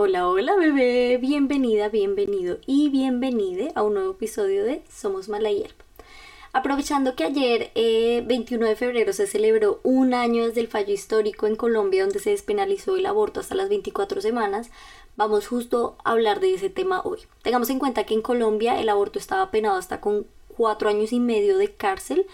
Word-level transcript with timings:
Hola, 0.00 0.28
hola 0.28 0.54
bebé, 0.54 1.16
bienvenida, 1.16 1.88
bienvenido 1.88 2.58
y 2.66 2.88
bienvenide 2.88 3.72
a 3.74 3.82
un 3.82 3.94
nuevo 3.94 4.12
episodio 4.12 4.62
de 4.62 4.80
Somos 4.88 5.28
Mala 5.28 5.50
Hierba. 5.50 5.74
Aprovechando 6.52 7.16
que 7.16 7.24
ayer, 7.24 7.72
21 8.24 8.64
eh, 8.64 8.68
de 8.68 8.76
febrero, 8.76 9.12
se 9.12 9.26
celebró 9.26 9.80
un 9.82 10.14
año 10.14 10.46
desde 10.46 10.60
el 10.60 10.68
fallo 10.68 10.94
histórico 10.94 11.48
en 11.48 11.56
Colombia 11.56 12.04
donde 12.04 12.20
se 12.20 12.30
despenalizó 12.30 12.94
el 12.94 13.06
aborto 13.06 13.40
hasta 13.40 13.56
las 13.56 13.68
24 13.70 14.20
semanas, 14.20 14.70
vamos 15.16 15.48
justo 15.48 15.96
a 16.04 16.12
hablar 16.12 16.38
de 16.38 16.54
ese 16.54 16.70
tema 16.70 17.00
hoy. 17.00 17.18
Tengamos 17.42 17.68
en 17.68 17.80
cuenta 17.80 18.06
que 18.06 18.14
en 18.14 18.22
Colombia 18.22 18.80
el 18.80 18.90
aborto 18.90 19.18
estaba 19.18 19.50
penado 19.50 19.78
hasta 19.78 20.00
con 20.00 20.28
cuatro 20.46 20.88
años 20.90 21.12
y 21.12 21.18
medio 21.18 21.58
de 21.58 21.74
cárcel 21.74 22.24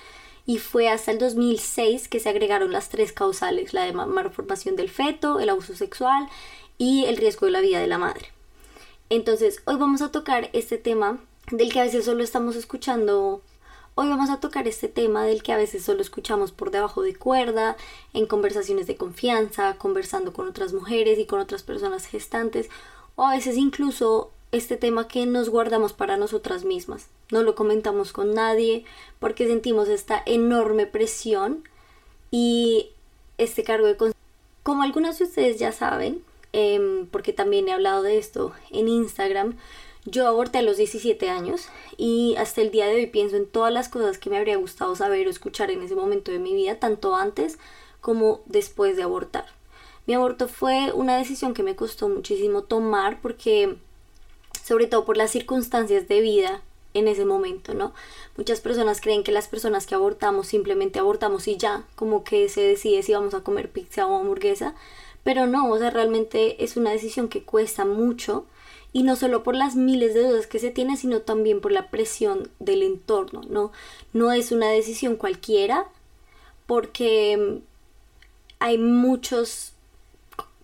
y 0.44 0.58
fue 0.58 0.90
hasta 0.90 1.10
el 1.10 1.18
2006 1.18 2.08
que 2.08 2.20
se 2.20 2.28
agregaron 2.28 2.72
las 2.72 2.90
tres 2.90 3.14
causales, 3.14 3.72
la 3.72 3.84
de 3.84 3.94
malformación 3.94 4.76
del 4.76 4.90
feto, 4.90 5.40
el 5.40 5.48
abuso 5.48 5.74
sexual 5.74 6.28
y 6.78 7.04
el 7.04 7.16
riesgo 7.16 7.46
de 7.46 7.52
la 7.52 7.60
vida 7.60 7.80
de 7.80 7.86
la 7.86 7.98
madre. 7.98 8.28
Entonces, 9.10 9.60
hoy 9.64 9.76
vamos 9.76 10.02
a 10.02 10.10
tocar 10.10 10.50
este 10.52 10.78
tema 10.78 11.18
del 11.50 11.72
que 11.72 11.80
a 11.80 11.84
veces 11.84 12.04
solo 12.04 12.24
estamos 12.24 12.56
escuchando 12.56 13.42
Hoy 13.96 14.08
vamos 14.08 14.28
a 14.28 14.40
tocar 14.40 14.66
este 14.66 14.88
tema 14.88 15.24
del 15.24 15.44
que 15.44 15.52
a 15.52 15.56
veces 15.56 15.84
solo 15.84 16.00
escuchamos 16.00 16.50
por 16.50 16.72
debajo 16.72 17.02
de 17.02 17.14
cuerda, 17.14 17.76
en 18.12 18.26
conversaciones 18.26 18.88
de 18.88 18.96
confianza, 18.96 19.76
conversando 19.78 20.32
con 20.32 20.48
otras 20.48 20.72
mujeres 20.72 21.16
y 21.16 21.26
con 21.26 21.38
otras 21.38 21.62
personas 21.62 22.06
gestantes, 22.06 22.70
o 23.14 23.24
a 23.24 23.36
veces 23.36 23.56
incluso 23.56 24.32
este 24.50 24.76
tema 24.76 25.06
que 25.06 25.26
nos 25.26 25.48
guardamos 25.48 25.92
para 25.92 26.16
nosotras 26.16 26.64
mismas. 26.64 27.06
No 27.30 27.44
lo 27.44 27.54
comentamos 27.54 28.12
con 28.12 28.34
nadie 28.34 28.84
porque 29.20 29.46
sentimos 29.46 29.88
esta 29.88 30.20
enorme 30.26 30.86
presión 30.86 31.62
y 32.32 32.90
este 33.38 33.62
cargo 33.62 33.86
de 33.86 34.12
Como 34.64 34.82
algunas 34.82 35.20
de 35.20 35.26
ustedes 35.26 35.60
ya 35.60 35.70
saben, 35.70 36.24
Em, 36.56 37.08
porque 37.08 37.32
también 37.32 37.66
he 37.66 37.72
hablado 37.72 38.04
de 38.04 38.16
esto 38.16 38.52
en 38.70 38.86
Instagram. 38.86 39.56
Yo 40.04 40.28
aborté 40.28 40.58
a 40.58 40.62
los 40.62 40.76
17 40.76 41.28
años 41.28 41.66
y 41.96 42.36
hasta 42.38 42.60
el 42.60 42.70
día 42.70 42.86
de 42.86 42.94
hoy 42.94 43.06
pienso 43.08 43.34
en 43.34 43.46
todas 43.46 43.72
las 43.72 43.88
cosas 43.88 44.18
que 44.18 44.30
me 44.30 44.38
habría 44.38 44.56
gustado 44.56 44.94
saber 44.94 45.26
o 45.26 45.30
escuchar 45.30 45.72
en 45.72 45.82
ese 45.82 45.96
momento 45.96 46.30
de 46.30 46.38
mi 46.38 46.54
vida, 46.54 46.78
tanto 46.78 47.16
antes 47.16 47.58
como 48.00 48.40
después 48.46 48.96
de 48.96 49.02
abortar. 49.02 49.46
Mi 50.06 50.14
aborto 50.14 50.46
fue 50.46 50.92
una 50.92 51.18
decisión 51.18 51.54
que 51.54 51.64
me 51.64 51.74
costó 51.74 52.08
muchísimo 52.08 52.62
tomar 52.62 53.20
porque, 53.20 53.76
sobre 54.62 54.86
todo 54.86 55.04
por 55.04 55.16
las 55.16 55.32
circunstancias 55.32 56.06
de 56.06 56.20
vida 56.20 56.62
en 56.92 57.08
ese 57.08 57.24
momento, 57.24 57.74
¿no? 57.74 57.92
Muchas 58.36 58.60
personas 58.60 59.00
creen 59.00 59.24
que 59.24 59.32
las 59.32 59.48
personas 59.48 59.86
que 59.88 59.96
abortamos 59.96 60.46
simplemente 60.46 61.00
abortamos 61.00 61.48
y 61.48 61.56
ya, 61.56 61.82
como 61.96 62.22
que 62.22 62.48
se 62.48 62.60
decide 62.60 63.02
si 63.02 63.12
vamos 63.12 63.34
a 63.34 63.40
comer 63.40 63.72
pizza 63.72 64.06
o 64.06 64.20
hamburguesa, 64.20 64.76
pero 65.24 65.46
no, 65.46 65.70
o 65.70 65.78
sea, 65.78 65.90
realmente 65.90 66.62
es 66.62 66.76
una 66.76 66.90
decisión 66.92 67.28
que 67.28 67.42
cuesta 67.42 67.84
mucho 67.84 68.46
y 68.92 69.02
no 69.02 69.16
solo 69.16 69.42
por 69.42 69.56
las 69.56 69.74
miles 69.74 70.14
de 70.14 70.22
dudas 70.22 70.46
que 70.46 70.60
se 70.60 70.70
tiene, 70.70 70.96
sino 70.96 71.22
también 71.22 71.60
por 71.60 71.72
la 71.72 71.90
presión 71.90 72.50
del 72.60 72.82
entorno, 72.82 73.42
¿no? 73.48 73.72
No 74.12 74.30
es 74.32 74.52
una 74.52 74.68
decisión 74.68 75.16
cualquiera 75.16 75.88
porque 76.66 77.36
mm, 77.36 77.62
hay 78.60 78.78
muchas 78.78 79.72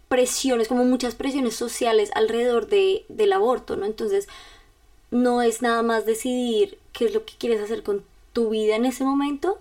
presiones, 0.08 0.68
como 0.68 0.84
muchas 0.84 1.14
presiones 1.14 1.56
sociales 1.56 2.10
alrededor 2.14 2.68
de, 2.68 3.04
del 3.08 3.32
aborto, 3.32 3.76
¿no? 3.76 3.86
Entonces, 3.86 4.28
no 5.10 5.42
es 5.42 5.62
nada 5.62 5.82
más 5.82 6.06
decidir 6.06 6.78
qué 6.92 7.06
es 7.06 7.14
lo 7.14 7.24
que 7.24 7.34
quieres 7.38 7.60
hacer 7.60 7.82
con 7.82 8.04
tu 8.32 8.50
vida 8.50 8.76
en 8.76 8.84
ese 8.84 9.04
momento, 9.04 9.58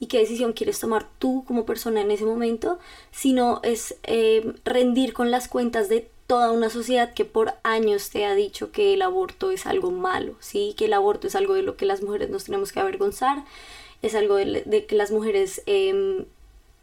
y 0.00 0.06
qué 0.06 0.18
decisión 0.18 0.52
quieres 0.52 0.80
tomar 0.80 1.08
tú 1.18 1.44
como 1.46 1.64
persona 1.66 2.00
en 2.00 2.10
ese 2.10 2.24
momento, 2.24 2.78
sino 3.10 3.60
es 3.62 3.96
eh, 4.02 4.54
rendir 4.64 5.12
con 5.12 5.30
las 5.30 5.48
cuentas 5.48 5.88
de 5.88 6.08
toda 6.26 6.52
una 6.52 6.70
sociedad 6.70 7.12
que 7.12 7.24
por 7.24 7.54
años 7.62 8.10
te 8.10 8.24
ha 8.24 8.34
dicho 8.34 8.72
que 8.72 8.94
el 8.94 9.02
aborto 9.02 9.50
es 9.50 9.66
algo 9.66 9.90
malo, 9.90 10.34
¿sí? 10.40 10.74
que 10.76 10.86
el 10.86 10.92
aborto 10.94 11.26
es 11.26 11.34
algo 11.34 11.54
de 11.54 11.62
lo 11.62 11.76
que 11.76 11.86
las 11.86 12.02
mujeres 12.02 12.30
nos 12.30 12.44
tenemos 12.44 12.72
que 12.72 12.80
avergonzar, 12.80 13.44
es 14.02 14.14
algo 14.14 14.36
de, 14.36 14.86
que 14.86 14.96
las 14.96 15.10
mujeres 15.10 15.62
em, 15.66 16.24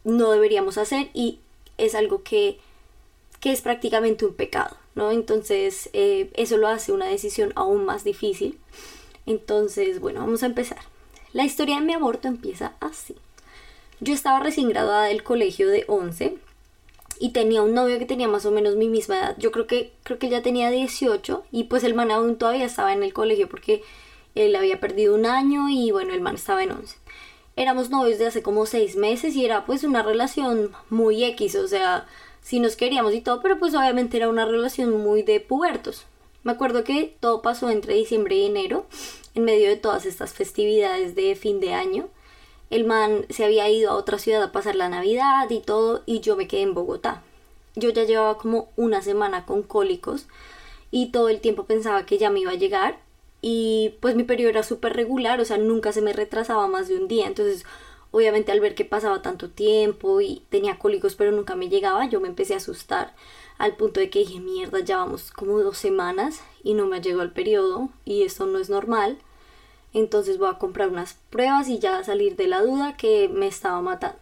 no 0.04 0.30
deberíamos 0.30 0.78
hacer 0.78 1.08
y 1.14 1.38
es 1.78 1.94
algo 1.94 2.22
que, 2.22 2.58
que 3.40 3.52
es 3.52 3.60
prácticamente 3.60 4.24
un 4.24 4.34
pecado, 4.34 4.76
¿no? 4.94 5.10
Entonces 5.10 5.90
eh, 5.92 6.30
eso 6.34 6.56
lo 6.56 6.68
hace 6.68 6.92
una 6.92 7.06
decisión 7.06 7.52
aún 7.56 7.84
más 7.84 8.04
difícil. 8.04 8.58
Entonces, 9.26 10.00
bueno, 10.00 10.20
vamos 10.20 10.42
a 10.42 10.46
empezar. 10.46 10.91
La 11.32 11.44
historia 11.44 11.76
de 11.76 11.86
mi 11.86 11.94
aborto 11.94 12.28
empieza 12.28 12.74
así. 12.80 13.16
Yo 14.00 14.12
estaba 14.12 14.40
recién 14.40 14.68
graduada 14.68 15.04
del 15.04 15.22
colegio 15.22 15.70
de 15.70 15.84
11 15.88 16.36
y 17.20 17.30
tenía 17.30 17.62
un 17.62 17.72
novio 17.72 17.98
que 17.98 18.04
tenía 18.04 18.28
más 18.28 18.44
o 18.44 18.50
menos 18.50 18.76
mi 18.76 18.88
misma 18.88 19.16
edad. 19.16 19.36
Yo 19.38 19.50
creo 19.50 19.66
que 19.66 19.92
creo 20.02 20.18
que 20.18 20.28
ya 20.28 20.42
tenía 20.42 20.70
18 20.70 21.44
y 21.50 21.64
pues 21.64 21.84
el 21.84 21.94
man 21.94 22.10
aún 22.10 22.36
todavía 22.36 22.66
estaba 22.66 22.92
en 22.92 23.02
el 23.02 23.14
colegio 23.14 23.48
porque 23.48 23.82
él 24.34 24.54
había 24.56 24.78
perdido 24.78 25.14
un 25.14 25.24
año 25.24 25.70
y 25.70 25.90
bueno, 25.90 26.12
el 26.12 26.20
man 26.20 26.34
estaba 26.34 26.62
en 26.64 26.72
11. 26.72 26.96
Éramos 27.56 27.88
novios 27.88 28.18
de 28.18 28.26
hace 28.26 28.42
como 28.42 28.66
6 28.66 28.96
meses 28.96 29.34
y 29.34 29.46
era 29.46 29.64
pues 29.64 29.84
una 29.84 30.02
relación 30.02 30.72
muy 30.90 31.24
X, 31.24 31.54
o 31.54 31.66
sea, 31.66 32.06
sí 32.42 32.60
nos 32.60 32.76
queríamos 32.76 33.14
y 33.14 33.22
todo, 33.22 33.40
pero 33.40 33.58
pues 33.58 33.74
obviamente 33.74 34.18
era 34.18 34.28
una 34.28 34.44
relación 34.44 35.02
muy 35.02 35.22
de 35.22 35.40
pubertos. 35.40 36.04
Me 36.44 36.52
acuerdo 36.52 36.84
que 36.84 37.16
todo 37.20 37.42
pasó 37.42 37.70
entre 37.70 37.94
diciembre 37.94 38.36
y 38.36 38.46
enero 38.46 38.86
en 39.34 39.44
medio 39.44 39.68
de 39.68 39.76
todas 39.76 40.06
estas 40.06 40.34
festividades 40.34 41.14
de 41.14 41.34
fin 41.36 41.60
de 41.60 41.72
año. 41.72 42.08
El 42.70 42.84
man 42.84 43.26
se 43.30 43.44
había 43.44 43.68
ido 43.68 43.90
a 43.90 43.96
otra 43.96 44.18
ciudad 44.18 44.42
a 44.42 44.52
pasar 44.52 44.74
la 44.74 44.88
Navidad 44.88 45.48
y 45.50 45.60
todo, 45.60 46.02
y 46.06 46.20
yo 46.20 46.36
me 46.36 46.48
quedé 46.48 46.62
en 46.62 46.74
Bogotá. 46.74 47.22
Yo 47.76 47.90
ya 47.90 48.04
llevaba 48.04 48.38
como 48.38 48.70
una 48.76 49.02
semana 49.02 49.46
con 49.46 49.62
cólicos 49.62 50.26
y 50.90 51.10
todo 51.10 51.28
el 51.28 51.40
tiempo 51.40 51.64
pensaba 51.64 52.06
que 52.06 52.18
ya 52.18 52.30
me 52.30 52.40
iba 52.40 52.52
a 52.52 52.56
llegar 52.56 52.98
y 53.40 53.94
pues 54.00 54.14
mi 54.14 54.24
periodo 54.24 54.50
era 54.50 54.62
súper 54.62 54.94
regular, 54.94 55.40
o 55.40 55.44
sea, 55.44 55.58
nunca 55.58 55.92
se 55.92 56.02
me 56.02 56.12
retrasaba 56.12 56.66
más 56.68 56.88
de 56.88 56.96
un 56.96 57.08
día, 57.08 57.26
entonces 57.26 57.64
obviamente 58.10 58.52
al 58.52 58.60
ver 58.60 58.74
que 58.74 58.84
pasaba 58.84 59.22
tanto 59.22 59.48
tiempo 59.48 60.20
y 60.20 60.42
tenía 60.50 60.78
cólicos 60.78 61.14
pero 61.14 61.32
nunca 61.32 61.56
me 61.56 61.68
llegaba, 61.68 62.06
yo 62.06 62.20
me 62.20 62.28
empecé 62.28 62.54
a 62.54 62.58
asustar 62.58 63.14
al 63.62 63.76
punto 63.76 64.00
de 64.00 64.10
que 64.10 64.18
dije, 64.18 64.40
mierda, 64.40 64.80
ya 64.80 64.96
vamos 64.96 65.30
como 65.30 65.60
dos 65.60 65.78
semanas 65.78 66.40
y 66.64 66.74
no 66.74 66.86
me 66.86 67.00
llegado 67.00 67.22
el 67.22 67.30
periodo 67.30 67.90
y 68.04 68.24
esto 68.24 68.44
no 68.44 68.58
es 68.58 68.68
normal. 68.68 69.18
Entonces 69.94 70.36
voy 70.36 70.50
a 70.50 70.58
comprar 70.58 70.88
unas 70.88 71.16
pruebas 71.30 71.68
y 71.68 71.78
ya 71.78 72.02
salir 72.02 72.34
de 72.34 72.48
la 72.48 72.60
duda 72.60 72.96
que 72.96 73.28
me 73.28 73.46
estaba 73.46 73.80
matando. 73.80 74.18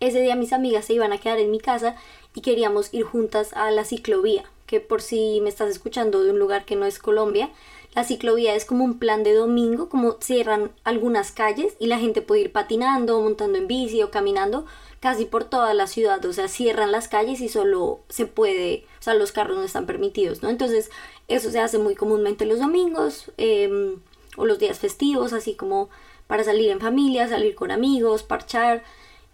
Ese 0.00 0.22
día 0.22 0.36
mis 0.36 0.54
amigas 0.54 0.86
se 0.86 0.94
iban 0.94 1.12
a 1.12 1.18
quedar 1.18 1.38
en 1.38 1.50
mi 1.50 1.60
casa 1.60 1.96
y 2.34 2.40
queríamos 2.40 2.94
ir 2.94 3.04
juntas 3.04 3.52
a 3.52 3.70
la 3.70 3.84
ciclovía, 3.84 4.44
que 4.64 4.80
por 4.80 5.02
si 5.02 5.42
me 5.42 5.50
estás 5.50 5.68
escuchando 5.68 6.24
de 6.24 6.30
un 6.30 6.38
lugar 6.38 6.64
que 6.64 6.74
no 6.74 6.86
es 6.86 6.98
Colombia, 6.98 7.50
la 7.94 8.04
ciclovía 8.04 8.54
es 8.54 8.64
como 8.64 8.84
un 8.84 8.98
plan 8.98 9.22
de 9.22 9.34
domingo, 9.34 9.90
como 9.90 10.16
cierran 10.22 10.70
algunas 10.82 11.30
calles 11.30 11.74
y 11.78 11.88
la 11.88 11.98
gente 11.98 12.22
puede 12.22 12.40
ir 12.40 12.52
patinando, 12.52 13.20
montando 13.20 13.58
en 13.58 13.66
bici 13.66 14.02
o 14.02 14.10
caminando 14.10 14.64
casi 15.02 15.24
por 15.24 15.42
toda 15.42 15.74
la 15.74 15.88
ciudad, 15.88 16.24
o 16.24 16.32
sea, 16.32 16.46
cierran 16.46 16.92
las 16.92 17.08
calles 17.08 17.40
y 17.40 17.48
solo 17.48 17.98
se 18.08 18.24
puede, 18.26 18.84
o 19.00 19.02
sea, 19.02 19.14
los 19.14 19.32
carros 19.32 19.56
no 19.56 19.64
están 19.64 19.84
permitidos, 19.84 20.44
¿no? 20.44 20.48
Entonces, 20.48 20.92
eso 21.26 21.50
se 21.50 21.58
hace 21.58 21.78
muy 21.78 21.96
comúnmente 21.96 22.46
los 22.46 22.60
domingos 22.60 23.32
em, 23.36 23.96
o 24.36 24.46
los 24.46 24.60
días 24.60 24.78
festivos, 24.78 25.32
así 25.32 25.54
como 25.56 25.90
para 26.28 26.44
salir 26.44 26.70
en 26.70 26.78
familia, 26.78 27.28
salir 27.28 27.56
con 27.56 27.72
amigos, 27.72 28.22
parchar 28.22 28.84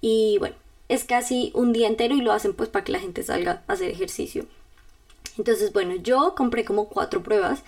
y 0.00 0.38
bueno, 0.38 0.56
es 0.88 1.04
casi 1.04 1.52
un 1.54 1.74
día 1.74 1.86
entero 1.86 2.14
y 2.14 2.22
lo 2.22 2.32
hacen 2.32 2.54
pues 2.54 2.70
para 2.70 2.84
que 2.86 2.92
la 2.92 3.00
gente 3.00 3.22
salga 3.22 3.62
a 3.66 3.72
hacer 3.74 3.90
ejercicio. 3.90 4.46
Entonces, 5.36 5.74
bueno, 5.74 5.96
yo 5.96 6.34
compré 6.34 6.64
como 6.64 6.88
cuatro 6.88 7.22
pruebas 7.22 7.62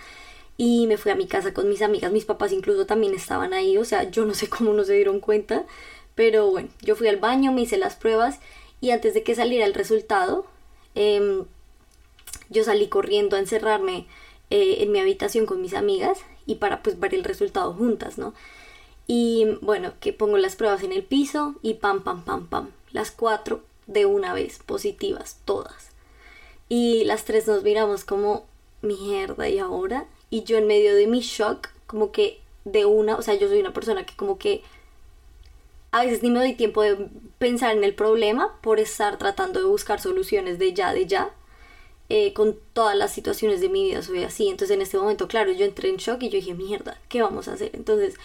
y 0.56 0.86
me 0.86 0.96
fui 0.96 1.12
a 1.12 1.16
mi 1.16 1.26
casa 1.26 1.52
con 1.52 1.68
mis 1.68 1.82
amigas, 1.82 2.12
mis 2.12 2.24
papás 2.24 2.50
incluso 2.52 2.86
también 2.86 3.14
estaban 3.14 3.52
ahí, 3.52 3.76
o 3.76 3.84
sea, 3.84 4.10
yo 4.10 4.24
no 4.24 4.32
sé 4.32 4.48
cómo 4.48 4.72
no 4.72 4.84
se 4.84 4.94
dieron 4.94 5.20
cuenta, 5.20 5.66
pero 6.14 6.50
bueno, 6.50 6.68
yo 6.82 6.96
fui 6.96 7.08
al 7.08 7.16
baño, 7.16 7.52
me 7.52 7.62
hice 7.62 7.78
las 7.78 7.96
pruebas 7.96 8.38
y 8.80 8.90
antes 8.90 9.14
de 9.14 9.22
que 9.22 9.34
saliera 9.34 9.66
el 9.66 9.74
resultado, 9.74 10.46
em, 10.94 11.44
yo 12.48 12.64
salí 12.64 12.88
corriendo 12.88 13.36
a 13.36 13.40
encerrarme 13.40 14.06
eh, 14.50 14.78
en 14.80 14.92
mi 14.92 14.98
habitación 14.98 15.46
con 15.46 15.62
mis 15.62 15.74
amigas 15.74 16.18
y 16.46 16.56
para 16.56 16.82
pues 16.82 16.98
ver 16.98 17.14
el 17.14 17.24
resultado 17.24 17.72
juntas, 17.72 18.18
¿no? 18.18 18.34
Y 19.06 19.58
bueno, 19.60 19.92
que 20.00 20.12
pongo 20.12 20.38
las 20.38 20.56
pruebas 20.56 20.82
en 20.82 20.92
el 20.92 21.02
piso 21.02 21.54
y 21.62 21.74
pam, 21.74 22.02
pam, 22.02 22.24
pam, 22.24 22.46
pam. 22.48 22.70
Las 22.92 23.10
cuatro 23.10 23.62
de 23.86 24.06
una 24.06 24.32
vez, 24.34 24.60
positivas, 24.64 25.38
todas. 25.44 25.90
Y 26.68 27.04
las 27.04 27.24
tres 27.24 27.46
nos 27.48 27.62
miramos 27.64 28.04
como, 28.04 28.46
mierda, 28.82 29.48
¿y 29.48 29.58
ahora? 29.58 30.06
Y 30.30 30.44
yo 30.44 30.58
en 30.58 30.66
medio 30.66 30.94
de 30.94 31.06
mi 31.06 31.20
shock, 31.20 31.68
como 31.86 32.12
que 32.12 32.40
de 32.64 32.84
una, 32.84 33.16
o 33.16 33.22
sea, 33.22 33.34
yo 33.34 33.48
soy 33.48 33.60
una 33.60 33.72
persona 33.72 34.06
que 34.06 34.14
como 34.14 34.38
que 34.38 34.62
a 35.92 36.04
veces 36.04 36.22
ni 36.22 36.30
me 36.30 36.38
doy 36.38 36.54
tiempo 36.54 36.82
de 36.82 37.08
pensar 37.38 37.76
en 37.76 37.84
el 37.84 37.94
problema 37.94 38.58
por 38.60 38.80
estar 38.80 39.18
tratando 39.18 39.60
de 39.60 39.66
buscar 39.66 40.00
soluciones 40.00 40.58
de 40.58 40.72
ya, 40.72 40.92
de 40.92 41.06
ya. 41.06 41.30
Eh, 42.12 42.32
con 42.32 42.56
todas 42.72 42.96
las 42.96 43.12
situaciones 43.12 43.60
de 43.60 43.68
mi 43.68 43.84
vida 43.84 44.02
soy 44.02 44.24
así. 44.24 44.48
Entonces 44.48 44.74
en 44.74 44.82
este 44.82 44.98
momento, 44.98 45.28
claro, 45.28 45.52
yo 45.52 45.64
entré 45.64 45.88
en 45.90 45.96
shock 45.96 46.22
y 46.22 46.28
yo 46.28 46.36
dije, 46.38 46.54
mierda, 46.54 46.98
¿qué 47.08 47.22
vamos 47.22 47.46
a 47.48 47.52
hacer? 47.52 47.70
Entonces 47.74 48.16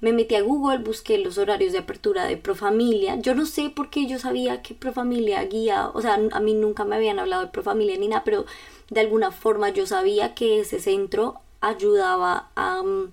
me 0.00 0.12
metí 0.12 0.34
a 0.34 0.42
Google, 0.42 0.78
busqué 0.78 1.16
los 1.18 1.38
horarios 1.38 1.72
de 1.72 1.78
apertura 1.78 2.26
de 2.26 2.36
Profamilia. 2.36 3.16
Yo 3.16 3.34
no 3.34 3.46
sé 3.46 3.70
por 3.70 3.88
qué 3.88 4.06
yo 4.06 4.18
sabía 4.18 4.62
que 4.62 4.74
Profamilia 4.74 5.44
guía, 5.44 5.90
o 5.94 6.02
sea, 6.02 6.14
a 6.32 6.40
mí 6.40 6.54
nunca 6.54 6.84
me 6.84 6.96
habían 6.96 7.20
hablado 7.20 7.42
de 7.42 7.52
Profamilia 7.52 7.96
ni 7.98 8.08
nada, 8.08 8.24
pero 8.24 8.44
de 8.90 9.00
alguna 9.00 9.30
forma 9.30 9.70
yo 9.70 9.86
sabía 9.86 10.34
que 10.34 10.60
ese 10.60 10.80
centro 10.80 11.40
ayudaba 11.60 12.50
a, 12.56 12.82
mm, 12.82 13.12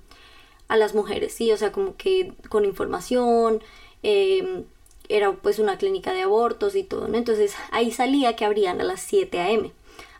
a 0.67 0.77
las 0.77 0.95
mujeres, 0.95 1.33
sí, 1.33 1.51
o 1.51 1.57
sea, 1.57 1.71
como 1.71 1.95
que 1.95 2.33
con 2.49 2.65
información, 2.65 3.61
em, 4.03 4.63
era 5.09 5.33
pues 5.33 5.59
una 5.59 5.77
clínica 5.77 6.13
de 6.13 6.21
abortos 6.21 6.75
y 6.75 6.83
todo, 6.83 7.07
¿no? 7.07 7.17
Entonces 7.17 7.55
ahí 7.71 7.91
salía 7.91 8.35
que 8.35 8.45
abrían 8.45 8.79
a 8.79 8.83
las 8.83 9.01
7 9.01 9.39
a.m. 9.39 9.71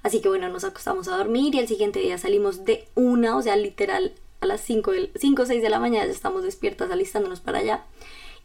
Así 0.02 0.22
que 0.22 0.30
bueno, 0.30 0.50
nos 0.50 0.64
acostamos 0.64 1.08
a 1.08 1.18
dormir 1.18 1.56
y 1.56 1.60
el 1.60 1.68
siguiente 1.68 2.00
día 2.00 2.18
salimos 2.18 2.66
de 2.66 2.88
una, 2.96 3.36
o 3.38 3.42
sea, 3.42 3.56
literal 3.56 4.14
a 4.42 4.46
las 4.46 4.62
5, 4.62 4.92
5 5.16 5.42
o 5.42 5.46
6 5.46 5.62
de 5.62 5.70
la 5.70 5.80
mañana 5.80 6.06
ya 6.06 6.12
estamos 6.12 6.44
despiertas 6.44 6.90
alistándonos 6.92 7.40
para 7.42 7.60
allá. 7.60 7.86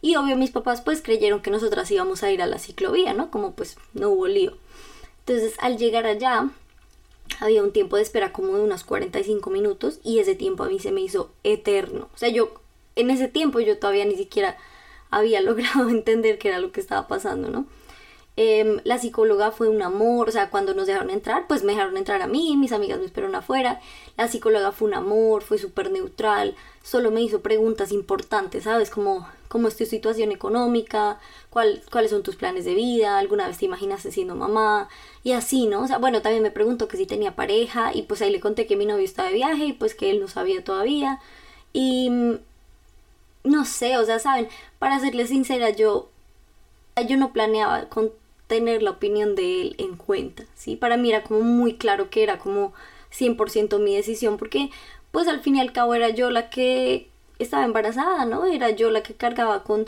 Y 0.01 0.17
obvio 0.17 0.35
mis 0.35 0.51
papás 0.51 0.81
pues 0.81 1.01
creyeron 1.01 1.41
que 1.41 1.49
nosotras 1.49 1.89
íbamos 1.89 2.21
a 2.23 2.31
ir 2.31 2.41
a 2.41 2.47
la 2.47 2.59
ciclovía, 2.59 3.13
¿no? 3.13 3.31
Como 3.31 3.53
pues 3.53 3.77
no 3.93 4.09
hubo 4.09 4.27
lío. 4.27 4.57
Entonces 5.19 5.55
al 5.59 5.77
llegar 5.77 6.05
allá 6.05 6.49
había 7.39 7.63
un 7.63 7.71
tiempo 7.71 7.95
de 7.95 8.03
espera 8.03 8.31
como 8.31 8.55
de 8.55 8.61
unos 8.61 8.83
45 8.83 9.49
minutos 9.49 9.99
y 10.03 10.19
ese 10.19 10.35
tiempo 10.35 10.63
a 10.63 10.67
mí 10.67 10.79
se 10.79 10.91
me 10.91 11.01
hizo 11.01 11.31
eterno. 11.43 12.09
O 12.13 12.17
sea, 12.17 12.29
yo 12.29 12.53
en 12.95 13.09
ese 13.09 13.27
tiempo 13.27 13.59
yo 13.59 13.77
todavía 13.79 14.05
ni 14.05 14.15
siquiera 14.15 14.57
había 15.15 15.41
logrado 15.49 15.89
entender 15.89 16.37
qué 16.37 16.49
era 16.49 16.59
lo 16.59 16.71
que 16.71 16.81
estaba 16.81 17.07
pasando, 17.07 17.49
¿no? 17.49 17.65
Em, 18.37 18.81
la 18.83 18.97
psicóloga 18.99 19.51
fue 19.51 19.69
un 19.69 19.81
amor, 19.81 20.27
o 20.27 20.31
sea, 20.31 20.49
cuando 20.49 20.73
nos 20.73 20.87
dejaron 20.87 21.09
entrar, 21.09 21.47
pues 21.47 21.63
me 21.63 21.71
dejaron 21.71 21.95
entrar 21.95 22.21
a 22.21 22.27
mí, 22.27 22.57
mis 22.57 22.73
amigas 22.73 22.99
me 22.99 23.05
esperaron 23.05 23.33
afuera. 23.33 23.79
La 24.17 24.27
psicóloga 24.27 24.73
fue 24.73 24.89
un 24.89 24.93
amor, 24.93 25.41
fue 25.41 25.57
súper 25.57 25.89
neutral, 25.89 26.53
solo 26.83 27.11
me 27.11 27.21
hizo 27.21 27.39
preguntas 27.41 27.93
importantes, 27.93 28.65
¿sabes? 28.65 28.89
Como, 28.89 29.25
¿cómo 29.47 29.69
es 29.69 29.77
tu 29.77 29.85
situación 29.85 30.33
económica? 30.33 31.17
¿Cuál, 31.49 31.81
¿Cuáles 31.89 32.11
son 32.11 32.23
tus 32.23 32.35
planes 32.35 32.65
de 32.65 32.73
vida? 32.73 33.17
¿Alguna 33.17 33.47
vez 33.47 33.57
te 33.57 33.65
imaginaste 33.65 34.11
siendo 34.11 34.35
mamá? 34.35 34.89
Y 35.23 35.31
así, 35.31 35.67
¿no? 35.67 35.83
O 35.83 35.87
sea, 35.87 35.97
bueno, 35.97 36.21
también 36.21 36.43
me 36.43 36.51
preguntó 36.51 36.89
que 36.89 36.97
si 36.97 37.05
tenía 37.05 37.37
pareja 37.37 37.91
y 37.93 38.01
pues 38.01 38.21
ahí 38.21 38.31
le 38.31 38.41
conté 38.41 38.67
que 38.67 38.75
mi 38.75 38.85
novio 38.85 39.05
estaba 39.05 39.29
de 39.29 39.35
viaje 39.35 39.65
y 39.67 39.73
pues 39.73 39.95
que 39.95 40.11
él 40.11 40.19
no 40.19 40.27
sabía 40.27 40.61
todavía. 40.61 41.21
Y 41.71 42.09
no 43.45 43.65
sé, 43.65 43.97
o 43.97 44.05
sea, 44.05 44.19
saben, 44.19 44.49
para 44.79 44.99
serles 44.99 45.29
sincera, 45.29 45.69
yo, 45.69 46.09
yo 47.07 47.17
no 47.17 47.31
planeaba 47.33 47.85
con 47.89 48.11
tener 48.47 48.83
la 48.83 48.91
opinión 48.91 49.35
de 49.35 49.61
él 49.61 49.75
en 49.77 49.95
cuenta, 49.95 50.43
¿sí? 50.55 50.75
Para 50.75 50.97
mí 50.97 51.09
era 51.09 51.23
como 51.23 51.41
muy 51.41 51.75
claro 51.75 52.09
que 52.09 52.23
era 52.23 52.37
como 52.37 52.73
100% 53.11 53.79
mi 53.79 53.95
decisión, 53.95 54.37
porque 54.37 54.69
pues 55.11 55.27
al 55.27 55.41
fin 55.41 55.55
y 55.55 55.61
al 55.61 55.71
cabo 55.71 55.95
era 55.95 56.09
yo 56.09 56.29
la 56.29 56.49
que 56.49 57.09
estaba 57.39 57.65
embarazada, 57.65 58.25
¿no? 58.25 58.45
Era 58.45 58.69
yo 58.71 58.91
la 58.91 59.03
que 59.03 59.13
cargaba 59.13 59.63
con 59.63 59.85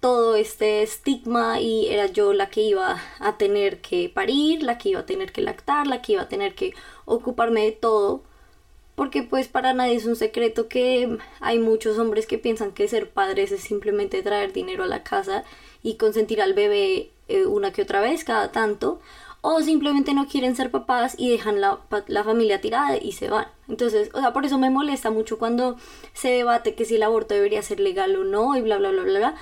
todo 0.00 0.34
este 0.34 0.82
estigma 0.82 1.60
y 1.60 1.86
era 1.88 2.06
yo 2.06 2.32
la 2.32 2.50
que 2.50 2.62
iba 2.62 3.00
a 3.20 3.36
tener 3.38 3.80
que 3.80 4.08
parir, 4.08 4.62
la 4.62 4.78
que 4.78 4.90
iba 4.90 5.00
a 5.00 5.06
tener 5.06 5.32
que 5.32 5.42
lactar, 5.42 5.86
la 5.86 6.02
que 6.02 6.14
iba 6.14 6.22
a 6.22 6.28
tener 6.28 6.54
que 6.54 6.74
ocuparme 7.04 7.64
de 7.64 7.72
todo, 7.72 8.22
porque 8.94 9.22
pues 9.22 9.48
para 9.48 9.72
nadie 9.72 9.94
es 9.94 10.06
un 10.06 10.16
secreto 10.16 10.68
que 10.68 11.18
hay 11.40 11.58
muchos 11.58 11.98
hombres 11.98 12.26
que 12.26 12.38
piensan 12.38 12.72
que 12.72 12.88
ser 12.88 13.10
padres 13.10 13.52
es 13.52 13.62
simplemente 13.62 14.22
traer 14.22 14.52
dinero 14.52 14.84
a 14.84 14.86
la 14.88 15.02
casa 15.02 15.44
y 15.82 15.94
consentir 15.94 16.42
al 16.42 16.54
bebé 16.54 17.10
eh, 17.28 17.46
una 17.46 17.72
que 17.72 17.82
otra 17.82 18.00
vez, 18.00 18.24
cada 18.24 18.52
tanto, 18.52 19.00
o 19.40 19.60
simplemente 19.60 20.14
no 20.14 20.28
quieren 20.28 20.54
ser 20.54 20.70
papás 20.70 21.14
y 21.18 21.30
dejan 21.30 21.60
la, 21.60 21.80
la, 22.06 22.22
familia 22.22 22.60
tirada 22.60 22.96
y 22.96 23.12
se 23.12 23.28
van. 23.28 23.48
Entonces, 23.68 24.10
o 24.14 24.20
sea, 24.20 24.32
por 24.32 24.44
eso 24.44 24.58
me 24.58 24.70
molesta 24.70 25.10
mucho 25.10 25.38
cuando 25.38 25.76
se 26.12 26.28
debate 26.28 26.74
que 26.74 26.84
si 26.84 26.94
el 26.96 27.02
aborto 27.02 27.34
debería 27.34 27.62
ser 27.62 27.80
legal 27.80 28.14
o 28.16 28.24
no 28.24 28.56
y 28.56 28.62
bla, 28.62 28.78
bla, 28.78 28.90
bla, 28.90 29.02
bla, 29.02 29.18
bla, 29.18 29.34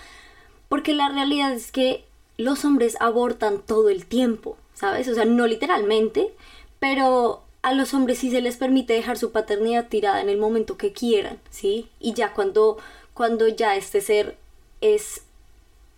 porque 0.68 0.94
la 0.94 1.08
realidad 1.10 1.52
es 1.52 1.70
que 1.72 2.04
los 2.38 2.64
hombres 2.64 2.96
abortan 3.00 3.60
todo 3.60 3.90
el 3.90 4.06
tiempo, 4.06 4.56
¿sabes? 4.72 5.08
O 5.08 5.14
sea, 5.14 5.26
no 5.26 5.46
literalmente, 5.46 6.32
pero 6.78 7.42
a 7.62 7.74
los 7.74 7.92
hombres 7.92 8.18
sí 8.18 8.30
se 8.30 8.40
les 8.40 8.56
permite 8.56 8.94
dejar 8.94 9.18
su 9.18 9.32
paternidad 9.32 9.88
tirada 9.88 10.20
en 10.20 10.28
el 10.28 10.38
momento 10.38 10.76
que 10.76 10.92
quieran, 10.92 11.38
¿sí? 11.50 11.88
Y 12.00 12.14
ya 12.14 12.32
cuando, 12.32 12.78
cuando 13.12 13.48
ya 13.48 13.76
este 13.76 14.00
ser 14.00 14.36
es 14.80 15.22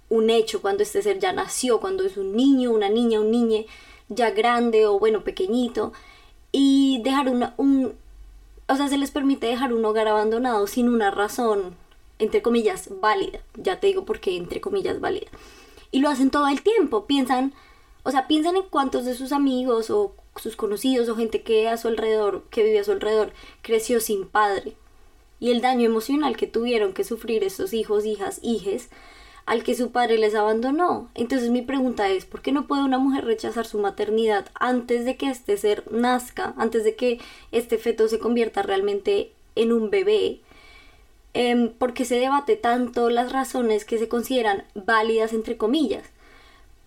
un 0.09 0.29
hecho, 0.29 0.61
cuando 0.61 0.83
este 0.83 1.03
ser 1.03 1.21
ya 1.21 1.33
nació, 1.33 1.81
cuando 1.81 2.05
es 2.05 2.17
un 2.17 2.37
niño, 2.37 2.73
una 2.73 2.89
niña, 2.89 3.21
un 3.21 3.31
niño 3.31 3.65
ya 4.09 4.31
grande 4.31 4.87
o 4.87 4.99
bueno, 4.99 5.23
pequeñito, 5.23 5.93
y 6.51 7.01
dejar 7.03 7.29
una, 7.29 7.55
un, 7.57 7.95
o 8.69 8.77
sea, 8.77 8.89
se 8.89 8.99
les 8.99 9.11
permite 9.11 9.47
dejar 9.47 9.73
un 9.73 9.85
hogar 9.85 10.09
abandonado 10.09 10.67
sin 10.67 10.89
una 10.89 11.11
razón, 11.11 11.77
entre 12.19 12.43
comillas, 12.43 12.89
válida, 13.01 13.41
ya 13.55 13.79
te 13.81 13.87
digo 13.87 14.05
por 14.05 14.21
qué, 14.21 14.37
entre 14.37 14.61
comillas, 14.61 15.01
válida. 15.01 15.29
Y 15.93 16.01
lo 16.01 16.09
hacen 16.09 16.31
todo 16.31 16.49
el 16.49 16.63
tiempo, 16.63 17.07
piensan, 17.07 17.55
o 18.03 18.11
sea, 18.11 18.27
piensan 18.27 18.57
en 18.57 18.65
cuántos 18.65 19.05
de 19.05 19.15
sus 19.15 19.33
amigos 19.33 19.91
o 19.91 20.15
sus 20.37 20.57
conocidos 20.57 21.09
o 21.09 21.17
gente 21.17 21.43
que 21.43 21.69
a 21.69 21.77
su 21.77 21.89
alrededor, 21.89 22.45
que 22.51 22.63
vive 22.63 22.81
a 22.81 22.85
su 22.85 22.93
alrededor, 22.93 23.33
creció 23.63 24.01
sin 24.01 24.27
padre. 24.27 24.75
Y 25.41 25.51
el 25.51 25.61
daño 25.61 25.87
emocional 25.87 26.37
que 26.37 26.47
tuvieron 26.47 26.93
que 26.93 27.05
sufrir 27.05 27.45
esos 27.45 27.73
hijos, 27.73 28.05
hijas, 28.05 28.39
hijes, 28.43 28.91
al 29.45 29.65
que 29.65 29.75
su 29.75 29.91
padre 29.91 30.19
les 30.19 30.35
abandonó. 30.35 31.11
Entonces 31.15 31.51
mi 31.51 31.63
pregunta 31.63 32.09
es, 32.09 32.25
¿por 32.25 32.43
qué 32.43 32.53
no 32.53 32.67
puede 32.67 32.85
una 32.85 32.99
mujer 32.99 33.25
rechazar 33.25 33.67
su 33.67 33.79
maternidad 33.79 34.47
antes 34.55 35.05
de 35.05 35.17
que 35.17 35.29
este 35.29 35.57
ser 35.57 35.91
nazca, 35.91 36.55
antes 36.57 36.85
de 36.85 36.95
que 36.95 37.19
este 37.51 37.79
feto 37.79 38.09
se 38.09 38.21
convierta 38.21 38.63
realmente 38.63 39.33
en 39.57 39.73
un 39.73 39.91
bebé? 39.91 40.41
Eh, 41.35 41.73
porque 41.79 42.05
se 42.05 42.17
debate 42.17 42.57
tanto 42.57 43.11
las 43.11 43.33
razones 43.33 43.85
que 43.85 43.99
se 43.99 44.09
consideran 44.09 44.65
válidas 44.75 45.33
entre 45.33 45.57
comillas 45.57 46.05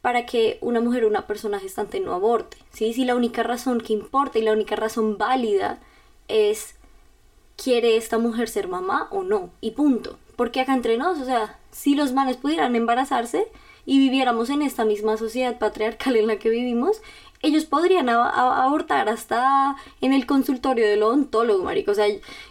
para 0.06 0.28
que 0.28 0.60
una 0.62 0.82
mujer 0.82 1.04
o 1.04 1.08
una 1.08 1.26
persona 1.26 1.60
gestante 1.60 2.00
no 2.00 2.14
aborte. 2.14 2.58
¿sí? 2.72 2.94
Si 2.94 3.06
la 3.06 3.16
única 3.16 3.42
razón 3.42 3.82
que 3.82 3.92
importa 3.92 4.38
y 4.38 4.44
la 4.44 4.52
única 4.52 4.76
razón 4.76 5.18
válida 5.18 5.80
es 6.28 6.76
quiere 7.56 7.98
esta 7.98 8.20
mujer 8.20 8.48
ser 8.48 8.68
mamá 8.68 9.08
o 9.10 9.24
no, 9.24 9.50
y 9.62 9.72
punto. 9.72 10.20
Porque 10.36 10.62
acá 10.62 10.76
entre 10.76 11.00
nos, 11.00 11.20
o 11.20 11.26
sea, 11.26 11.58
si 11.72 11.96
los 11.96 12.14
manes 12.14 12.38
pudieran 12.38 12.76
embarazarse 12.76 13.48
y 13.88 13.98
viviéramos 13.98 14.52
en 14.52 14.62
esta 14.62 14.86
misma 14.86 15.18
sociedad 15.18 15.58
patriarcal 15.58 16.16
en 16.18 16.28
la 16.28 16.36
que 16.36 16.52
vivimos, 16.52 17.02
ellos 17.42 17.66
podrían 17.66 18.08
abortar 18.08 19.10
hasta 19.10 19.76
en 20.02 20.14
el 20.14 20.28
consultorio 20.28 20.88
del 20.88 21.02
odontólogo, 21.02 21.64
marico. 21.64 21.90
O 21.90 21.96
sea, 21.96 22.06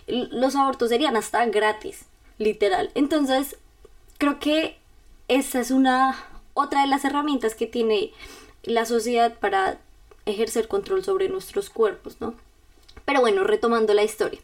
los 0.09 0.57
abortos 0.57 0.89
serían 0.89 1.17
hasta 1.17 1.47
gratis, 1.47 2.07
literal. 2.37 2.91
Entonces, 2.97 3.59
creo 4.19 4.41
que 4.41 4.77
esa 5.29 5.61
es 5.61 5.71
una 5.71 6.17
otra 6.55 6.83
de 6.83 6.87
las 6.87 7.05
herramientas 7.05 7.55
que 7.55 7.67
tiene 7.67 8.13
la 8.63 8.87
sociedad 8.87 9.39
para 9.39 9.79
ejercer 10.27 10.69
control 10.69 11.05
sobre 11.05 11.29
nuestros 11.29 11.69
cuerpos, 11.71 12.17
¿no? 12.21 12.35
Pero 13.05 13.21
bueno, 13.21 13.45
retomando 13.45 13.93
la 13.93 14.05
historia. 14.05 14.41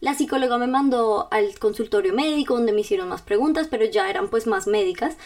La 0.00 0.14
psicóloga 0.14 0.58
me 0.58 0.66
mandó 0.66 1.28
al 1.30 1.58
consultorio 1.58 2.12
médico 2.12 2.54
donde 2.54 2.72
me 2.72 2.80
hicieron 2.80 3.08
más 3.08 3.22
preguntas, 3.22 3.68
pero 3.70 3.84
ya 3.84 4.10
eran 4.10 4.28
pues 4.28 4.46
más 4.46 4.66
médicas. 4.66 5.16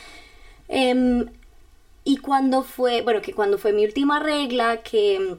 Em, 0.68 1.26
y 2.04 2.18
cuando 2.18 2.62
fue, 2.62 3.02
bueno, 3.02 3.22
que 3.22 3.32
cuando 3.32 3.58
fue 3.58 3.72
mi 3.72 3.84
última 3.84 4.20
regla, 4.20 4.82
que, 4.82 5.36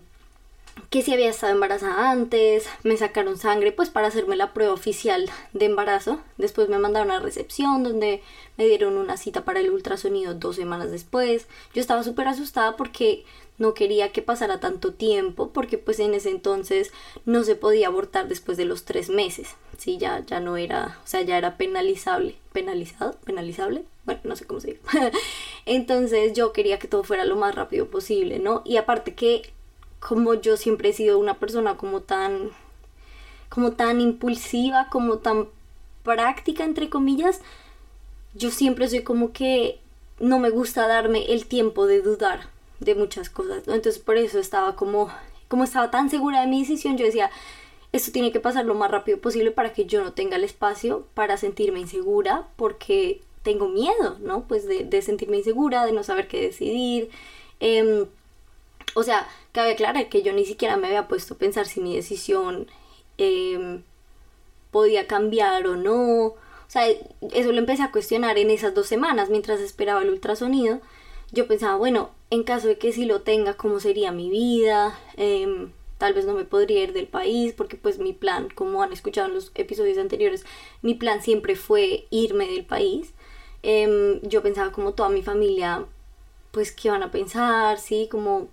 que 0.90 1.02
si 1.02 1.14
había 1.14 1.30
estado 1.30 1.54
embarazada 1.54 2.12
antes, 2.12 2.68
me 2.84 2.98
sacaron 2.98 3.38
sangre 3.38 3.72
pues 3.72 3.90
para 3.90 4.08
hacerme 4.08 4.36
la 4.36 4.54
prueba 4.54 4.74
oficial 4.74 5.30
de 5.54 5.66
embarazo. 5.66 6.20
Después 6.38 6.70
me 6.70 6.80
mandaron 6.80 7.12
a 7.12 7.20
recepción 7.20 7.84
donde 7.84 8.22
me 8.58 8.66
dieron 8.66 8.98
una 8.98 9.18
cita 9.18 9.46
para 9.46 9.60
el 9.60 9.70
ultrasonido 9.70 10.34
dos 10.34 10.58
semanas 10.58 10.92
después. 10.92 11.48
Yo 11.74 11.82
estaba 11.82 12.04
súper 12.04 12.28
asustada 12.28 12.76
porque 12.76 13.24
no 13.58 13.74
quería 13.74 14.12
que 14.12 14.22
pasara 14.22 14.60
tanto 14.60 14.94
tiempo 14.94 15.52
porque 15.52 15.78
pues 15.78 16.00
en 16.00 16.14
ese 16.14 16.30
entonces 16.30 16.92
no 17.26 17.44
se 17.44 17.56
podía 17.56 17.88
abortar 17.88 18.28
después 18.28 18.58
de 18.58 18.66
los 18.66 18.84
tres 18.86 19.10
meses, 19.10 19.56
sí, 19.78 19.98
ya, 20.00 20.26
ya 20.26 20.40
no 20.40 20.58
era, 20.58 21.00
o 21.04 21.08
sea, 21.08 21.22
ya 21.22 21.38
era 21.38 21.58
penalizable, 21.58 22.36
penalizado, 22.52 23.16
penalizable, 23.24 23.84
bueno, 24.04 24.22
no 24.24 24.36
sé 24.36 24.46
cómo 24.46 24.60
se 24.60 24.72
dice. 24.72 24.82
entonces 25.68 26.34
yo 26.34 26.54
quería 26.54 26.80
que 26.80 26.88
todo 26.88 27.04
fuera 27.04 27.24
lo 27.24 27.36
más 27.36 27.54
rápido 27.54 27.88
posible, 27.88 28.40
¿no? 28.40 28.64
Y 28.66 28.78
aparte 28.78 29.14
que 29.14 29.54
como 30.02 30.34
yo 30.34 30.58
siempre 30.58 30.90
he 30.90 30.94
sido 30.94 31.18
una 31.20 31.36
persona 31.36 31.78
como 31.78 32.02
tan, 32.02 32.50
como 33.48 33.72
tan 33.74 34.02
impulsiva, 34.02 34.90
como 34.92 35.20
tan 35.20 35.48
práctica, 36.04 36.66
entre 36.66 36.90
comillas, 36.90 37.40
yo 38.34 38.52
siempre 38.52 38.90
soy 38.90 39.04
como 39.04 39.32
que 39.32 39.80
no 40.20 40.40
me 40.40 40.50
gusta 40.50 40.88
darme 40.88 41.32
el 41.32 41.46
tiempo 41.46 41.86
de 41.86 42.02
dudar, 42.02 42.50
de 42.80 42.96
muchas 42.96 43.30
cosas, 43.30 43.60
Entonces 43.68 44.00
por 44.00 44.18
eso 44.18 44.40
estaba 44.40 44.76
como, 44.76 45.10
como 45.48 45.64
estaba 45.64 45.92
tan 45.92 46.10
segura 46.10 46.42
de 46.42 46.48
mi 46.48 46.62
decisión, 46.62 46.98
yo 46.98 47.06
decía, 47.06 47.30
esto 47.92 48.12
tiene 48.12 48.32
que 48.32 48.40
pasar 48.40 48.66
lo 48.66 48.74
más 48.74 48.90
rápido 48.90 49.20
posible 49.20 49.52
para 49.52 49.72
que 49.72 49.86
yo 49.86 50.04
no 50.04 50.14
tenga 50.14 50.38
el 50.38 50.44
espacio 50.44 51.06
para 51.14 51.38
sentirme 51.38 51.80
insegura, 51.80 52.48
porque 52.56 53.22
tengo 53.44 53.68
miedo, 53.68 54.18
¿no? 54.22 54.48
Pues 54.48 54.68
de, 54.68 55.02
sentirme 55.02 55.38
insegura, 55.38 55.86
de 55.86 55.92
no 55.92 56.04
saber 56.04 56.28
qué 56.28 56.42
decidir. 56.42 57.10
Em, 57.60 58.08
o 58.94 59.04
sea, 59.04 59.28
cabe 59.52 59.72
aclarar 59.72 60.10
que 60.10 60.22
yo 60.22 60.34
ni 60.34 60.46
siquiera 60.46 60.78
me 60.78 60.88
había 60.88 61.08
puesto 61.08 61.34
a 61.34 61.38
pensar 61.38 61.68
si 61.68 61.82
mi 61.82 61.96
decisión 61.96 62.68
em, 63.18 63.84
podía 64.72 65.08
cambiar 65.08 65.68
o 65.68 65.76
no. 65.76 66.26
O 66.26 66.38
sea, 66.68 66.86
eso 66.88 67.52
lo 67.52 67.58
empecé 67.58 67.84
a 67.84 67.92
cuestionar 67.92 68.38
en 68.38 68.50
esas 68.50 68.74
dos 68.74 68.88
semanas 68.88 69.30
mientras 69.30 69.60
esperaba 69.60 70.02
el 70.02 70.10
ultrasonido. 70.10 70.82
Yo 71.32 71.48
pensaba, 71.48 71.76
bueno, 71.76 72.12
en 72.30 72.44
caso 72.44 72.68
de 72.68 72.78
que 72.78 72.94
sí 72.94 73.06
lo 73.06 73.22
tenga, 73.22 73.56
¿cómo 73.56 73.80
sería 73.80 74.12
mi 74.12 74.30
vida? 74.30 74.98
Em, 75.18 75.72
tal 75.98 76.14
vez 76.14 76.26
no 76.26 76.34
me 76.34 76.46
podría 76.46 76.84
ir 76.84 76.94
del 76.94 77.08
país 77.08 77.54
porque 77.54 77.78
pues 77.78 78.00
mi 78.00 78.14
plan, 78.14 78.50
como 78.56 78.82
han 78.82 78.94
escuchado 78.94 79.28
en 79.28 79.36
los 79.36 79.52
episodios 79.56 79.98
anteriores, 79.98 80.46
mi 80.82 80.96
plan 80.96 81.22
siempre 81.22 81.56
fue 81.56 82.08
irme 82.10 82.48
del 82.48 82.66
país. 82.66 83.14
Em, 83.64 84.20
yo 84.22 84.42
pensaba 84.42 84.72
como 84.72 84.94
toda 84.94 85.10
mi 85.10 85.22
familia, 85.22 85.86
pues 86.52 86.72
qué 86.72 86.90
van 86.90 87.04
a 87.04 87.12
pensar, 87.12 87.80
sí, 87.80 88.08
como, 88.10 88.50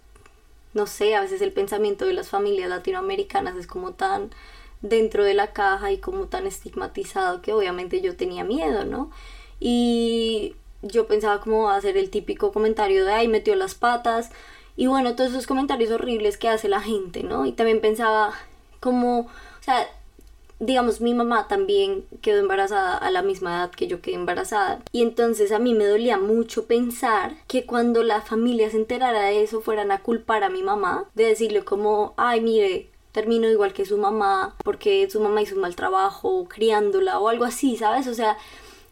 no 0.79 0.87
sé, 0.87 1.17
a 1.17 1.21
veces 1.21 1.43
el 1.43 1.53
pensamiento 1.53 2.07
de 2.07 2.13
las 2.13 2.29
familias 2.29 2.71
latinoamericanas 2.71 3.57
es 3.57 3.67
como 3.67 3.95
tan 3.95 4.31
dentro 4.81 5.25
de 5.25 5.35
la 5.35 5.53
caja 5.53 5.91
y 5.91 5.99
como 5.99 6.27
tan 6.27 6.47
estigmatizado 6.47 7.43
que 7.43 7.53
obviamente 7.53 8.01
yo 8.01 8.15
tenía 8.15 8.45
miedo, 8.45 8.85
¿no? 8.85 9.11
Y 9.59 10.55
yo 10.83 11.09
pensaba 11.09 11.41
como 11.41 11.69
hacer 11.69 11.97
el 11.97 12.11
típico 12.11 12.53
comentario 12.53 13.05
de, 13.05 13.13
ay, 13.13 13.27
metió 13.27 13.57
las 13.57 13.75
patas. 13.75 14.31
Y 14.77 14.87
bueno, 14.87 15.17
todos 15.17 15.31
esos 15.31 15.49
comentarios 15.49 15.91
horribles 15.91 16.39
que 16.39 16.49
hace 16.49 16.69
la 16.69 16.81
gente, 16.81 17.25
¿no? 17.25 17.45
Y 17.45 17.51
también 17.51 17.81
pensaba 17.81 18.33
como, 18.79 19.23
o 19.23 19.63
sea, 19.63 19.85
digamos, 20.61 21.01
mi 21.01 21.15
mamá 21.15 21.49
también 21.49 22.05
quedó 22.21 22.41
embarazada 22.41 22.97
a 22.97 23.11
la 23.11 23.23
misma 23.23 23.51
edad 23.51 23.71
que 23.71 23.87
yo 23.87 24.01
quedé 24.01 24.17
embarazada. 24.17 24.83
Y 24.93 25.03
entonces 25.03 25.53
a 25.53 25.59
mí 25.59 25.75
me 25.75 25.87
dolía 25.87 26.19
mucho 26.19 26.67
pensar 26.67 27.37
que 27.47 27.65
cuando 27.65 28.03
la 28.03 28.23
familia 28.23 28.71
se 28.71 28.77
enterara 28.77 29.23
de 29.23 29.43
eso 29.43 29.61
fueran 29.61 29.91
a 29.93 30.03
culpar 30.03 30.43
a 30.45 30.51
mi 30.51 30.63
mamá, 30.63 31.09
de 31.15 31.25
decirle 31.25 31.65
como, 31.65 32.15
ay, 32.17 32.41
mire, 32.41 32.91
termino 33.13 33.49
igual 33.49 33.73
que 33.73 33.85
su 33.85 33.99
mamá 33.99 34.55
porque 34.65 35.09
su 35.11 35.21
mamá 35.21 35.43
hizo 35.43 35.55
un 35.55 35.63
mal 35.63 35.75
trabajo 35.75 36.47
criándola 36.49 37.19
o 37.19 37.29
algo 37.29 37.45
así, 37.45 37.77
¿sabes? 37.77 38.07
O 38.07 38.15
sea, 38.15 38.37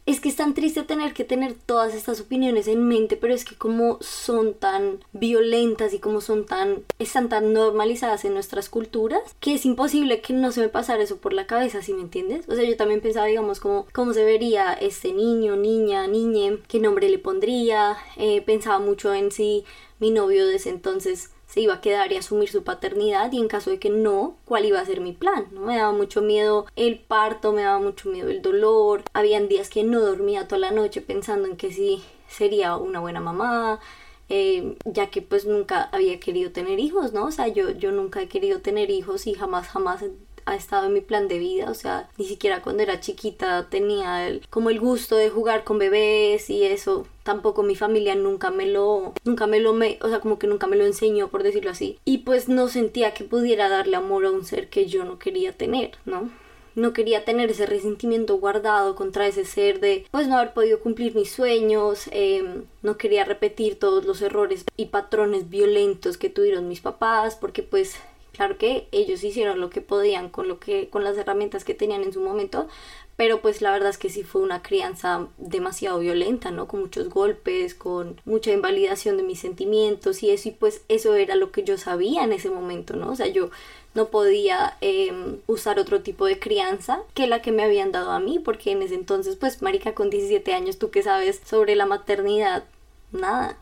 es 0.07 0.21
que 0.21 0.29
es 0.29 0.37
tan 0.37 0.55
triste 0.55 0.85
tener 0.85 1.13
que 1.13 1.25
tener 1.25 1.55
todas 1.55 1.93
estas 1.93 2.21
opiniones 2.21 2.69
en 2.69 2.87
mente, 2.87 3.17
pero 3.17 3.35
es 3.35 3.45
que 3.45 3.57
como 3.57 3.99
son 4.01 4.55
tan 4.55 5.01
violentas 5.13 5.93
y 5.93 5.99
como 5.99 6.21
son 6.21 6.47
tan, 6.47 6.85
están 7.01 7.29
tan 7.29 7.53
normalizadas 7.53 8.25
en 8.25 8.33
nuestras 8.33 8.69
culturas, 8.69 9.21
que 9.41 9.55
es 9.55 9.67
imposible 9.67 10.21
que 10.21 10.33
no 10.33 10.53
se 10.53 10.61
me 10.61 10.69
pasara 10.69 11.03
eso 11.03 11.17
por 11.17 11.33
la 11.33 11.49
cabeza, 11.49 11.83
¿sí 11.83 11.93
me 11.93 12.03
entiendes? 12.03 12.49
O 12.49 12.55
sea, 12.55 12.65
yo 12.65 12.77
también 12.77 13.01
pensaba, 13.01 13.27
digamos, 13.27 13.59
como 13.59 13.87
cómo 13.93 14.13
se 14.13 14.25
vería 14.25 14.73
este 14.75 15.13
niño, 15.13 15.57
niña, 15.57 16.07
niñe, 16.07 16.59
qué 16.69 16.79
nombre 16.79 17.09
le 17.09 17.19
pondría, 17.19 17.97
eh, 18.17 18.43
pensaba 18.43 18.79
mucho 18.79 19.13
en 19.13 19.33
si 19.33 19.65
mi 19.99 20.11
novio 20.13 20.47
de 20.47 20.57
ese 20.57 20.71
entonces 20.71 21.31
se 21.57 21.63
iba 21.63 21.73
a 21.73 21.81
quedar 21.81 22.13
y 22.13 22.17
asumir 22.17 22.51
su 22.51 22.65
paternidad 22.65 23.33
y 23.33 23.39
en 23.39 23.49
caso 23.49 23.71
de 23.71 23.79
que 23.79 23.89
no, 23.89 24.37
cuál 24.45 24.67
iba 24.67 24.79
a 24.79 24.85
ser 24.85 25.01
mi 25.01 25.15
plan, 25.15 25.47
¿no? 25.53 25.63
Me 25.63 25.79
daba 25.79 25.91
mucho 25.91 26.21
miedo 26.21 26.67
el 26.77 26.99
parto, 26.99 27.55
me 27.55 27.63
daba 27.63 27.79
mucho 27.79 28.11
miedo 28.11 28.29
el 28.29 28.43
dolor, 28.43 29.03
habían 29.15 29.49
días 29.49 29.71
que 29.71 29.83
no 29.83 30.01
dormía 30.01 30.49
toda 30.49 30.59
la 30.59 30.71
noche 30.71 31.01
pensando 31.01 31.49
en 31.49 31.57
que 31.57 31.73
sí 31.73 32.05
sería 32.29 32.77
una 32.77 33.01
buena 33.01 33.21
mamá, 33.21 33.81
eh, 34.29 34.77
ya 34.85 35.07
que 35.07 35.23
pues 35.23 35.47
nunca 35.47 35.89
había 35.93 36.21
querido 36.21 36.53
tener 36.53 36.79
hijos, 36.79 37.15
¿no? 37.15 37.25
O 37.25 37.31
sea, 37.31 37.49
yo, 37.49 37.71
yo 37.71 37.91
nunca 37.91 38.21
he 38.21 38.29
querido 38.29 38.61
tener 38.61 38.91
hijos 38.91 39.27
y 39.27 39.33
jamás, 39.33 39.69
jamás 39.69 40.05
ha 40.45 40.57
estado 40.57 40.89
en 40.89 40.93
mi 40.93 41.01
plan 41.01 41.27
de 41.27 41.39
vida, 41.39 41.71
o 41.71 41.75
sea, 41.75 42.11
ni 42.19 42.27
siquiera 42.27 42.61
cuando 42.61 42.83
era 42.83 43.01
chiquita 43.01 43.71
tenía 43.71 44.29
el, 44.29 44.47
como 44.51 44.69
el 44.69 44.79
gusto 44.79 45.17
de 45.17 45.31
jugar 45.31 45.65
con 45.65 45.79
bebés 45.79 46.51
y 46.51 46.65
eso, 46.65 47.07
tampoco 47.27 47.65
mi 47.65 47.75
familia 47.75 48.15
nunca 48.15 48.51
me 48.51 48.67
lo, 48.67 49.13
nunca 49.25 49.49
me 49.49 49.59
lo, 49.59 49.73
me, 49.73 49.99
o 50.01 50.09
sea, 50.09 50.21
como 50.21 50.39
que 50.39 50.47
nunca 50.47 50.69
me 50.69 50.77
lo 50.77 50.87
enseñó, 50.87 51.29
por 51.29 51.43
decirlo 51.43 51.73
así, 51.73 51.99
y 52.05 52.19
pues 52.19 52.49
no 52.49 52.69
sentía 52.69 53.15
que 53.15 53.25
pudiera 53.25 53.69
darle 53.69 53.97
amor 53.97 54.25
a 54.25 54.31
un 54.31 54.45
ser 54.45 54.69
que 54.71 54.87
yo 54.87 55.05
no 55.05 55.19
quería 55.19 55.53
tener, 55.53 55.91
¿no? 56.07 56.31
no 56.77 56.93
quería 56.93 57.25
tener 57.25 57.51
ese 57.51 57.65
resentimiento 57.65 58.37
guardado 58.37 58.95
contra 58.97 59.27
ese 59.27 59.47
ser 59.47 59.81
de 59.81 60.05
pues 60.11 60.29
no 60.29 60.37
haber 60.37 60.53
podido 60.53 60.79
cumplir 60.81 61.15
mis 61.15 61.31
sueños, 61.33 62.05
em, 62.13 62.65
no 62.83 62.99
quería 62.99 63.25
repetir 63.25 63.79
todos 63.79 64.05
los 64.05 64.21
errores 64.21 64.65
y 64.77 64.87
patrones 64.87 65.49
violentos 65.49 66.19
que 66.19 66.29
tuvieron 66.29 66.69
mis 66.69 66.81
papás, 66.81 67.35
porque 67.35 67.63
pues 67.63 67.97
Claro 68.37 68.59
que 68.59 68.87
ellos 68.93 69.25
hicieron 69.25 69.61
lo 69.61 69.71
que 69.71 69.81
podían 69.81 70.29
con 70.29 70.47
lo 70.47 70.61
que 70.61 70.91
con 70.91 71.03
las 71.03 71.17
herramientas 71.17 71.65
que 71.65 71.73
tenían 71.73 72.03
en 72.03 72.13
su 72.13 72.21
momento, 72.21 72.69
pero 73.17 73.41
pues 73.41 73.63
la 73.63 73.73
verdad 73.73 73.91
es 73.91 73.99
que 73.99 74.11
sí 74.11 74.23
fue 74.23 74.43
una 74.43 74.63
crianza 74.63 75.29
demasiado 75.39 75.99
violenta, 75.99 76.51
¿no? 76.51 76.69
Con 76.69 76.81
muchos 76.81 77.09
golpes, 77.09 77.75
con 77.75 78.21
mucha 78.25 78.53
invalidación 78.53 79.17
de 79.17 79.23
mis 79.23 79.41
sentimientos 79.41 80.23
y 80.23 80.31
eso, 80.31 80.51
y 80.51 80.53
pues 80.53 80.83
eso 80.89 81.15
era 81.15 81.35
lo 81.35 81.51
que 81.51 81.65
yo 81.65 81.79
sabía 81.79 82.25
en 82.25 82.33
ese 82.33 82.51
momento, 82.51 82.95
¿no? 82.95 83.11
O 83.11 83.17
sea, 83.17 83.27
yo 83.27 83.51
no 83.95 84.09
podía 84.09 84.77
em, 84.83 85.39
usar 85.47 85.79
otro 85.79 86.03
tipo 86.03 86.27
de 86.27 86.39
crianza 86.39 87.01
que 87.15 87.27
la 87.27 87.41
que 87.41 87.53
me 87.53 87.63
habían 87.63 87.93
dado 87.93 88.11
a 88.11 88.21
mí, 88.21 88.39
porque 88.39 88.73
en 88.73 88.83
ese 88.83 88.95
entonces, 88.95 89.37
pues, 89.37 89.63
marica, 89.63 89.95
con 89.95 90.11
17 90.11 90.53
años, 90.53 90.79
¿tú 90.79 90.91
qué 90.91 91.03
sabes 91.03 91.41
sobre 91.45 91.75
la 91.77 91.87
maternidad? 91.87 92.65
Nada 93.13 93.57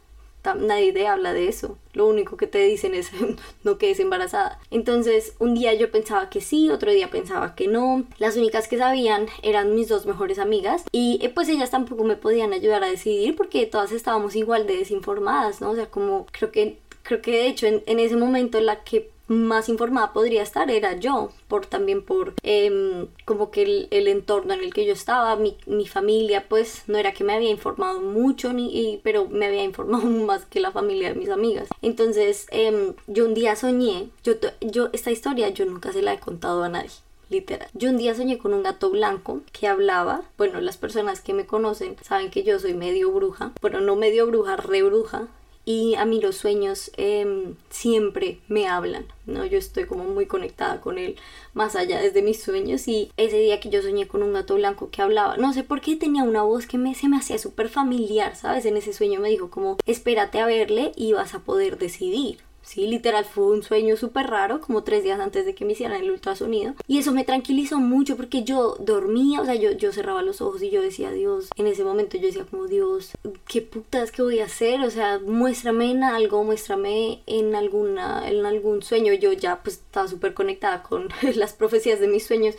nadie 0.53 0.93
te 0.93 1.07
habla 1.07 1.33
de 1.33 1.49
eso. 1.49 1.79
Lo 1.95 2.07
único 2.07 2.37
que 2.37 2.47
te 2.47 2.59
dicen 2.59 2.95
es 2.95 3.11
no 3.65 3.79
quedes 3.79 4.01
embarazada. 4.01 4.59
Entonces, 4.71 5.35
un 5.39 5.55
día 5.55 5.73
yo 5.73 5.91
pensaba 5.91 6.29
que 6.29 6.43
sí, 6.43 6.69
otro 6.71 6.93
día 6.93 7.09
pensaba 7.09 7.55
que 7.55 7.69
no. 7.69 8.05
Las 8.19 8.37
únicas 8.37 8.69
que 8.69 8.77
sabían 8.77 9.27
eran 9.43 9.75
mis 9.75 9.89
dos 9.89 10.05
mejores 10.05 10.39
amigas 10.39 10.85
y 10.93 11.19
eh, 11.23 11.31
pues 11.31 11.49
ellas 11.49 11.71
tampoco 11.71 12.05
me 12.05 12.17
podían 12.17 12.53
ayudar 12.53 12.85
a 12.85 12.89
decidir 12.89 13.37
porque 13.37 13.65
todas 13.67 13.93
estábamos 13.93 14.37
igual 14.37 14.67
de 14.67 14.77
desinformadas, 14.77 15.63
¿no? 15.63 15.71
O 15.71 15.75
sea, 15.75 15.87
como 15.87 16.27
creo 16.33 16.53
que 16.53 16.79
creo 17.03 17.23
que 17.23 17.33
de 17.33 17.47
hecho 17.47 17.67
en, 17.67 17.83
en 17.87 18.01
ese 18.01 18.17
momento 18.17 18.61
la 18.61 18.83
que 18.83 19.14
más 19.27 19.69
informada 19.69 20.13
podría 20.13 20.43
estar 20.43 20.71
era 20.71 20.99
yo, 20.99 21.31
por 21.49 21.67
también 21.67 22.03
por 22.03 22.35
em, 22.43 23.07
como 23.25 23.51
que 23.51 23.87
el, 23.91 24.09
entorno 24.09 24.55
en 24.55 24.61
el 24.61 24.75
que 24.75 24.85
yo 24.85 24.93
estaba, 24.93 25.37
mi, 25.37 25.57
mi, 25.67 25.87
familia, 25.87 26.47
pues 26.49 26.83
no 26.87 26.99
era 26.99 27.13
que 27.13 27.25
me 27.25 27.33
había 27.33 27.51
informado 27.51 28.01
mucho, 28.01 28.53
ni, 28.53 29.01
pero 29.03 29.29
me 29.29 29.47
había 29.47 29.65
informado 29.65 30.05
más 30.27 30.45
que 30.45 30.61
la 30.61 30.73
familia 30.73 31.11
de 31.11 31.19
mis 31.19 31.31
amigas. 31.31 31.69
Entonces 31.83 32.47
em, 32.51 32.95
yo 33.07 33.25
un 33.25 33.35
día 33.35 33.57
soñé, 33.57 34.09
yo, 34.23 34.35
yo 34.61 34.91
esta 34.93 35.11
historia 35.11 35.49
yo 35.51 35.65
nunca 35.67 35.93
se 35.93 36.03
la 36.03 36.15
he 36.15 36.21
contado 36.21 36.63
a 36.63 36.69
nadie. 36.69 36.91
Literal. 37.31 37.69
Yo 37.73 37.89
un 37.89 37.97
día 37.97 38.15
soñé 38.15 38.37
con 38.37 38.53
un 38.53 38.63
gato 38.63 38.91
blanco 38.91 39.41
que 39.51 39.67
hablaba. 39.67 40.23
Bueno, 40.37 40.61
las 40.61 40.77
personas 40.77 41.23
que 41.23 41.33
me 41.33 41.47
conocen 41.47 41.97
saben 42.03 42.31
que 42.31 42.45
yo 42.45 42.59
soy 42.59 42.75
medio 42.75 43.11
bruja. 43.11 43.53
Bueno, 43.63 43.81
no 43.81 43.97
medio 43.97 44.27
bruja, 44.27 44.57
re 44.57 44.83
bruja 44.83 45.29
y 45.65 45.95
a 45.95 46.05
mí 46.05 46.21
los 46.21 46.37
sueños 46.37 46.91
em, 46.97 47.55
siempre 47.71 48.39
me 48.49 48.67
hablan, 48.67 49.07
¿no? 49.27 49.45
Yo 49.45 49.59
estoy 49.59 49.87
como 49.87 50.05
muy 50.05 50.27
conectada 50.27 50.81
con 50.81 50.99
él 50.99 51.17
más 51.55 51.77
allá 51.77 52.01
desde 52.01 52.23
mis 52.23 52.43
sueños 52.43 52.87
y 52.89 53.11
ese 53.17 53.39
día 53.39 53.61
que 53.61 53.71
yo 53.71 53.83
soñé 53.83 54.07
con 54.07 54.23
un 54.23 54.33
gato 54.33 54.55
blanco 54.57 54.91
que 54.91 55.03
hablaba, 55.03 55.37
no 55.37 55.53
sé 55.53 55.63
por 55.63 55.81
qué 55.81 55.97
tenía 55.97 56.23
una 56.23 56.43
voz 56.43 56.67
que 56.67 56.79
me, 56.79 56.95
se 56.95 57.09
me 57.09 57.17
hacía 57.17 57.39
súper 57.39 57.69
familiar, 57.69 58.37
¿sabes? 58.37 58.67
En 58.67 58.77
ese 58.77 58.93
sueño 58.93 59.21
me 59.21 59.31
dijo 59.31 59.51
como 59.51 59.79
espérate 59.87 60.41
a 60.41 60.47
verle 60.47 60.93
y 60.97 61.13
vas 61.13 61.35
a 61.35 61.41
poder 61.41 61.79
decidir. 61.79 62.39
Sí, 62.65 62.87
literal 62.87 63.27
fue 63.27 63.45
un 63.45 63.63
sueño 63.63 63.97
súper 63.97 64.27
raro, 64.29 64.61
como 64.61 64.83
tres 64.83 65.05
días 65.05 65.21
antes 65.21 65.45
de 65.45 65.55
que 65.55 65.67
me 65.67 65.73
hicieran 65.73 66.01
el 66.01 66.11
ultrasonido. 66.11 66.75
Y 66.89 66.99
eso 66.99 67.13
me 67.13 67.25
tranquilizó 67.25 67.79
mucho 67.79 68.17
porque 68.17 68.43
yo 68.43 68.77
dormía, 68.81 69.43
o 69.43 69.45
sea, 69.45 69.55
yo, 69.55 69.73
yo 69.73 69.93
cerraba 69.93 70.23
los 70.23 70.41
ojos 70.41 70.63
y 70.63 70.71
yo 70.71 70.81
decía, 70.81 71.13
Dios, 71.13 71.51
en 71.57 71.67
ese 71.67 71.85
momento 71.85 72.17
yo 72.17 72.27
decía 72.27 72.47
como, 72.51 72.67
Dios, 72.67 73.11
¿qué 73.47 73.61
putas 73.61 74.11
que 74.11 74.23
voy 74.23 74.41
a 74.41 74.47
hacer? 74.47 74.81
O 74.81 74.91
sea, 74.91 75.19
muéstrame 75.19 75.91
en 75.91 76.05
algo, 76.05 76.43
muéstrame 76.43 77.23
en, 77.27 77.55
alguna, 77.55 78.29
en 78.31 78.47
algún 78.47 78.83
sueño. 78.83 79.13
Yo 79.13 79.33
ya 79.35 79.63
pues 79.63 79.77
estaba 79.77 80.09
súper 80.09 80.33
conectada 80.33 80.83
con 80.83 81.09
las 81.35 81.53
profecías 81.53 82.01
de 82.01 82.09
mis 82.09 82.27
sueños. 82.27 82.55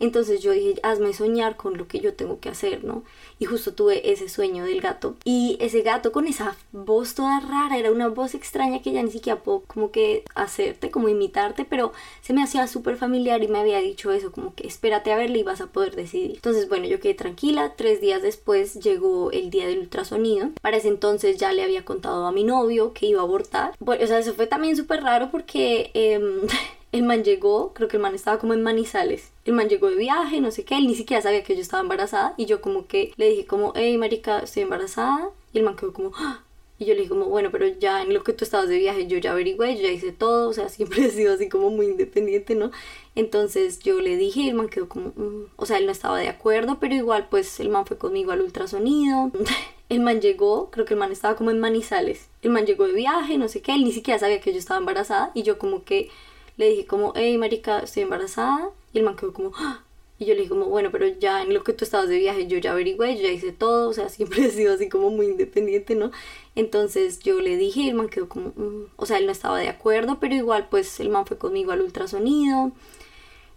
Entonces 0.00 0.40
yo 0.40 0.52
dije, 0.52 0.74
hazme 0.82 1.12
soñar 1.12 1.56
con 1.56 1.76
lo 1.76 1.88
que 1.88 2.00
yo 2.00 2.14
tengo 2.14 2.40
que 2.40 2.48
hacer, 2.48 2.84
¿no? 2.84 3.02
Y 3.38 3.46
justo 3.46 3.74
tuve 3.74 4.12
ese 4.12 4.28
sueño 4.28 4.64
del 4.64 4.80
gato. 4.80 5.16
Y 5.24 5.56
ese 5.60 5.82
gato 5.82 6.12
con 6.12 6.26
esa 6.26 6.56
voz 6.72 7.14
toda 7.14 7.40
rara, 7.40 7.78
era 7.78 7.90
una 7.90 8.08
voz 8.08 8.34
extraña 8.34 8.82
que 8.82 8.92
ya 8.92 9.02
ni 9.02 9.10
siquiera 9.10 9.40
puedo 9.40 9.62
como 9.66 9.90
que 9.90 10.24
hacerte, 10.34 10.90
como 10.90 11.08
imitarte, 11.08 11.64
pero 11.64 11.92
se 12.20 12.32
me 12.32 12.42
hacía 12.42 12.66
súper 12.66 12.96
familiar 12.96 13.42
y 13.42 13.48
me 13.48 13.58
había 13.58 13.80
dicho 13.80 14.12
eso, 14.12 14.32
como 14.32 14.54
que 14.54 14.66
espérate 14.66 15.12
a 15.12 15.16
verle 15.16 15.38
y 15.38 15.42
vas 15.42 15.60
a 15.60 15.66
poder 15.66 15.96
decidir. 15.96 16.36
Entonces, 16.36 16.68
bueno, 16.68 16.86
yo 16.86 17.00
quedé 17.00 17.14
tranquila. 17.14 17.74
Tres 17.76 18.00
días 18.00 18.22
después 18.22 18.74
llegó 18.80 19.30
el 19.32 19.50
día 19.50 19.66
del 19.66 19.78
ultrasonido. 19.80 20.50
Para 20.60 20.76
ese 20.76 20.88
entonces 20.88 21.38
ya 21.38 21.52
le 21.52 21.62
había 21.62 21.84
contado 21.84 22.26
a 22.26 22.32
mi 22.32 22.44
novio 22.44 22.92
que 22.92 23.06
iba 23.06 23.20
a 23.20 23.24
abortar. 23.24 23.74
Bueno, 23.78 24.04
o 24.04 24.06
sea, 24.06 24.18
eso 24.18 24.34
fue 24.34 24.46
también 24.46 24.76
súper 24.76 25.02
raro 25.02 25.30
porque... 25.30 25.90
Eh, 25.94 26.20
El 26.90 27.02
man 27.02 27.22
llegó, 27.22 27.74
creo 27.74 27.86
que 27.86 27.98
el 27.98 28.02
man 28.02 28.14
estaba 28.14 28.38
como 28.38 28.54
en 28.54 28.62
Manizales. 28.62 29.30
El 29.48 29.54
man 29.54 29.70
llegó 29.70 29.88
de 29.88 29.96
viaje, 29.96 30.42
no 30.42 30.50
sé 30.50 30.66
qué, 30.66 30.76
él 30.76 30.86
ni 30.86 30.94
siquiera 30.94 31.22
sabía 31.22 31.42
que 31.42 31.54
yo 31.54 31.62
estaba 31.62 31.80
embarazada. 31.82 32.34
Y 32.36 32.44
yo 32.44 32.60
como 32.60 32.86
que 32.86 33.14
le 33.16 33.30
dije 33.30 33.46
como, 33.46 33.72
hey 33.74 33.96
marica, 33.96 34.40
estoy 34.40 34.64
embarazada. 34.64 35.30
Y 35.54 35.58
el 35.58 35.64
man 35.64 35.74
quedó 35.74 35.94
como, 35.94 36.12
¡Ah! 36.16 36.42
y 36.78 36.84
yo 36.84 36.92
le 36.92 37.00
dije 37.00 37.08
como, 37.08 37.24
bueno, 37.24 37.48
pero 37.50 37.66
ya 37.66 38.02
en 38.02 38.12
lo 38.12 38.22
que 38.22 38.34
tú 38.34 38.44
estabas 38.44 38.68
de 38.68 38.76
viaje 38.76 39.06
yo 39.06 39.16
ya 39.16 39.32
averigüé, 39.32 39.74
yo 39.76 39.84
ya 39.84 39.90
hice 39.90 40.12
todo, 40.12 40.50
o 40.50 40.52
sea, 40.52 40.68
siempre 40.68 41.02
he 41.06 41.10
sido 41.10 41.32
así 41.32 41.48
como 41.48 41.70
muy 41.70 41.86
independiente, 41.86 42.54
¿no? 42.56 42.72
Entonces 43.14 43.80
yo 43.80 44.02
le 44.02 44.18
dije 44.18 44.50
el 44.50 44.54
man 44.54 44.68
quedó 44.68 44.86
como, 44.86 45.14
mm", 45.16 45.46
o 45.56 45.64
sea, 45.64 45.78
él 45.78 45.86
no 45.86 45.92
estaba 45.92 46.18
de 46.18 46.28
acuerdo, 46.28 46.76
pero 46.78 46.94
igual 46.94 47.28
pues 47.30 47.58
el 47.58 47.70
man 47.70 47.86
fue 47.86 47.96
conmigo 47.96 48.32
al 48.32 48.42
ultrasonido. 48.42 49.30
El 49.88 50.00
man 50.00 50.20
llegó, 50.20 50.70
creo 50.70 50.84
que 50.84 50.92
el 50.92 51.00
man 51.00 51.12
estaba 51.12 51.34
como 51.34 51.50
en 51.50 51.60
Manizales. 51.60 52.28
El 52.42 52.50
man 52.50 52.66
llegó 52.66 52.86
de 52.86 52.92
viaje, 52.92 53.38
no 53.38 53.48
sé 53.48 53.62
qué, 53.62 53.72
él 53.72 53.84
ni 53.84 53.92
siquiera 53.92 54.20
sabía 54.20 54.38
que 54.38 54.52
yo 54.52 54.58
estaba 54.58 54.78
embarazada 54.78 55.30
y 55.32 55.44
yo 55.44 55.58
como 55.58 55.84
que 55.84 56.10
le 56.58 56.68
dije 56.68 56.84
como, 56.84 57.14
hey 57.16 57.38
marica, 57.38 57.78
estoy 57.78 58.02
embarazada. 58.02 58.68
El 58.98 59.04
man 59.04 59.16
quedó 59.16 59.32
como, 59.32 59.52
¡Ah! 59.56 59.84
Y 60.18 60.24
yo 60.24 60.34
le 60.34 60.40
dije 60.40 60.48
como, 60.50 60.66
bueno, 60.66 60.90
pero 60.90 61.06
ya 61.06 61.42
en 61.42 61.54
lo 61.54 61.62
que 61.62 61.72
tú 61.72 61.84
estabas 61.84 62.08
de 62.08 62.18
viaje 62.18 62.48
yo 62.48 62.58
ya 62.58 62.72
averigüé, 62.72 63.16
yo 63.16 63.22
ya 63.22 63.30
hice 63.30 63.52
todo, 63.52 63.88
o 63.88 63.92
sea, 63.92 64.08
siempre 64.08 64.44
he 64.44 64.50
sido 64.50 64.74
así 64.74 64.88
como 64.88 65.10
muy 65.10 65.26
independiente, 65.26 65.94
¿no? 65.94 66.10
Entonces 66.56 67.20
yo 67.20 67.40
le 67.40 67.56
dije 67.56 67.80
y 67.82 67.88
el 67.88 67.94
man 67.94 68.08
quedó 68.08 68.28
como, 68.28 68.48
mm", 68.56 68.90
o 68.96 69.06
sea, 69.06 69.18
él 69.18 69.26
no 69.26 69.32
estaba 69.32 69.58
de 69.58 69.68
acuerdo, 69.68 70.18
pero 70.20 70.34
igual 70.34 70.68
pues 70.68 70.98
el 71.00 71.08
man 71.10 71.26
fue 71.26 71.38
conmigo 71.38 71.70
al 71.72 71.82
ultrasonido. 71.82 72.72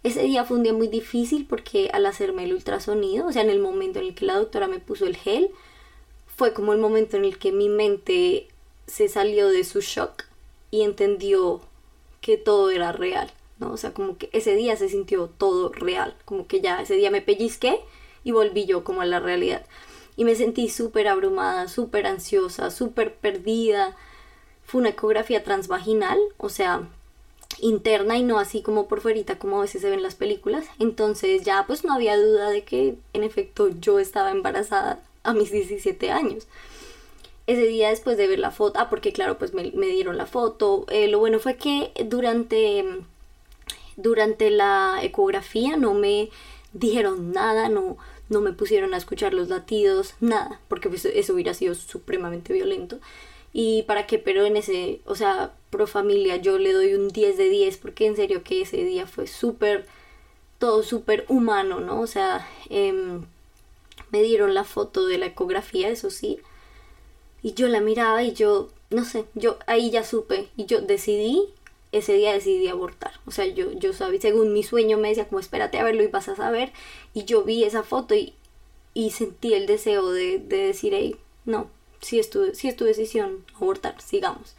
Ese 0.04 0.24
día 0.24 0.46
fue 0.46 0.58
un 0.58 0.64
día 0.64 0.74
muy 0.74 0.88
difícil 0.88 1.46
porque 1.48 1.90
al 1.94 2.06
hacerme 2.06 2.44
el 2.44 2.54
ultrasonido, 2.54 3.28
o 3.28 3.32
sea, 3.32 3.42
en 3.42 3.50
el 3.50 3.60
momento 3.60 4.00
en 4.00 4.06
el 4.06 4.16
que 4.16 4.26
la 4.26 4.36
doctora 4.36 4.68
me 4.68 4.80
puso 4.80 5.06
el 5.08 5.18
gel, 5.18 5.52
fue 6.28 6.54
como 6.54 6.74
el 6.74 6.80
momento 6.80 7.18
en 7.18 7.26
el 7.26 7.38
que 7.40 7.52
mi 7.52 7.70
mente 7.70 8.48
se 8.88 9.08
salió 9.10 9.50
de 9.50 9.64
su 9.64 9.82
shock 9.82 10.26
y 10.72 10.82
entendió 10.82 11.62
que 12.22 12.38
todo 12.38 12.72
era 12.72 12.92
real. 12.92 13.32
¿No? 13.62 13.72
O 13.72 13.78
sea, 13.78 13.94
como 13.94 14.18
que 14.18 14.30
ese 14.34 14.56
día 14.56 14.76
se 14.76 14.90
sintió 14.90 15.28
todo 15.28 15.70
real, 15.70 16.18
como 16.26 16.48
que 16.48 16.60
ya 16.60 16.82
ese 16.82 16.96
día 16.96 17.12
me 17.12 17.22
pellizqué 17.22 17.80
y 18.24 18.32
volví 18.32 18.66
yo 18.66 18.84
como 18.84 19.02
a 19.02 19.06
la 19.06 19.20
realidad. 19.20 19.66
Y 20.18 20.26
me 20.26 20.36
sentí 20.36 20.68
súper 20.70 21.08
abrumada, 21.08 21.68
súper 21.70 22.06
ansiosa, 22.06 22.72
súper 22.72 23.16
perdida. 23.16 23.96
Fue 24.66 24.82
una 24.82 24.90
ecografía 24.90 25.44
transvaginal, 25.44 26.20
o 26.38 26.50
sea, 26.50 26.90
interna 27.60 28.18
y 28.18 28.24
no 28.24 28.40
así 28.40 28.62
como 28.62 28.88
por 28.88 29.02
fuera, 29.02 29.38
como 29.38 29.60
a 29.60 29.62
veces 29.62 29.82
se 29.82 29.90
ven 29.90 30.04
las 30.04 30.16
películas. 30.16 30.66
Entonces 30.80 31.44
ya 31.44 31.66
pues 31.68 31.84
no 31.86 31.94
había 31.94 32.18
duda 32.18 32.50
de 32.50 32.64
que 32.64 32.96
en 33.14 33.24
efecto 33.24 33.70
yo 33.70 34.00
estaba 34.00 34.32
embarazada 34.32 35.02
a 35.24 35.34
mis 35.34 35.52
17 35.52 36.12
años. 36.12 36.48
Ese 37.48 37.66
día 37.66 37.90
después 37.90 38.18
de 38.18 38.28
ver 38.28 38.40
la 38.40 38.52
foto, 38.52 38.80
ah, 38.80 38.90
porque 38.90 39.14
claro, 39.14 39.38
pues 39.38 39.54
me, 39.54 39.64
dieron 39.64 40.18
la 40.18 40.26
foto. 40.26 40.86
Eh, 40.90 41.08
lo 41.08 41.20
bueno 41.20 41.40
fue 41.40 41.58
que 41.58 41.92
durante 42.06 42.86
durante 43.98 44.50
la 44.50 45.00
ecografía 45.02 45.78
no 45.78 45.94
me 45.94 46.30
dijeron 46.74 47.32
nada, 47.32 47.70
no, 47.70 47.98
no 48.30 48.42
me 48.42 48.54
pusieron 48.54 48.94
a 48.94 48.98
escuchar 48.98 49.34
los 49.34 49.50
latidos, 49.50 50.16
nada, 50.20 50.62
porque 50.68 50.90
pues 50.90 51.06
eso 51.06 51.34
hubiera 51.34 51.54
sido 51.54 51.76
supremamente 51.76 52.54
violento. 52.54 53.00
Y 53.54 53.84
para 53.84 54.08
qué, 54.08 54.18
pero 54.18 54.46
en 54.46 54.56
ese, 54.56 55.02
o 55.06 55.16
sea, 55.16 55.54
pro 55.70 55.86
familia 55.86 56.38
yo 56.38 56.58
le 56.58 56.72
doy 56.72 56.94
un 56.94 57.10
10 57.10 57.38
de 57.38 57.50
10 57.50 57.78
porque 57.78 58.06
en 58.06 58.16
serio 58.16 58.44
que 58.44 58.62
ese 58.62 58.78
día 58.78 59.06
fue 59.08 59.28
súper, 59.28 59.86
todo 60.58 60.84
súper 60.84 61.26
humano, 61.28 61.82
¿no? 61.82 62.00
O 62.00 62.08
sea, 62.08 62.48
em, 62.70 63.26
me 64.12 64.22
dieron 64.22 64.54
la 64.54 64.64
foto 64.64 65.06
de 65.06 65.18
la 65.18 65.28
ecografía, 65.28 65.90
eso 65.90 66.10
sí, 66.10 66.40
y 67.44 67.54
yo 67.54 67.68
la 67.68 67.82
miraba 67.82 68.24
y 68.24 68.34
yo, 68.34 68.70
no 68.90 69.04
sé, 69.06 69.26
yo 69.36 69.58
ahí 69.68 69.90
ya 69.90 70.04
supe 70.04 70.50
y 70.56 70.66
yo 70.66 70.82
decidí 70.82 71.50
ese 71.92 72.14
día 72.14 72.34
decidí 72.34 72.68
abortar. 72.68 73.14
O 73.26 73.32
sea, 73.32 73.46
yo, 73.46 73.72
yo 73.74 73.94
sabía, 73.94 74.22
según 74.22 74.54
mi 74.54 74.64
sueño 74.64 74.98
me 74.98 75.10
decía 75.10 75.28
como 75.28 75.40
espérate 75.40 75.80
a 75.80 75.84
verlo 75.84 76.04
y 76.04 76.08
vas 76.08 76.30
a 76.30 76.36
saber. 76.36 76.72
Y 77.14 77.26
yo 77.26 77.44
vi 77.44 77.64
esa 77.64 77.84
foto 77.84 78.16
y, 78.16 78.34
y 78.94 79.12
sentí 79.12 79.54
el 79.54 79.66
deseo 79.66 80.12
de, 80.12 80.40
decir, 80.40 80.94
hey, 80.96 81.18
no, 81.46 81.70
si 82.02 82.20
es, 82.20 82.30
tu, 82.30 82.54
si 82.54 82.68
es 82.68 82.76
tu 82.76 82.86
decisión 82.86 83.46
abortar, 83.56 84.02
sigamos. 84.02 84.56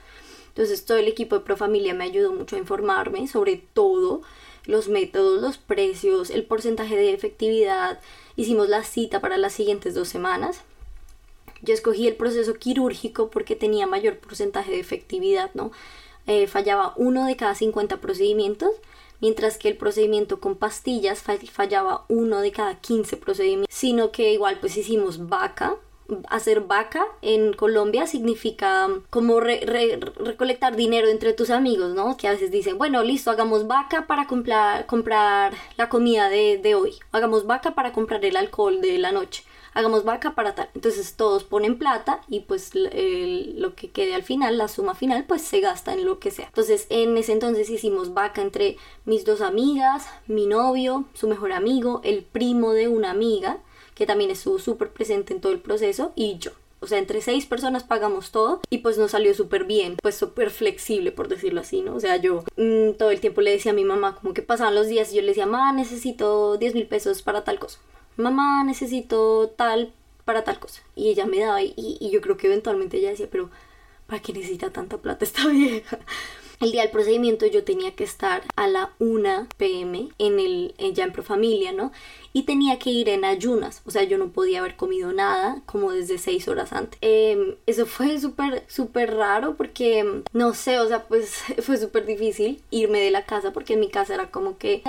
Entonces 0.48 0.84
todo 0.84 0.98
el 0.98 1.08
equipo 1.08 1.36
de 1.36 1.44
Profamilia 1.44 1.94
me 1.94 2.04
ayudó 2.04 2.32
mucho 2.32 2.56
a 2.56 2.58
informarme 2.58 3.26
sobre 3.26 3.56
todo, 3.72 4.22
los 4.66 4.88
métodos, 4.88 5.40
los 5.40 5.56
precios, 5.56 6.30
el 6.30 6.44
porcentaje 6.44 6.96
de 6.96 7.14
efectividad. 7.14 8.00
Hicimos 8.36 8.68
la 8.68 8.84
cita 8.84 9.20
para 9.20 9.38
las 9.38 9.54
siguientes 9.54 9.94
dos 9.94 10.08
semanas. 10.08 10.60
Yo 11.62 11.72
escogí 11.72 12.06
el 12.06 12.16
proceso 12.16 12.54
quirúrgico 12.54 13.30
porque 13.30 13.56
tenía 13.56 13.86
mayor 13.86 14.18
porcentaje 14.18 14.72
de 14.72 14.80
efectividad, 14.80 15.50
¿no? 15.54 15.72
Eh, 16.26 16.46
fallaba 16.46 16.94
uno 16.96 17.26
de 17.26 17.36
cada 17.36 17.54
50 17.54 17.98
procedimientos, 17.98 18.70
mientras 19.20 19.58
que 19.58 19.68
el 19.68 19.76
procedimiento 19.76 20.40
con 20.40 20.56
pastillas 20.56 21.22
fallaba 21.22 22.04
uno 22.08 22.40
de 22.40 22.52
cada 22.52 22.76
15 22.76 23.16
procedimientos, 23.16 23.74
sino 23.74 24.12
que 24.12 24.32
igual 24.32 24.58
pues 24.60 24.76
hicimos 24.76 25.28
vaca. 25.28 25.76
Hacer 26.28 26.60
vaca 26.60 27.06
en 27.22 27.54
Colombia 27.54 28.06
significa 28.06 28.88
como 29.08 29.40
recolectar 29.40 30.76
dinero 30.76 31.08
entre 31.08 31.32
tus 31.32 31.48
amigos, 31.48 31.94
¿no? 31.94 32.16
Que 32.16 32.28
a 32.28 32.32
veces 32.32 32.50
dicen, 32.50 32.76
bueno, 32.76 33.02
listo, 33.02 33.30
hagamos 33.30 33.66
vaca 33.66 34.06
para 34.06 34.26
comprar, 34.26 34.84
comprar 34.86 35.54
la 35.76 35.88
comida 35.88 36.28
de, 36.28 36.58
de 36.58 36.74
hoy, 36.74 36.96
hagamos 37.12 37.46
vaca 37.46 37.74
para 37.74 37.92
comprar 37.92 38.24
el 38.24 38.37
alcohol 38.37 38.80
de 38.82 38.98
la 38.98 39.12
noche 39.12 39.44
hagamos 39.74 40.04
vaca 40.04 40.35
para 40.35 40.54
tal. 40.54 40.68
Entonces 40.74 41.14
todos 41.14 41.44
ponen 41.44 41.78
plata 41.78 42.20
y 42.28 42.40
pues 42.40 42.72
lo 42.74 43.74
que 43.74 43.90
quede 43.90 44.14
al 44.14 44.22
final, 44.22 44.58
la 44.58 44.68
suma 44.68 44.94
final, 44.94 45.24
pues 45.26 45.42
se 45.42 45.61
gasta 45.61 45.92
en 45.92 46.04
lo 46.04 46.18
que 46.18 46.30
sea. 46.30 46.46
Entonces 46.46 46.87
en 46.90 47.16
ese 47.16 47.32
entonces 47.32 47.70
hicimos 47.70 48.14
vaca 48.14 48.42
entre 48.42 48.76
mis 49.04 49.24
dos 49.24 49.40
amigas, 49.40 50.06
mi 50.26 50.46
novio, 50.46 51.04
su 51.14 51.28
mejor 51.28 51.52
amigo, 51.52 52.00
el 52.04 52.22
primo 52.22 52.72
de 52.72 52.88
una 52.88 53.11
amiga, 53.11 53.58
que 53.94 54.06
también 54.06 54.30
estuvo 54.30 54.58
súper 54.58 54.90
presente 54.90 55.35
en 55.35 55.40
todo 55.40 55.52
el 55.52 55.61
proceso, 55.61 56.12
y 56.14 56.38
yo. 56.38 56.52
O 56.80 56.88
sea, 56.88 56.98
entre 56.98 57.20
seis 57.20 57.46
personas 57.46 57.85
pagamos 57.85 58.32
todo 58.32 58.61
y 58.68 58.78
pues 58.78 58.98
nos 58.98 59.12
salió 59.12 59.32
súper 59.35 59.62
bien, 59.62 59.96
pues 60.02 60.16
súper 60.16 60.50
flexible 60.50 61.12
por 61.12 61.28
decirlo 61.28 61.61
así, 61.61 61.80
¿no? 61.80 61.94
O 61.94 62.00
sea, 62.00 62.16
yo 62.16 62.42
mm, 62.56 62.94
todo 62.98 63.12
el 63.12 63.20
tiempo 63.20 63.40
le 63.40 63.52
decía 63.52 63.70
a 63.70 63.74
mi 63.74 63.85
mamá 63.85 64.16
como 64.16 64.35
que 64.35 64.42
pasaban 64.42 64.74
los 64.74 64.88
días 64.88 65.12
y 65.12 65.16
yo 65.16 65.22
le 65.22 65.28
decía, 65.28 65.46
mamá, 65.46 65.72
necesito 65.72 66.56
10 66.56 66.74
mil 66.74 66.88
pesos 66.88 67.22
para 67.22 67.44
tal 67.44 67.61
cosa 67.61 67.78
mamá, 68.16 68.64
necesito 68.64 69.48
tal 69.57 69.92
para 70.25 70.44
tal 70.44 70.59
cosa. 70.59 70.83
Y 70.94 71.11
ella 71.11 71.27
me 71.27 71.40
daba 71.40 71.62
y, 71.62 71.75
y 71.77 72.11
yo 72.11 72.20
creo 72.20 72.37
que 72.37 72.46
eventualmente 72.46 72.98
ella 72.98 73.11
decía, 73.11 73.29
pero 73.31 73.51
¿para 74.12 74.20
qué 74.20 74.35
necesita 74.35 74.68
tanta 74.68 74.98
plata 74.98 75.25
esta 75.25 75.46
vieja? 75.48 75.98
El 76.61 76.70
día 76.70 76.83
del 76.83 76.90
procedimiento 76.90 77.46
yo 77.46 77.64
tenía 77.64 77.92
que 77.96 78.05
estar 78.05 78.42
a 78.57 78.68
la 78.68 78.92
1 78.98 79.48
pm 79.57 80.11
en 80.18 80.38
el, 80.38 80.75
ya 80.92 81.05
en 81.05 81.12
Profamilia, 81.12 81.72
¿no? 81.72 81.92
Y 82.35 82.42
tenía 82.42 82.79
que 82.79 82.90
ir 82.90 83.09
en 83.09 83.25
ayunas, 83.25 83.81
o 83.87 83.90
sea, 83.90 84.03
yo 84.05 84.18
no 84.18 84.29
podía 84.29 84.61
haber 84.61 84.77
comido 84.77 85.12
nada 85.14 85.62
como 85.64 85.92
desde 85.92 86.18
6 86.18 86.46
horas 86.48 86.75
antes. 86.75 86.98
Em, 87.01 87.57
eso 87.66 87.87
fue 87.87 88.20
súper, 88.20 88.64
súper 88.68 89.14
raro 89.14 89.57
porque, 89.57 90.22
no 90.35 90.53
sé, 90.53 90.79
o 90.79 90.87
sea, 90.87 91.05
pues 91.05 91.42
fue 91.62 91.79
súper 91.79 92.05
difícil 92.05 92.62
irme 92.70 93.01
de 93.01 93.11
la 93.11 93.25
casa 93.25 93.55
porque 93.55 93.72
en 93.72 93.81
mi 93.81 93.88
casa 93.88 94.12
era 94.14 94.31
como 94.31 94.59
que 94.59 94.83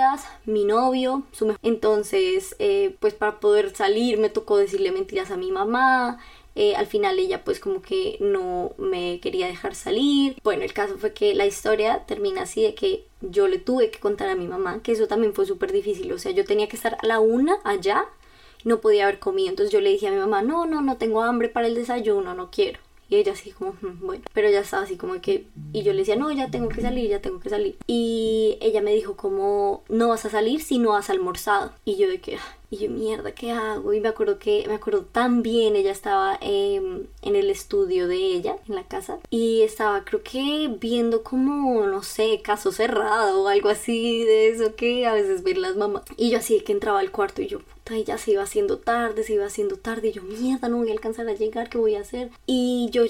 mi 0.44 0.64
novio, 0.64 1.24
su 1.32 1.46
mejor... 1.46 1.60
Entonces, 1.62 2.56
eh, 2.58 2.94
pues 3.00 3.14
para 3.14 3.40
poder 3.40 3.74
salir 3.74 4.18
me 4.18 4.28
tocó 4.28 4.58
decirle 4.58 4.92
mentiras 4.92 5.30
a 5.30 5.38
mi 5.38 5.50
mamá, 5.50 6.20
eh, 6.56 6.76
al 6.76 6.86
final 6.86 7.18
ella 7.18 7.42
pues 7.44 7.58
como 7.58 7.82
que 7.82 8.16
no 8.20 8.72
me 8.78 9.20
quería 9.20 9.46
dejar 9.46 9.74
salir. 9.74 10.36
Bueno, 10.42 10.62
el 10.62 10.72
caso 10.72 10.96
fue 10.98 11.12
que 11.12 11.34
la 11.34 11.46
historia 11.46 12.04
termina 12.06 12.42
así 12.42 12.62
de 12.62 12.74
que 12.74 13.04
yo 13.20 13.48
le 13.48 13.58
tuve 13.58 13.90
que 13.90 13.98
contar 13.98 14.28
a 14.28 14.36
mi 14.36 14.46
mamá, 14.46 14.80
que 14.82 14.92
eso 14.92 15.08
también 15.08 15.34
fue 15.34 15.46
súper 15.46 15.72
difícil. 15.72 16.12
O 16.12 16.18
sea, 16.18 16.32
yo 16.32 16.44
tenía 16.44 16.68
que 16.68 16.76
estar 16.76 16.96
a 17.00 17.06
la 17.06 17.20
una 17.20 17.56
allá, 17.64 18.06
no 18.64 18.80
podía 18.80 19.04
haber 19.04 19.18
comido. 19.18 19.50
Entonces 19.50 19.72
yo 19.72 19.80
le 19.80 19.90
dije 19.90 20.06
a 20.06 20.12
mi 20.12 20.18
mamá, 20.18 20.42
no, 20.42 20.66
no, 20.66 20.80
no 20.80 20.96
tengo 20.96 21.22
hambre 21.22 21.48
para 21.48 21.66
el 21.66 21.74
desayuno, 21.74 22.34
no 22.34 22.50
quiero. 22.50 22.78
Y 23.08 23.16
ella 23.16 23.32
así 23.32 23.50
como, 23.50 23.72
mm, 23.72 24.06
bueno, 24.06 24.24
pero 24.32 24.48
ya 24.48 24.60
estaba 24.60 24.84
así 24.84 24.96
como 24.96 25.20
que, 25.20 25.46
y 25.72 25.82
yo 25.82 25.92
le 25.92 26.00
decía, 26.00 26.16
no, 26.16 26.32
ya 26.32 26.50
tengo 26.50 26.68
que 26.68 26.80
salir, 26.80 27.10
ya 27.10 27.20
tengo 27.20 27.38
que 27.38 27.50
salir. 27.50 27.76
Y 27.86 28.56
ella 28.60 28.80
me 28.80 28.94
dijo 28.94 29.16
como, 29.16 29.82
no 29.88 30.08
vas 30.08 30.24
a 30.24 30.30
salir 30.30 30.62
si 30.62 30.78
no 30.78 30.96
has 30.96 31.10
almorzado. 31.10 31.72
Y 31.84 31.96
yo 31.96 32.08
de 32.08 32.20
que, 32.20 32.38
y 32.74 32.76
yo, 32.76 32.90
mierda, 32.90 33.32
¿qué 33.32 33.52
hago? 33.52 33.92
Y 33.92 34.00
me 34.00 34.08
acuerdo 34.08 34.38
que, 34.38 34.64
me 34.66 34.74
acuerdo 34.74 35.02
tan 35.02 35.42
bien, 35.42 35.76
ella 35.76 35.92
estaba 35.92 36.38
em, 36.40 37.06
en 37.22 37.36
el 37.36 37.50
estudio 37.50 38.08
de 38.08 38.16
ella, 38.16 38.56
en 38.68 38.74
la 38.74 38.82
casa, 38.88 39.18
y 39.30 39.62
estaba 39.62 40.04
creo 40.04 40.22
que 40.22 40.68
viendo 40.80 41.22
como, 41.22 41.86
no 41.86 42.02
sé, 42.02 42.40
caso 42.42 42.72
cerrado 42.72 43.44
o 43.44 43.48
algo 43.48 43.68
así 43.68 44.24
de 44.24 44.48
eso 44.48 44.74
que 44.74 45.06
a 45.06 45.14
veces 45.14 45.44
ven 45.44 45.62
las 45.62 45.76
mamás. 45.76 46.02
Y 46.16 46.30
yo 46.30 46.38
así 46.38 46.60
que 46.60 46.72
entraba 46.72 47.00
al 47.00 47.12
cuarto 47.12 47.42
y 47.42 47.46
yo, 47.46 47.60
puta, 47.60 47.96
ya 47.98 48.18
se 48.18 48.32
iba 48.32 48.42
haciendo 48.42 48.78
tarde, 48.78 49.22
se 49.22 49.34
iba 49.34 49.46
haciendo 49.46 49.76
tarde, 49.76 50.08
y 50.08 50.12
yo, 50.12 50.22
mierda, 50.22 50.68
no 50.68 50.78
voy 50.78 50.90
a 50.90 50.92
alcanzar 50.92 51.28
a 51.28 51.34
llegar, 51.34 51.68
¿qué 51.70 51.78
voy 51.78 51.94
a 51.94 52.00
hacer? 52.00 52.30
Y 52.46 52.90
yo 52.90 53.04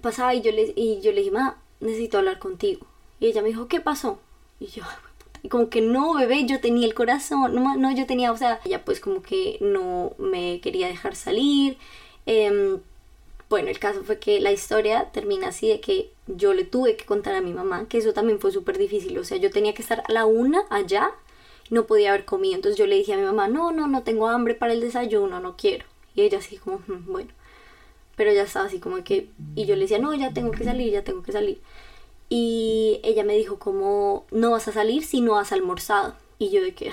pasaba 0.00 0.34
y 0.34 0.42
yo, 0.42 0.52
le, 0.52 0.72
y 0.76 1.00
yo 1.00 1.10
le 1.12 1.20
dije, 1.20 1.32
ma, 1.32 1.58
necesito 1.80 2.18
hablar 2.18 2.38
contigo. 2.38 2.86
Y 3.18 3.26
ella 3.26 3.42
me 3.42 3.48
dijo, 3.48 3.66
¿qué 3.66 3.80
pasó? 3.80 4.20
Y 4.60 4.66
yo, 4.66 4.84
y 5.42 5.48
como 5.48 5.70
que 5.70 5.80
no, 5.80 6.14
bebé, 6.14 6.44
yo 6.46 6.60
tenía 6.60 6.86
el 6.86 6.94
corazón, 6.94 7.54
no, 7.54 7.76
no 7.76 7.94
yo 7.94 8.06
tenía, 8.06 8.32
o 8.32 8.36
sea, 8.36 8.60
ella 8.64 8.84
pues 8.84 9.00
como 9.00 9.22
que 9.22 9.58
no 9.60 10.12
me 10.18 10.60
quería 10.60 10.88
dejar 10.88 11.16
salir. 11.16 11.78
Em, 12.26 12.80
bueno, 13.48 13.68
el 13.68 13.78
caso 13.78 14.04
fue 14.04 14.18
que 14.18 14.40
la 14.40 14.52
historia 14.52 15.10
termina 15.12 15.48
así 15.48 15.68
de 15.68 15.80
que 15.80 16.10
yo 16.26 16.54
le 16.54 16.64
tuve 16.64 16.96
que 16.96 17.04
contar 17.04 17.34
a 17.34 17.40
mi 17.40 17.52
mamá, 17.52 17.86
que 17.88 17.98
eso 17.98 18.12
también 18.12 18.38
fue 18.38 18.52
súper 18.52 18.78
difícil, 18.78 19.18
o 19.18 19.24
sea, 19.24 19.38
yo 19.38 19.50
tenía 19.50 19.74
que 19.74 19.82
estar 19.82 20.04
a 20.06 20.12
la 20.12 20.26
una 20.26 20.62
allá, 20.70 21.10
no 21.70 21.86
podía 21.86 22.10
haber 22.10 22.24
comido, 22.24 22.54
entonces 22.56 22.78
yo 22.78 22.86
le 22.86 22.96
dije 22.96 23.14
a 23.14 23.16
mi 23.16 23.24
mamá, 23.24 23.48
no, 23.48 23.72
no, 23.72 23.88
no 23.88 24.02
tengo 24.02 24.28
hambre 24.28 24.54
para 24.54 24.72
el 24.72 24.80
desayuno, 24.80 25.40
no 25.40 25.56
quiero. 25.56 25.84
Y 26.14 26.22
ella 26.22 26.38
así 26.38 26.56
como, 26.58 26.78
mm, 26.86 27.12
bueno, 27.12 27.30
pero 28.16 28.32
ya 28.32 28.42
estaba 28.42 28.66
así 28.66 28.78
como 28.80 29.02
que, 29.02 29.30
y 29.54 29.66
yo 29.66 29.74
le 29.76 29.82
decía, 29.82 29.98
no, 29.98 30.14
ya 30.14 30.32
tengo 30.32 30.50
que 30.52 30.64
salir, 30.64 30.92
ya 30.92 31.02
tengo 31.04 31.22
que 31.22 31.32
salir. 31.32 31.60
Y 32.30 33.00
ella 33.02 33.24
me 33.24 33.36
dijo 33.36 33.58
como, 33.58 34.24
no 34.30 34.52
vas 34.52 34.68
a 34.68 34.72
salir 34.72 35.04
si 35.04 35.20
no 35.20 35.36
has 35.38 35.52
almorzado. 35.52 36.14
Y 36.38 36.50
yo 36.50 36.62
de 36.62 36.74
que, 36.74 36.92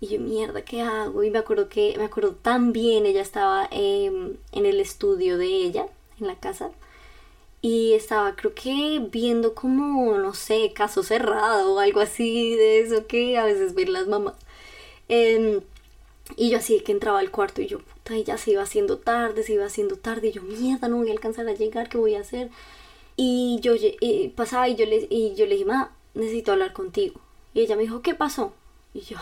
y 0.00 0.08
yo, 0.08 0.20
mierda, 0.20 0.62
¿qué 0.62 0.82
hago? 0.82 1.24
Y 1.24 1.30
me 1.30 1.38
acuerdo 1.38 1.68
que, 1.68 1.94
me 1.96 2.04
acuerdo 2.04 2.32
tan 2.34 2.72
bien, 2.72 3.06
ella 3.06 3.22
estaba 3.22 3.68
em, 3.70 4.36
en 4.52 4.66
el 4.66 4.80
estudio 4.80 5.38
de 5.38 5.46
ella, 5.46 5.86
en 6.20 6.26
la 6.26 6.36
casa. 6.36 6.70
Y 7.62 7.94
estaba, 7.94 8.36
creo 8.36 8.54
que 8.54 9.00
viendo 9.10 9.54
como, 9.54 10.18
no 10.18 10.34
sé, 10.34 10.72
caso 10.74 11.02
cerrado 11.02 11.74
o 11.74 11.78
algo 11.78 12.00
así 12.00 12.54
de 12.56 12.80
eso 12.80 13.06
que 13.06 13.38
a 13.38 13.44
veces 13.44 13.74
ven 13.74 13.92
las 13.92 14.08
mamás. 14.08 14.34
Em, 15.08 15.60
y 16.36 16.50
yo 16.50 16.58
así 16.58 16.80
que 16.80 16.92
entraba 16.92 17.20
al 17.20 17.30
cuarto 17.30 17.62
y 17.62 17.66
yo, 17.66 17.78
puta, 17.80 18.18
ya 18.18 18.38
se 18.38 18.52
iba 18.52 18.62
haciendo 18.62 18.98
tarde, 18.98 19.42
se 19.42 19.54
iba 19.54 19.66
haciendo 19.66 19.96
tarde. 19.96 20.28
Y 20.28 20.32
yo, 20.32 20.42
mierda, 20.42 20.88
no 20.88 20.96
voy 20.98 21.10
a 21.10 21.12
alcanzar 21.12 21.48
a 21.48 21.54
llegar, 21.54 21.88
¿qué 21.88 21.98
voy 21.98 22.14
a 22.16 22.20
hacer? 22.20 22.50
Y 23.16 23.60
yo 23.60 23.74
pasaba 24.34 24.68
y 24.68 24.76
yo, 24.76 24.86
le, 24.86 25.06
y 25.10 25.34
yo 25.34 25.46
le 25.46 25.54
dije, 25.54 25.64
ma, 25.66 25.92
necesito 26.14 26.52
hablar 26.52 26.72
contigo. 26.72 27.20
Y 27.54 27.60
ella 27.60 27.76
me 27.76 27.82
dijo, 27.82 28.02
¿qué 28.02 28.14
pasó? 28.14 28.54
Y 28.94 29.00
yo, 29.00 29.16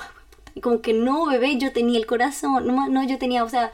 y 0.55 0.61
como 0.61 0.81
que 0.81 0.93
no, 0.93 1.27
bebé, 1.27 1.59
yo 1.59 1.73
tenía 1.73 1.99
el 1.99 2.07
corazón, 2.07 2.67
no, 2.67 2.89
no, 2.89 3.07
yo 3.07 3.19
tenía, 3.19 3.45
o 3.45 3.49
sea, 3.49 3.73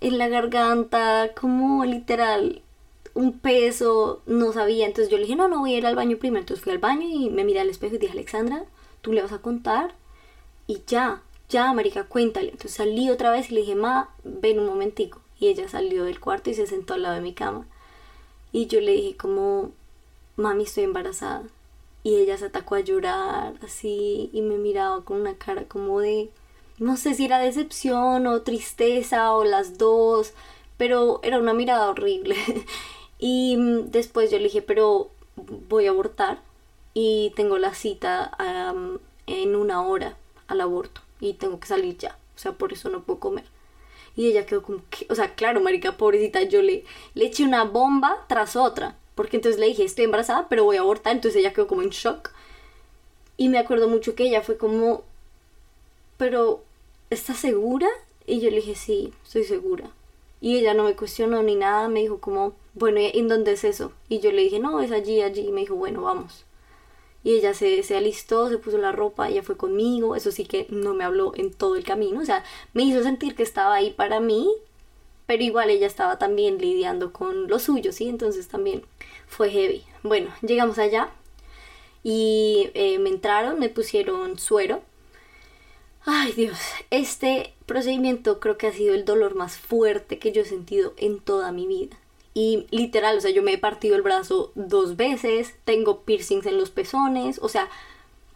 en 0.00 0.18
la 0.18 0.28
garganta, 0.28 1.32
como 1.38 1.84
literal, 1.84 2.62
un 3.14 3.38
peso, 3.38 4.22
no 4.26 4.52
sabía. 4.52 4.86
Entonces 4.86 5.10
yo 5.10 5.16
le 5.16 5.24
dije, 5.24 5.36
no, 5.36 5.48
no 5.48 5.60
voy 5.60 5.74
a 5.74 5.78
ir 5.78 5.86
al 5.86 5.96
baño 5.96 6.16
primero. 6.18 6.40
Entonces 6.40 6.62
fui 6.62 6.72
al 6.72 6.78
baño 6.78 7.06
y 7.08 7.30
me 7.30 7.44
miré 7.44 7.60
al 7.60 7.70
espejo 7.70 7.96
y 7.96 7.98
dije, 7.98 8.12
Alexandra, 8.12 8.64
tú 9.00 9.12
le 9.12 9.22
vas 9.22 9.32
a 9.32 9.38
contar 9.38 9.94
y 10.66 10.82
ya, 10.86 11.22
ya, 11.48 11.72
marica, 11.72 12.04
cuéntale. 12.04 12.50
Entonces 12.50 12.74
salí 12.74 13.10
otra 13.10 13.30
vez 13.30 13.50
y 13.50 13.54
le 13.54 13.60
dije, 13.60 13.74
ma, 13.74 14.10
ven 14.24 14.58
un 14.58 14.66
momentico. 14.66 15.20
Y 15.38 15.48
ella 15.48 15.68
salió 15.68 16.04
del 16.04 16.20
cuarto 16.20 16.50
y 16.50 16.54
se 16.54 16.66
sentó 16.66 16.94
al 16.94 17.02
lado 17.02 17.16
de 17.16 17.22
mi 17.22 17.32
cama. 17.34 17.66
Y 18.52 18.66
yo 18.66 18.80
le 18.80 18.92
dije 18.92 19.16
como, 19.16 19.72
mami, 20.36 20.64
estoy 20.64 20.84
embarazada. 20.84 21.44
Y 22.02 22.16
ella 22.16 22.36
se 22.38 22.46
atacó 22.46 22.76
a 22.76 22.80
llorar 22.80 23.54
así 23.62 24.30
y 24.32 24.42
me 24.42 24.56
miraba 24.56 25.04
con 25.04 25.20
una 25.20 25.34
cara 25.34 25.64
como 25.64 26.00
de, 26.00 26.30
no 26.78 26.96
sé 26.96 27.14
si 27.14 27.26
era 27.26 27.38
decepción 27.38 28.26
o 28.26 28.42
tristeza 28.42 29.34
o 29.34 29.44
las 29.44 29.76
dos, 29.78 30.32
pero 30.78 31.20
era 31.22 31.38
una 31.38 31.52
mirada 31.52 31.90
horrible. 31.90 32.36
y 33.18 33.56
después 33.86 34.30
yo 34.30 34.38
le 34.38 34.44
dije, 34.44 34.62
pero 34.62 35.10
voy 35.68 35.86
a 35.86 35.90
abortar 35.90 36.40
y 36.94 37.32
tengo 37.36 37.58
la 37.58 37.74
cita 37.74 38.36
en 39.26 39.54
una 39.56 39.82
hora 39.82 40.16
al 40.48 40.60
aborto 40.60 41.00
y 41.20 41.34
tengo 41.34 41.60
que 41.60 41.68
salir 41.68 41.96
ya, 41.98 42.18
o 42.34 42.38
sea, 42.38 42.52
por 42.52 42.72
eso 42.72 42.88
no 42.88 43.02
puedo 43.02 43.20
comer. 43.20 43.44
Y 44.20 44.26
ella 44.26 44.44
quedó 44.44 44.62
como 44.62 44.82
que, 44.90 45.06
o 45.08 45.14
sea, 45.14 45.34
claro, 45.34 45.62
marica, 45.62 45.96
pobrecita, 45.96 46.42
yo 46.42 46.60
le, 46.60 46.84
le 47.14 47.24
eché 47.24 47.42
una 47.42 47.64
bomba 47.64 48.26
tras 48.28 48.54
otra, 48.54 48.94
porque 49.14 49.38
entonces 49.38 49.58
le 49.58 49.68
dije, 49.68 49.82
estoy 49.82 50.04
embarazada, 50.04 50.46
pero 50.50 50.64
voy 50.64 50.76
a 50.76 50.80
abortar, 50.80 51.14
entonces 51.14 51.40
ella 51.40 51.54
quedó 51.54 51.66
como 51.66 51.80
en 51.80 51.88
shock. 51.88 52.30
Y 53.38 53.48
me 53.48 53.56
acuerdo 53.56 53.88
mucho 53.88 54.14
que 54.14 54.24
ella 54.24 54.42
fue 54.42 54.58
como, 54.58 55.04
pero, 56.18 56.62
¿estás 57.08 57.38
segura? 57.38 57.88
Y 58.26 58.40
yo 58.40 58.50
le 58.50 58.56
dije, 58.56 58.74
sí, 58.74 59.14
estoy 59.24 59.44
segura. 59.44 59.88
Y 60.42 60.58
ella 60.58 60.74
no 60.74 60.84
me 60.84 60.96
cuestionó 60.96 61.42
ni 61.42 61.54
nada, 61.54 61.88
me 61.88 62.00
dijo 62.00 62.18
como, 62.18 62.52
bueno, 62.74 63.00
¿en 63.00 63.26
dónde 63.26 63.52
es 63.52 63.64
eso? 63.64 63.92
Y 64.10 64.20
yo 64.20 64.32
le 64.32 64.42
dije, 64.42 64.58
no, 64.58 64.82
es 64.82 64.92
allí, 64.92 65.22
allí. 65.22 65.48
Y 65.48 65.52
me 65.52 65.62
dijo, 65.62 65.76
bueno, 65.76 66.02
vamos. 66.02 66.44
Y 67.22 67.34
ella 67.34 67.52
se, 67.54 67.82
se 67.82 67.96
alistó, 67.96 68.48
se 68.48 68.58
puso 68.58 68.78
la 68.78 68.92
ropa, 68.92 69.28
ella 69.28 69.42
fue 69.42 69.56
conmigo, 69.56 70.16
eso 70.16 70.30
sí 70.32 70.44
que 70.44 70.66
no 70.70 70.94
me 70.94 71.04
habló 71.04 71.32
en 71.36 71.52
todo 71.52 71.76
el 71.76 71.84
camino, 71.84 72.20
o 72.20 72.24
sea, 72.24 72.44
me 72.72 72.82
hizo 72.82 73.02
sentir 73.02 73.34
que 73.34 73.42
estaba 73.42 73.74
ahí 73.74 73.90
para 73.90 74.20
mí, 74.20 74.48
pero 75.26 75.42
igual 75.42 75.70
ella 75.70 75.86
estaba 75.86 76.18
también 76.18 76.58
lidiando 76.58 77.12
con 77.12 77.46
lo 77.46 77.58
suyo, 77.58 77.92
¿sí? 77.92 78.08
Entonces 78.08 78.48
también 78.48 78.82
fue 79.28 79.50
heavy. 79.50 79.84
Bueno, 80.02 80.32
llegamos 80.42 80.78
allá 80.78 81.10
y 82.02 82.70
eh, 82.74 82.98
me 82.98 83.10
entraron, 83.10 83.58
me 83.58 83.68
pusieron 83.68 84.38
suero. 84.38 84.82
Ay 86.04 86.32
Dios, 86.32 86.58
este 86.90 87.52
procedimiento 87.66 88.40
creo 88.40 88.58
que 88.58 88.66
ha 88.66 88.72
sido 88.72 88.94
el 88.94 89.04
dolor 89.04 89.34
más 89.34 89.56
fuerte 89.56 90.18
que 90.18 90.32
yo 90.32 90.42
he 90.42 90.46
sentido 90.46 90.94
en 90.96 91.20
toda 91.20 91.52
mi 91.52 91.66
vida. 91.66 91.96
Y 92.32 92.66
literal, 92.70 93.18
o 93.18 93.20
sea, 93.20 93.30
yo 93.30 93.42
me 93.42 93.54
he 93.54 93.58
partido 93.58 93.96
el 93.96 94.02
brazo 94.02 94.52
dos 94.54 94.96
veces, 94.96 95.54
tengo 95.64 96.02
piercings 96.02 96.46
en 96.46 96.58
los 96.58 96.70
pezones, 96.70 97.40
o 97.42 97.48
sea, 97.48 97.68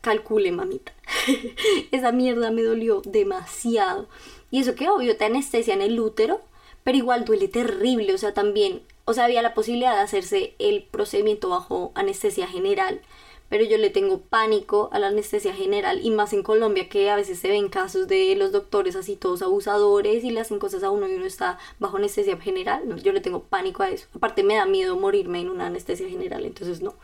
calcule, 0.00 0.52
mamita. 0.52 0.92
Esa 1.92 2.12
mierda 2.12 2.50
me 2.50 2.62
dolió 2.62 3.02
demasiado. 3.04 4.08
Y 4.50 4.60
eso 4.60 4.74
que 4.74 4.88
obvio 4.88 5.16
te 5.16 5.24
anestesia 5.24 5.74
en 5.74 5.82
el 5.82 5.98
útero, 5.98 6.40
pero 6.84 6.98
igual 6.98 7.24
duele 7.24 7.48
terrible, 7.48 8.12
o 8.14 8.18
sea, 8.18 8.34
también, 8.34 8.82
o 9.04 9.14
sea, 9.14 9.24
había 9.24 9.42
la 9.42 9.54
posibilidad 9.54 9.94
de 9.94 10.02
hacerse 10.02 10.54
el 10.58 10.82
procedimiento 10.82 11.48
bajo 11.48 11.92
anestesia 11.94 12.46
general, 12.46 13.00
pero 13.48 13.64
yo 13.64 13.76
le 13.78 13.90
tengo 13.90 14.18
pánico 14.18 14.88
a 14.92 14.98
la 14.98 15.08
anestesia 15.08 15.54
general 15.54 16.00
y 16.02 16.10
más 16.10 16.32
en 16.32 16.42
Colombia 16.42 16.88
que 16.88 17.10
a 17.10 17.16
veces 17.16 17.38
se 17.38 17.48
ven 17.48 17.68
casos 17.68 18.08
de 18.08 18.34
los 18.36 18.52
doctores 18.52 18.96
así 18.96 19.16
todos 19.16 19.42
abusadores 19.42 20.24
y 20.24 20.30
le 20.30 20.40
hacen 20.40 20.58
cosas 20.58 20.82
a 20.82 20.90
uno 20.90 21.08
y 21.08 21.14
uno 21.14 21.26
está 21.26 21.58
bajo 21.78 21.98
anestesia 21.98 22.36
general, 22.38 23.00
yo 23.02 23.12
le 23.12 23.20
tengo 23.20 23.42
pánico 23.42 23.82
a 23.82 23.90
eso. 23.90 24.06
Aparte 24.14 24.42
me 24.42 24.56
da 24.56 24.66
miedo 24.66 24.96
morirme 24.96 25.40
en 25.40 25.50
una 25.50 25.66
anestesia 25.66 26.08
general, 26.08 26.44
entonces 26.46 26.80
no. 26.82 26.94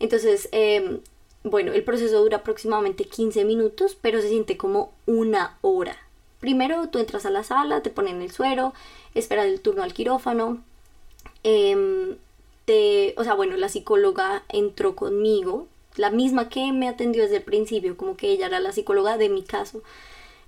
Entonces, 0.00 0.48
em, 0.52 1.00
bueno, 1.42 1.72
el 1.72 1.82
proceso 1.84 2.22
dura 2.22 2.38
aproximadamente 2.38 3.04
15 3.04 3.44
minutos, 3.44 3.96
pero 4.00 4.20
se 4.20 4.28
siente 4.28 4.56
como 4.56 4.92
una 5.06 5.58
hora. 5.62 5.96
Primero 6.40 6.88
tú 6.88 6.98
entras 6.98 7.26
a 7.26 7.30
la 7.30 7.42
sala, 7.42 7.82
te 7.82 7.90
ponen 7.90 8.22
el 8.22 8.30
suero, 8.30 8.74
esperas 9.14 9.46
el 9.46 9.60
turno 9.60 9.82
al 9.82 9.94
quirófano. 9.94 10.62
Eh, 11.42 12.16
o 13.16 13.24
sea, 13.24 13.34
bueno, 13.34 13.56
la 13.56 13.68
psicóloga 13.68 14.44
entró 14.48 14.96
conmigo, 14.96 15.68
la 15.96 16.10
misma 16.10 16.48
que 16.48 16.72
me 16.72 16.88
atendió 16.88 17.22
desde 17.22 17.36
el 17.36 17.42
principio, 17.42 17.96
como 17.96 18.16
que 18.16 18.30
ella 18.30 18.46
era 18.46 18.60
la 18.60 18.72
psicóloga 18.72 19.18
de 19.18 19.28
mi 19.28 19.42
caso. 19.42 19.82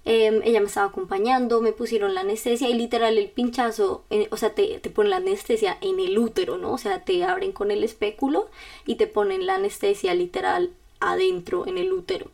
Em, 0.05 0.41
ella 0.45 0.61
me 0.61 0.67
estaba 0.67 0.87
acompañando, 0.87 1.61
me 1.61 1.73
pusieron 1.73 2.15
la 2.15 2.21
anestesia 2.23 2.69
y 2.71 2.75
literal 2.75 3.19
el 3.19 3.29
pinchazo, 3.29 4.05
eh, 4.11 4.29
o 4.31 4.37
sea, 4.37 4.55
te, 4.55 4.79
te, 4.79 4.91
ponen 4.91 5.11
la 5.11 5.17
anestesia 5.17 5.77
en 5.81 5.99
el 6.01 6.17
útero, 6.19 6.59
¿no? 6.59 6.73
O 6.73 6.79
sea, 6.79 7.05
te 7.05 7.25
abren 7.25 7.53
con 7.53 7.71
el 7.73 7.83
espéculo 7.85 8.49
y 8.87 8.95
te 8.97 9.07
ponen 9.09 9.47
la 9.47 9.57
anestesia 9.57 10.15
literal 10.15 10.71
adentro 11.01 11.67
en 11.67 11.79
el 11.79 11.93
útero. 11.93 12.31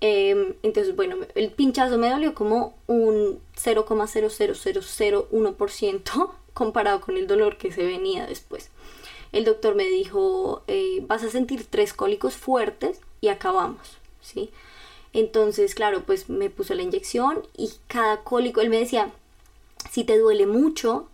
Em, 0.00 0.54
entonces, 0.62 0.96
bueno, 0.96 1.16
el 1.34 1.50
pinchazo 1.50 1.98
me 1.98 2.10
dolió 2.10 2.34
como 2.34 2.74
un 2.86 3.40
0,00001% 3.56 6.30
comparado 6.54 7.00
con 7.00 7.16
el 7.16 7.26
dolor 7.26 7.56
que 7.58 7.72
se 7.72 7.84
venía 7.84 8.26
después 8.26 8.70
el 9.36 9.44
doctor 9.44 9.74
me 9.74 9.84
dijo, 9.84 10.62
eh, 10.66 11.04
vas 11.06 11.22
a 11.22 11.30
sentir 11.30 11.66
tres 11.68 11.92
cólicos 11.92 12.34
fuertes 12.34 13.00
y 13.20 13.28
acabamos, 13.28 13.98
¿sí? 14.22 14.50
Entonces, 15.12 15.74
claro, 15.74 16.04
pues 16.04 16.28
me 16.30 16.48
puso 16.48 16.74
la 16.74 16.82
inyección 16.82 17.42
y 17.56 17.70
cada 17.86 18.22
cólico, 18.22 18.60
él 18.60 18.70
me 18.70 18.78
decía, 18.78 19.10
si 19.90 20.04
te 20.04 20.18
duele 20.18 20.46
mucho, 20.46 21.08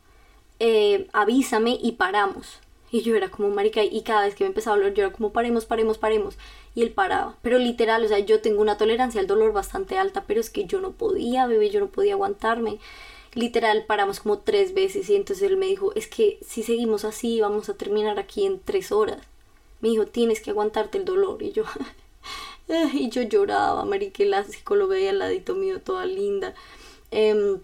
eh, 0.61 1.09
avísame 1.13 1.79
y 1.83 1.93
paramos. 1.93 2.59
Y 2.93 3.01
yo 3.03 3.17
era 3.17 3.31
como 3.31 3.49
marica 3.49 3.83
y 3.83 4.03
cada 4.03 4.27
vez 4.27 4.35
que 4.35 4.45
me 4.45 4.49
empezaba 4.49 4.77
a 4.77 4.79
dolor 4.79 4.95
yo 4.95 5.05
era 5.05 5.13
como 5.13 5.33
paremos, 5.33 5.65
paremos, 5.65 5.99
paremos. 5.99 6.37
Y 6.75 6.83
él 6.83 6.91
paraba. 6.91 7.37
Pero 7.43 7.59
literal, 7.59 8.05
o 8.05 8.09
sea, 8.09 8.19
yo 8.19 8.41
tengo 8.41 8.61
una 8.61 8.77
tolerancia 8.77 9.21
al 9.21 9.27
dolor 9.27 9.53
bastante 9.53 9.99
alta, 9.99 10.25
pero 10.27 10.41
es 10.41 10.51
que 10.51 10.67
yo 10.67 10.81
no 10.81 10.93
podía, 10.93 11.47
bebé, 11.47 11.71
yo 11.71 11.81
no 11.81 11.87
podía 11.89 12.13
aguantarme 12.13 12.79
literal 13.35 13.85
paramos 13.87 14.21
como 14.21 14.39
tres 14.39 14.75
veces 14.75 15.09
y 15.09 15.17
entonces 15.17 15.49
él 15.49 15.57
me 15.57 15.67
dijo, 15.67 15.93
es 15.95 16.07
que 16.07 16.39
si 16.47 16.63
seguimos 16.63 17.05
así 17.05 17.41
vamos 17.41 17.69
a 17.69 17.75
terminar 17.75 18.19
aquí 18.19 18.45
en 18.45 18.61
tres 18.61 18.93
horas. 18.93 19.19
Me 19.81 19.89
dijo, 19.89 20.07
tienes 20.07 20.41
que 20.41 20.51
aguantarte 20.51 20.99
el 20.99 21.05
dolor. 21.05 21.43
Y 21.43 21.53
yo, 21.53 21.65
y 22.93 23.09
yo 23.11 23.23
lloraba, 23.23 23.85
marique, 23.85 24.25
la 24.25 24.45
psicóloga 24.45 24.97
ahí 24.97 25.09
al 25.09 25.19
ladito 25.19 25.55
mío, 25.55 25.81
toda 25.81 26.07
linda. 26.07 26.55
Em, 27.11 27.59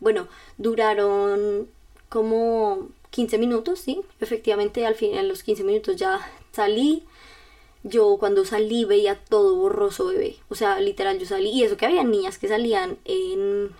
bueno, 0.00 0.28
duraron 0.58 1.68
como 2.08 2.88
15 3.10 3.38
minutos, 3.38 3.80
sí. 3.80 4.02
Efectivamente, 4.20 4.86
al 4.86 4.94
fin, 4.94 5.14
en 5.14 5.28
los 5.28 5.42
15 5.42 5.64
minutos 5.64 5.96
ya 5.96 6.20
salí. 6.52 7.04
Yo 7.82 8.18
cuando 8.18 8.44
salí 8.44 8.84
veía 8.84 9.16
todo 9.16 9.54
borroso, 9.56 10.06
bebé. 10.06 10.36
O 10.50 10.54
sea, 10.54 10.78
literal, 10.80 11.18
yo 11.18 11.26
salí. 11.26 11.50
Y 11.50 11.64
eso 11.64 11.78
que 11.78 11.86
había 11.86 12.04
niñas 12.04 12.38
que 12.38 12.48
salían 12.48 12.98
en 13.06 13.70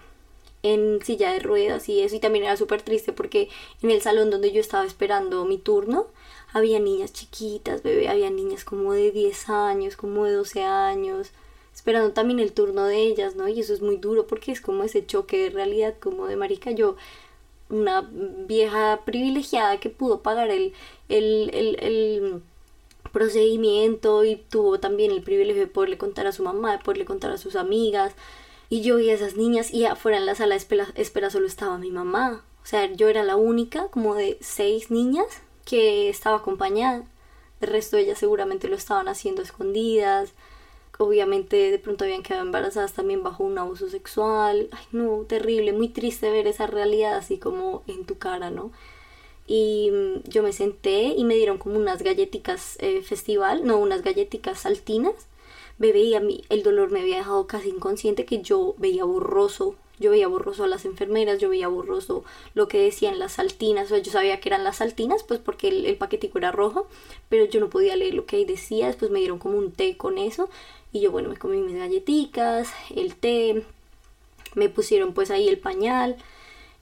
en 0.62 1.00
silla 1.04 1.32
de 1.32 1.40
ruedas 1.40 1.88
y 1.88 2.00
eso 2.00 2.16
y 2.16 2.20
también 2.20 2.44
era 2.44 2.56
súper 2.56 2.82
triste 2.82 3.12
porque 3.12 3.48
en 3.82 3.90
el 3.90 4.02
salón 4.02 4.30
donde 4.30 4.52
yo 4.52 4.60
estaba 4.60 4.84
esperando 4.84 5.44
mi 5.44 5.58
turno 5.58 6.06
había 6.52 6.80
niñas 6.80 7.12
chiquitas, 7.12 7.82
bebé, 7.82 8.08
había 8.08 8.30
niñas 8.30 8.64
como 8.64 8.92
de 8.92 9.10
10 9.12 9.48
años, 9.50 9.96
como 9.96 10.24
de 10.24 10.32
12 10.32 10.62
años, 10.64 11.30
esperando 11.74 12.12
también 12.12 12.40
el 12.40 12.52
turno 12.52 12.84
de 12.86 12.98
ellas, 12.98 13.36
¿no? 13.36 13.48
Y 13.48 13.60
eso 13.60 13.72
es 13.72 13.82
muy 13.82 13.96
duro 13.96 14.26
porque 14.26 14.52
es 14.52 14.60
como 14.60 14.82
ese 14.84 15.06
choque 15.06 15.44
de 15.44 15.50
realidad, 15.50 15.94
como 16.00 16.26
de 16.26 16.36
marica, 16.36 16.70
yo, 16.72 16.96
una 17.68 18.08
vieja 18.10 19.00
privilegiada 19.04 19.78
que 19.78 19.90
pudo 19.90 20.22
pagar 20.22 20.50
el, 20.50 20.72
el, 21.08 21.50
el, 21.54 21.76
el 21.84 22.42
procedimiento 23.12 24.24
y 24.24 24.36
tuvo 24.36 24.80
también 24.80 25.12
el 25.12 25.22
privilegio 25.22 25.62
de 25.62 25.68
poderle 25.68 25.98
contar 25.98 26.26
a 26.26 26.32
su 26.32 26.42
mamá, 26.42 26.72
de 26.72 26.82
poderle 26.82 27.04
contar 27.04 27.30
a 27.30 27.38
sus 27.38 27.54
amigas, 27.54 28.14
y 28.70 28.82
yo 28.82 28.96
vi 28.96 29.10
a 29.10 29.14
esas 29.14 29.36
niñas 29.36 29.74
y 29.74 29.84
afuera 29.84 30.16
en 30.16 30.26
la 30.26 30.36
sala 30.36 30.56
de 30.56 30.86
espera, 30.94 31.30
solo 31.30 31.46
estaba 31.46 31.76
mi 31.76 31.90
mamá. 31.90 32.44
O 32.62 32.66
sea, 32.66 32.86
yo 32.92 33.08
era 33.08 33.24
la 33.24 33.34
única, 33.34 33.88
como 33.88 34.14
de 34.14 34.38
seis 34.40 34.92
niñas, 34.92 35.26
que 35.64 36.08
estaba 36.08 36.36
acompañada. 36.36 37.04
El 37.60 37.68
resto 37.68 37.96
de 37.96 38.04
ellas 38.04 38.18
seguramente 38.18 38.68
lo 38.68 38.76
estaban 38.76 39.08
haciendo 39.08 39.42
escondidas. 39.42 40.32
Obviamente 40.98 41.70
de 41.72 41.78
pronto 41.80 42.04
habían 42.04 42.22
quedado 42.22 42.44
embarazadas 42.44 42.92
también 42.92 43.24
bajo 43.24 43.42
un 43.42 43.58
abuso 43.58 43.88
sexual. 43.88 44.68
Ay, 44.70 44.84
no, 44.92 45.24
terrible, 45.26 45.72
muy 45.72 45.88
triste 45.88 46.30
ver 46.30 46.46
esa 46.46 46.68
realidad 46.68 47.16
así 47.16 47.38
como 47.38 47.82
en 47.88 48.04
tu 48.04 48.18
cara, 48.18 48.50
¿no? 48.50 48.70
Y 49.48 49.90
mm, 49.90 50.28
yo 50.30 50.44
me 50.44 50.52
senté 50.52 51.14
y 51.16 51.24
me 51.24 51.34
dieron 51.34 51.58
como 51.58 51.76
unas 51.76 52.02
galletitas 52.02 52.76
eh, 52.78 53.02
festival, 53.02 53.64
no, 53.66 53.78
unas 53.78 54.02
galletitas 54.02 54.60
saltinas 54.60 55.14
me 55.80 55.90
veía, 55.90 56.22
el 56.48 56.62
dolor 56.62 56.92
me 56.92 57.00
había 57.00 57.16
dejado 57.16 57.48
casi 57.48 57.70
inconsciente 57.70 58.24
que 58.24 58.40
yo 58.42 58.76
veía 58.78 59.02
borroso 59.02 59.74
yo 60.00 60.10
veía 60.10 60.26
borroso 60.28 60.64
a 60.64 60.66
las 60.66 60.86
enfermeras, 60.86 61.38
yo 61.38 61.50
veía 61.50 61.68
borroso 61.68 62.24
lo 62.54 62.68
que 62.68 62.78
decían 62.78 63.18
las 63.18 63.32
saltinas, 63.32 63.86
o 63.86 63.88
sea, 63.90 63.98
yo 63.98 64.10
sabía 64.10 64.40
que 64.40 64.48
eran 64.48 64.64
las 64.64 64.78
saltinas, 64.78 65.22
pues 65.22 65.40
porque 65.40 65.68
el, 65.68 65.84
el 65.84 65.96
paquetico 65.96 66.38
era 66.38 66.50
rojo, 66.50 66.86
pero 67.28 67.44
yo 67.44 67.60
no 67.60 67.68
podía 67.68 67.94
leer 67.96 68.14
lo 68.14 68.24
que 68.24 68.36
ahí 68.36 68.46
decía, 68.46 68.86
después 68.86 69.10
me 69.10 69.18
dieron 69.18 69.38
como 69.38 69.58
un 69.58 69.72
té 69.72 69.98
con 69.98 70.16
eso, 70.16 70.48
y 70.90 71.00
yo, 71.00 71.10
bueno, 71.10 71.28
me 71.28 71.36
comí 71.36 71.58
mis 71.58 71.76
galletitas, 71.76 72.72
el 72.96 73.14
té, 73.14 73.62
me 74.54 74.70
pusieron 74.70 75.12
pues 75.12 75.30
ahí 75.30 75.48
el 75.48 75.58
pañal, 75.58 76.16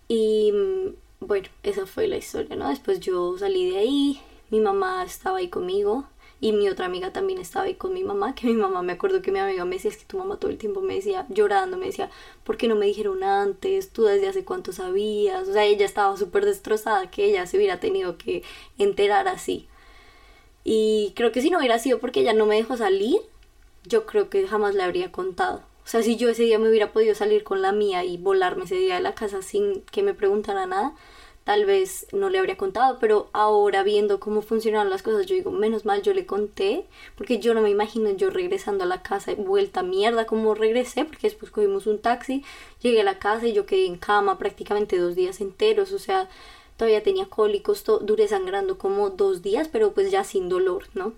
y 0.07 0.53
mm, 0.53 1.27
bueno, 1.27 1.49
esa 1.65 1.87
fue 1.87 2.07
la 2.07 2.19
historia, 2.19 2.55
¿no? 2.55 2.69
Después 2.69 3.01
yo 3.01 3.37
salí 3.37 3.69
de 3.69 3.79
ahí, 3.79 4.21
mi 4.51 4.61
mamá 4.61 5.03
estaba 5.03 5.39
ahí 5.39 5.49
conmigo, 5.49 6.07
y 6.41 6.53
mi 6.53 6.69
otra 6.69 6.87
amiga 6.87 7.13
también 7.13 7.41
estaba 7.41 7.65
ahí 7.65 7.75
con 7.75 7.93
mi 7.95 8.05
mamá, 8.05 8.35
que 8.35 8.47
mi 8.47 8.55
mamá 8.55 8.83
me 8.83 8.93
acuerdo 8.93 9.23
que 9.23 9.33
mi 9.33 9.41
amiga 9.41 9.65
me 9.65 9.77
decía, 9.77 9.91
es 9.91 9.97
que 9.97 10.05
tu 10.05 10.19
mamá 10.19 10.37
todo 10.39 10.51
el 10.51 10.59
tiempo 10.59 10.81
me 10.81 10.95
decía, 10.95 11.27
llorando, 11.29 11.77
me 11.77 11.87
decía, 11.87 12.11
¿por 12.45 12.57
qué 12.57 12.69
no 12.69 12.77
me 12.77 12.87
dijeron 12.87 13.25
antes? 13.25 13.91
¿Tú 13.91 14.05
desde 14.05 14.29
hace 14.29 14.45
cuánto 14.45 14.73
sabías? 14.73 15.49
O 15.49 15.53
sea, 15.53 15.65
ella 15.65 15.85
estaba 15.85 16.17
súper 16.17 16.45
destrozada 16.45 17.11
que 17.11 17.25
ella 17.25 17.47
se 17.47 17.57
hubiera 17.57 17.81
tenido 17.81 18.17
que 18.19 18.45
enterar 18.79 19.27
así. 19.27 19.67
Y 20.63 21.13
creo 21.17 21.33
que 21.33 21.43
si 21.43 21.51
no 21.51 21.59
hubiera 21.59 21.79
sido 21.79 21.99
porque 21.99 22.21
ella 22.21 22.35
no 22.35 22.47
me 22.47 22.57
dejó 22.57 22.77
salir, 22.77 23.19
yo 23.85 24.07
creo 24.07 24.31
que 24.31 24.47
jamás 24.47 24.75
le 24.75 24.83
habría 24.83 25.11
contado. 25.11 25.63
O 25.85 25.91
sea, 25.91 26.03
si 26.03 26.17
yo 26.17 26.29
ese 26.29 26.43
día 26.43 26.59
me 26.59 26.69
hubiera 26.69 26.93
podido 26.93 27.15
salir 27.15 27.43
con 27.43 27.63
la 27.63 27.73
mía 27.73 28.05
y 28.05 28.19
volarme 28.19 28.65
ese 28.65 28.75
día 28.75 28.97
de 28.97 29.01
la 29.01 29.15
casa 29.15 29.43
sin 29.43 29.81
que 29.83 30.03
me 30.03 30.15
preguntara 30.15 30.67
nada, 30.67 30.95
tal 31.49 31.65
vez 31.65 32.07
no 32.13 32.29
le 32.29 32.39
habría 32.39 32.59
contado, 32.59 32.99
pero 33.01 33.31
ahora 33.33 33.83
viendo 33.83 34.21
cómo 34.21 34.43
funcionaron 34.43 34.91
las 34.91 35.01
cosas, 35.03 35.25
yo 35.25 35.35
digo, 35.35 35.51
menos 35.51 35.87
mal 35.87 36.03
yo 36.03 36.13
le 36.13 36.27
conté, 36.27 36.85
porque 37.17 37.39
yo 37.39 37.55
no 37.55 37.63
me 37.63 37.71
imagino 37.71 38.11
yo 38.11 38.29
regresando 38.29 38.85
a 38.85 38.87
la 38.87 39.03
casa, 39.03 39.33
vuelta 39.35 39.83
mierda 39.83 40.27
como 40.27 40.55
regresé, 40.55 41.07
porque 41.07 41.29
después 41.29 41.51
cogimos 41.51 41.87
un 41.87 42.01
taxi, 42.01 42.45
llegué 42.83 43.01
a 43.01 43.05
la 43.05 43.19
casa 43.19 43.47
y 43.47 43.55
yo 43.55 43.65
quedé 43.65 43.87
en 43.87 43.97
cama 43.97 44.37
prácticamente 44.37 44.99
dos 44.99 45.15
días 45.17 45.41
enteros, 45.41 45.93
o 45.93 45.99
sea, 45.99 46.29
todavía 46.77 47.03
tenía 47.03 47.25
cólicos, 47.25 47.83
duré 48.03 48.29
sangrando 48.29 48.77
como 48.77 49.09
dos 49.09 49.41
días, 49.41 49.69
pero 49.69 49.95
pues 49.95 50.11
ya 50.11 50.25
sin 50.25 50.51
dolor, 50.51 50.85
¿no? 50.93 51.15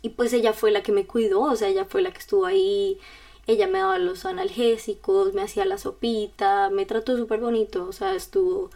Y 0.00 0.10
pues 0.10 0.32
ella 0.32 0.52
fue 0.52 0.70
la 0.70 0.84
que 0.84 0.92
me 0.92 1.06
cuidó, 1.06 1.40
o 1.40 1.56
sea, 1.56 1.66
ella 1.66 1.86
fue 1.86 2.02
la 2.02 2.12
que 2.12 2.20
estuvo 2.20 2.46
ahí, 2.46 3.00
ella 3.48 3.66
me 3.66 3.80
daba 3.80 3.98
los 3.98 4.26
analgésicos, 4.26 5.34
me 5.34 5.42
hacía 5.42 5.64
la 5.64 5.78
sopita, 5.78 6.70
me 6.70 6.86
trató 6.86 7.16
súper 7.16 7.40
bonito, 7.40 7.84
o 7.88 7.92
sea, 7.92 8.14
estuvo 8.14 8.70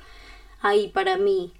ahí 0.61 0.89
para 0.89 1.17
mí. 1.17 1.53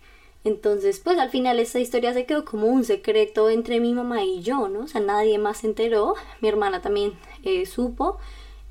Entonces, 0.45 1.01
pues 1.01 1.19
al 1.19 1.31
final 1.31 1.59
esta 1.59 1.81
historia 1.81 2.15
se 2.15 2.25
quedó 2.25 2.45
como 2.45 2.69
un 2.69 2.85
secreto 2.85 3.51
entre 3.51 3.81
mi 3.81 3.93
mamá 3.93 4.25
y 4.25 4.41
yo, 4.41 4.69
¿no? 4.69 4.81
O 4.81 4.87
sea, 4.87 5.01
nadie 5.01 5.39
más 5.39 5.59
se 5.59 5.67
enteró, 5.67 6.15
mi 6.41 6.49
hermana 6.49 6.81
también 6.81 7.13
eh, 7.43 7.67
supo. 7.67 8.19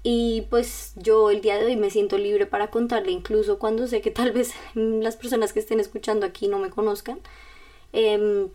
Y 0.04 0.44
pues 0.50 0.94
yo 0.96 1.30
el 1.32 1.42
día 1.42 1.58
de 1.58 1.66
hoy 1.66 1.76
me 1.76 1.90
siento 1.90 2.18
libre 2.18 2.46
para 2.46 2.72
contarle, 2.72 3.12
incluso 3.12 3.60
cuando 3.60 3.88
sé 3.88 4.02
que 4.02 4.12
tal 4.12 4.32
vez 4.32 4.54
las 4.76 5.18
personas 5.18 5.54
que 5.54 5.60
estén 5.60 5.80
escuchando 5.80 6.26
aquí 6.26 6.48
no 6.48 6.60
me 6.60 6.70
conozcan. 6.70 7.20
Em, 7.94 8.50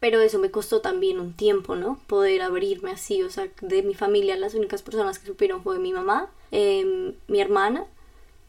pero 0.00 0.20
eso 0.20 0.38
me 0.38 0.50
costó 0.50 0.80
también 0.80 1.20
un 1.20 1.32
tiempo, 1.34 1.76
¿no? 1.76 2.00
Poder 2.06 2.42
abrirme 2.42 2.90
así, 2.92 3.22
o 3.22 3.30
sea, 3.30 3.48
de 3.60 3.82
mi 3.82 3.94
familia 3.94 4.36
las 4.36 4.54
únicas 4.54 4.82
personas 4.82 5.18
que 5.18 5.26
supieron 5.26 5.62
fue 5.62 5.78
mi 5.78 5.92
mamá, 5.92 6.30
em, 6.50 7.14
mi 7.28 7.40
hermana 7.40 7.86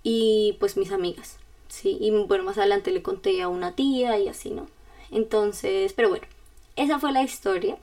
y 0.03 0.57
pues 0.59 0.77
mis 0.77 0.91
amigas. 0.91 1.39
Sí, 1.73 1.97
y 1.99 2.11
bueno, 2.11 2.43
más 2.43 2.59
adelante 2.59 2.91
le 2.91 3.01
conté 3.01 3.41
a 3.41 3.47
una 3.47 3.75
tía 3.75 4.19
y 4.19 4.27
así, 4.27 4.51
¿no? 4.51 4.67
Entonces, 5.09 5.93
pero 5.93 6.07
bueno, 6.07 6.27
esa 6.75 6.99
fue 6.99 7.11
la 7.11 7.23
historia 7.23 7.79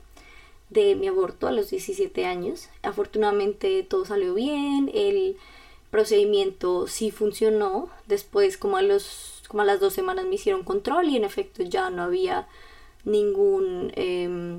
de 0.69 0.95
mi 0.95 1.09
aborto 1.09 1.45
a 1.45 1.51
los 1.51 1.71
17 1.71 2.25
años. 2.25 2.69
Afortunadamente 2.83 3.83
todo 3.83 4.05
salió 4.05 4.33
bien, 4.33 4.89
el 4.93 5.35
procedimiento 5.89 6.87
sí 6.87 7.11
funcionó. 7.11 7.89
Después, 8.07 8.57
como 8.57 8.77
a, 8.77 8.81
los, 8.81 9.43
como 9.49 9.63
a 9.63 9.65
las 9.65 9.81
dos 9.81 9.93
semanas 9.93 10.23
me 10.25 10.35
hicieron 10.35 10.63
control 10.63 11.09
y 11.09 11.17
en 11.17 11.25
efecto 11.25 11.61
ya 11.61 11.89
no 11.89 12.03
había 12.03 12.47
ningún, 13.03 13.91
eh, 13.97 14.57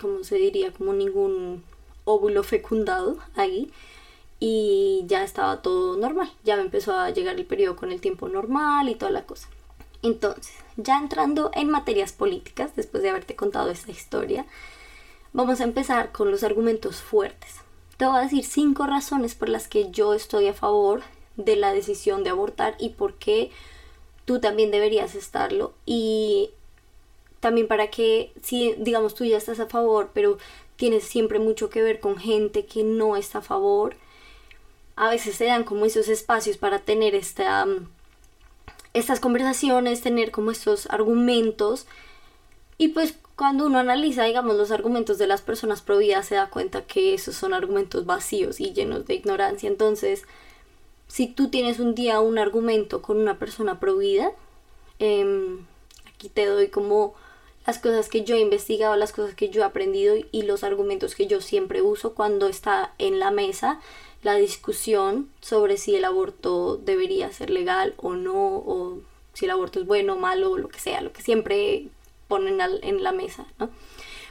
¿cómo 0.00 0.24
se 0.24 0.36
diría? 0.36 0.72
Como 0.72 0.94
ningún 0.94 1.62
óvulo 2.06 2.42
fecundado 2.42 3.18
ahí 3.36 3.70
y 4.46 5.04
ya 5.06 5.24
estaba 5.24 5.62
todo 5.62 5.96
normal. 5.96 6.30
Ya 6.44 6.56
me 6.56 6.62
empezó 6.62 6.94
a 6.94 7.08
llegar 7.08 7.36
el 7.36 7.46
periodo 7.46 7.76
con 7.76 7.90
el 7.90 8.02
tiempo 8.02 8.28
normal 8.28 8.90
y 8.90 8.94
toda 8.94 9.10
la 9.10 9.24
cosa. 9.24 9.48
Entonces, 10.02 10.52
ya 10.76 10.98
entrando 10.98 11.50
en 11.54 11.70
materias 11.70 12.12
políticas, 12.12 12.76
después 12.76 13.02
de 13.02 13.08
haberte 13.08 13.36
contado 13.36 13.70
esta 13.70 13.90
historia, 13.90 14.44
vamos 15.32 15.62
a 15.62 15.64
empezar 15.64 16.12
con 16.12 16.30
los 16.30 16.42
argumentos 16.42 17.00
fuertes. 17.00 17.54
Te 17.96 18.04
voy 18.04 18.18
a 18.18 18.20
decir 18.20 18.44
cinco 18.44 18.86
razones 18.86 19.34
por 19.34 19.48
las 19.48 19.66
que 19.66 19.90
yo 19.90 20.12
estoy 20.12 20.48
a 20.48 20.52
favor 20.52 21.00
de 21.36 21.56
la 21.56 21.72
decisión 21.72 22.22
de 22.22 22.28
abortar 22.28 22.76
y 22.78 22.90
por 22.90 23.14
qué 23.14 23.50
tú 24.26 24.40
también 24.40 24.70
deberías 24.70 25.14
estarlo. 25.14 25.72
Y 25.86 26.50
también 27.40 27.66
para 27.66 27.86
que, 27.88 28.34
si 28.42 28.74
digamos 28.74 29.14
tú 29.14 29.24
ya 29.24 29.38
estás 29.38 29.58
a 29.58 29.68
favor, 29.68 30.10
pero 30.12 30.36
tienes 30.76 31.04
siempre 31.04 31.38
mucho 31.38 31.70
que 31.70 31.82
ver 31.82 31.98
con 31.98 32.18
gente 32.18 32.66
que 32.66 32.84
no 32.84 33.16
está 33.16 33.38
a 33.38 33.40
favor, 33.42 33.96
a 34.96 35.08
veces 35.10 35.36
se 35.36 35.46
dan 35.46 35.64
como 35.64 35.84
esos 35.86 36.08
espacios 36.08 36.56
para 36.56 36.80
tener 36.80 37.14
esta, 37.14 37.66
mm, 37.66 37.88
estas 38.92 39.20
conversaciones, 39.20 40.02
tener 40.02 40.30
como 40.30 40.50
estos 40.50 40.86
argumentos. 40.86 41.86
Y 42.78 42.88
pues 42.88 43.14
cuando 43.36 43.66
uno 43.66 43.78
analiza, 43.78 44.24
digamos, 44.24 44.56
los 44.56 44.70
argumentos 44.70 45.18
de 45.18 45.26
las 45.26 45.42
personas 45.42 45.82
pro 45.82 45.98
vida, 45.98 46.22
se 46.22 46.36
da 46.36 46.48
cuenta 46.50 46.82
que 46.86 47.14
esos 47.14 47.34
son 47.34 47.52
argumentos 47.52 48.06
vacíos 48.06 48.60
y 48.60 48.72
llenos 48.72 49.06
de 49.06 49.14
ignorancia. 49.14 49.68
Entonces, 49.68 50.24
si 51.08 51.26
tú 51.26 51.48
tienes 51.48 51.80
un 51.80 51.94
día 51.94 52.20
un 52.20 52.38
argumento 52.38 53.02
con 53.02 53.18
una 53.18 53.38
persona 53.38 53.80
pro 53.80 53.96
vida, 53.96 54.30
em, 55.00 55.66
aquí 56.14 56.28
te 56.28 56.46
doy 56.46 56.68
como 56.68 57.14
las 57.66 57.78
cosas 57.78 58.08
que 58.08 58.24
yo 58.24 58.36
he 58.36 58.40
investigado, 58.40 58.94
las 58.96 59.12
cosas 59.12 59.34
que 59.34 59.48
yo 59.48 59.62
he 59.62 59.64
aprendido 59.64 60.14
y 60.30 60.42
los 60.42 60.64
argumentos 60.64 61.14
que 61.14 61.26
yo 61.26 61.40
siempre 61.40 61.82
uso 61.82 62.14
cuando 62.14 62.46
está 62.46 62.94
en 62.98 63.18
la 63.18 63.30
mesa 63.30 63.80
la 64.24 64.34
discusión 64.34 65.28
sobre 65.40 65.76
si 65.76 65.94
el 65.94 66.04
aborto 66.04 66.78
debería 66.78 67.32
ser 67.32 67.50
legal 67.50 67.94
o 67.98 68.14
no, 68.14 68.56
o 68.56 68.98
si 69.34 69.44
el 69.44 69.52
aborto 69.52 69.80
es 69.80 69.86
bueno 69.86 70.14
o 70.14 70.18
malo, 70.18 70.52
o 70.52 70.58
lo 70.58 70.68
que 70.68 70.80
sea, 70.80 71.02
lo 71.02 71.12
que 71.12 71.22
siempre 71.22 71.88
ponen 72.26 72.58
en 72.60 73.02
la 73.02 73.12
mesa, 73.12 73.46
¿no? 73.58 73.70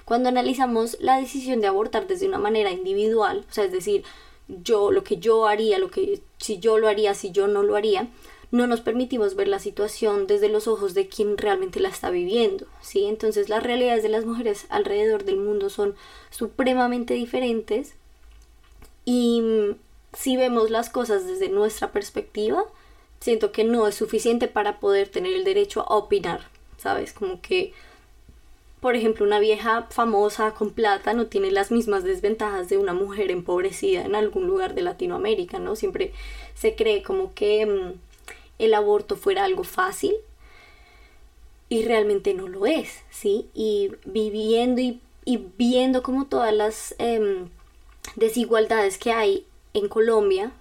Cuando 0.04 0.28
analizamos 0.30 0.98
la 1.00 1.20
decisión 1.20 1.62
de 1.62 1.68
abortar 1.68 2.08
desde 2.08 2.28
una 2.28 2.40
manera 2.40 2.72
individual, 2.72 3.46
o 3.50 3.54
sea, 3.54 3.64
es 3.64 3.72
decir, 3.72 4.04
yo, 4.48 4.92
lo 4.92 5.04
que 5.04 5.18
yo 5.18 5.48
haría, 5.48 5.80
lo 5.80 5.90
que, 5.90 6.22
si 6.38 6.60
yo 6.60 6.78
lo 6.78 6.90
haría, 6.90 7.14
si 7.14 7.32
yo 7.32 7.48
no 7.48 7.64
lo 7.64 7.76
haría, 7.76 8.10
no 8.52 8.68
nos 8.68 8.82
permitimos 8.82 9.36
ver 9.36 9.48
la 9.48 9.60
situación 9.60 10.28
desde 10.28 10.50
los 10.50 10.68
ojos 10.68 10.94
de 10.94 11.08
quien 11.08 11.38
realmente 11.38 11.80
la 11.80 11.90
está 11.90 12.10
viviendo, 12.10 12.66
¿sí? 12.82 13.06
Entonces 13.06 13.48
las 13.48 13.64
realidades 13.64 14.04
de 14.04 14.10
las 14.10 14.26
mujeres 14.26 14.66
alrededor 14.70 15.24
del 15.24 15.38
mundo 15.38 15.70
son 15.70 15.96
supremamente 16.30 17.14
diferentes 17.14 17.96
y 19.06 19.42
mm, 19.42 19.76
si 20.14 20.38
vemos 20.38 20.70
las 20.70 20.90
cosas 20.90 21.26
desde 21.26 21.50
nuestra 21.50 21.92
perspectiva, 21.92 22.64
siento 23.20 23.52
que 23.52 23.64
no 23.64 23.88
es 23.88 23.96
suficiente 23.96 24.48
para 24.48 24.80
poder 24.80 25.08
tener 25.10 25.34
el 25.34 25.44
derecho 25.44 25.82
a 25.82 25.96
opinar, 25.96 26.42
¿sabes? 26.78 27.14
Como 27.14 27.42
que, 27.42 27.74
por 28.82 28.96
ejemplo, 28.96 29.26
una 29.26 29.40
vieja 29.40 29.88
famosa 29.90 30.54
con 30.54 30.72
plata 30.72 31.14
no 31.14 31.28
tiene 31.28 31.52
las 31.52 31.72
mismas 31.72 32.04
desventajas 32.04 32.70
de 32.70 32.78
una 32.78 32.94
mujer 32.94 33.32
empobrecida 33.32 34.04
en 34.04 34.16
algún 34.16 34.46
lugar 34.48 34.76
de 34.76 34.82
Latinoamérica, 34.82 35.60
¿no? 35.60 35.76
Siempre 35.76 36.12
se 36.54 36.76
cree 36.76 37.02
como 37.02 37.34
que 37.34 37.66
mm, 37.66 37.94
el 38.60 38.74
aborto 38.74 39.16
fuera 39.16 39.46
algo 39.46 39.64
fácil 39.64 40.14
y 41.70 41.86
realmente 41.86 42.34
no 42.34 42.48
lo 42.48 42.66
es, 42.66 43.02
¿sí? 43.10 43.48
Y 43.54 43.92
viviendo 44.06 44.82
y, 44.82 45.00
viendo 45.58 46.04
como 46.04 46.26
todas 46.26 46.54
las... 46.54 46.96
Em, 47.00 47.50
desigualdades 48.16 48.98
que 48.98 49.12
hay 49.12 49.46
en 49.74 49.88
Colombia, 49.88 50.52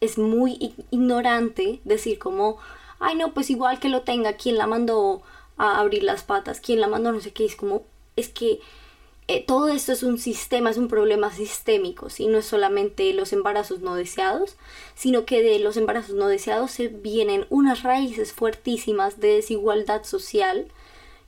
es 0.00 0.18
muy 0.18 0.74
ignorante 0.90 1.80
decir 1.84 2.18
como, 2.18 2.58
ay 2.98 3.16
no, 3.16 3.32
pues 3.32 3.50
igual 3.50 3.80
que 3.80 3.88
lo 3.88 4.02
tenga, 4.02 4.34
¿quién 4.34 4.58
la 4.58 4.66
mandó 4.66 5.22
a 5.56 5.78
abrir 5.78 6.02
las 6.02 6.24
patas? 6.24 6.60
¿Quién 6.60 6.80
la 6.80 6.88
mandó? 6.88 7.12
No 7.12 7.20
sé 7.20 7.32
qué, 7.32 7.44
es 7.44 7.56
como, 7.56 7.82
es 8.16 8.28
que 8.28 8.60
eh, 9.26 9.42
todo 9.42 9.68
esto 9.68 9.92
es 9.92 10.02
un 10.02 10.18
sistema, 10.18 10.70
es 10.70 10.76
un 10.76 10.88
problema 10.88 11.32
sistémico, 11.32 12.10
¿sí? 12.10 12.26
no 12.26 12.38
es 12.38 12.44
solamente 12.46 13.12
los 13.14 13.32
embarazos 13.32 13.80
no 13.80 13.94
deseados, 13.94 14.56
sino 14.94 15.24
que 15.24 15.42
de 15.42 15.58
los 15.58 15.76
embarazos 15.78 16.14
no 16.14 16.28
deseados 16.28 16.72
se 16.72 16.88
vienen 16.88 17.46
unas 17.48 17.82
raíces 17.82 18.32
fuertísimas 18.32 19.20
de 19.20 19.36
desigualdad 19.36 20.04
social 20.04 20.66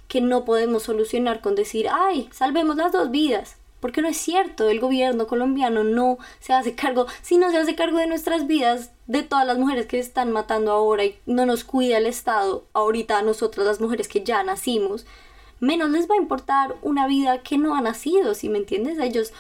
que 0.09 0.21
no 0.21 0.45
podemos 0.45 0.85
solucionar 0.85 1.41
con 1.41 1.55
decir, 1.55 1.89
ay, 1.91 2.29
salvemos 2.33 2.77
las 2.77 2.93
dos 2.93 3.11
vidas 3.11 3.57
porque 3.81 4.03
no 4.03 4.09
es 4.09 4.17
cierto, 4.17 4.69
el 4.69 4.81
gobierno 4.81 5.27
colombiano 5.27 5.85
no 5.85 6.19
se 6.41 6.53
hace 6.53 6.75
cargo, 6.75 7.07
si 7.23 7.37
no 7.37 7.51
se 7.51 7.59
hace 7.59 7.75
cargo 7.75 7.99
de 7.99 8.07
nuestras 8.07 8.47
vidas, 8.47 8.91
de 9.07 9.23
todas 9.23 9.47
las 9.47 9.59
mujeres 9.59 9.87
que 9.87 9.99
están 9.99 10.33
matando 10.33 10.73
ahora 10.73 11.05
y 11.05 11.17
no 11.27 11.47
nos 11.47 11.65
cuida 11.65 11.99
el 11.99 12.07
Estado, 12.07 12.65
ahorita 12.73 13.19
a 13.19 13.23
nosotras 13.23 13.67
las 13.67 13.81
mujeres 13.81 14.09
que 14.09 14.25
ya 14.25 14.43
nacimos, 14.43 15.07
menos 15.61 15.91
les 15.91 16.09
va 16.11 16.15
a 16.15 16.19
importar 16.21 16.77
una 16.83 17.07
vida 17.07 17.43
que 17.43 17.59
no 17.59 17.75
ha 17.75 17.81
nacido, 17.81 18.35
si 18.35 18.49
me 18.49 18.59
entiendes? 18.59 18.99
A 18.99 19.05
ellos 19.05 19.33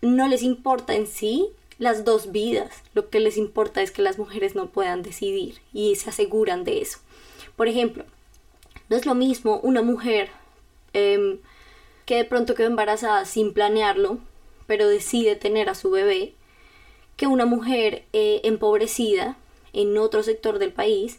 no 0.00 0.28
les 0.28 0.42
importa 0.42 0.94
en 0.94 1.06
sí 1.06 1.48
las 1.78 2.04
dos 2.04 2.32
vidas, 2.32 2.70
lo 2.94 3.10
que 3.10 3.20
les 3.20 3.36
importa 3.36 3.82
es 3.82 3.90
que 3.90 4.02
las 4.02 4.18
mujeres 4.18 4.54
no 4.54 4.68
puedan 4.68 5.02
decidir 5.02 5.60
y 5.72 5.96
se 5.96 6.10
aseguran 6.10 6.64
de 6.64 6.80
eso. 6.80 6.98
Por 7.56 7.68
ejemplo, 7.68 8.04
no 8.88 8.96
es 8.96 9.06
lo 9.06 9.14
mismo 9.14 9.60
una 9.62 9.82
mujer 9.82 10.30
em, 10.92 11.38
que 12.06 12.16
de 12.16 12.24
pronto 12.24 12.54
quedó 12.54 12.68
embarazada 12.68 13.24
sin 13.26 13.52
planearlo, 13.52 14.18
pero 14.66 14.88
decide 14.88 15.36
tener 15.36 15.68
a 15.68 15.74
su 15.74 15.90
bebé, 15.90 16.32
que 17.16 17.26
una 17.26 17.46
mujer 17.46 18.04
eh, 18.12 18.40
empobrecida 18.44 19.36
en 19.72 19.98
otro 19.98 20.22
sector 20.22 20.58
del 20.58 20.72
país 20.72 21.18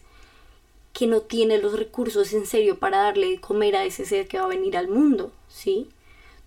que 0.94 1.06
no 1.06 1.22
tiene 1.22 1.60
los 1.60 1.78
recursos 1.78 2.34
en 2.34 2.48
serio 2.48 2.80
para 2.80 2.98
darle 2.98 3.30
de 3.30 3.40
comer 3.40 3.76
a 3.76 3.86
ese 3.86 4.06
ser 4.06 4.28
que 4.28 4.40
va 4.40 4.46
a 4.46 4.50
venir 4.50 4.76
al 4.76 4.88
mundo, 4.88 5.32
¿sí? 5.48 5.90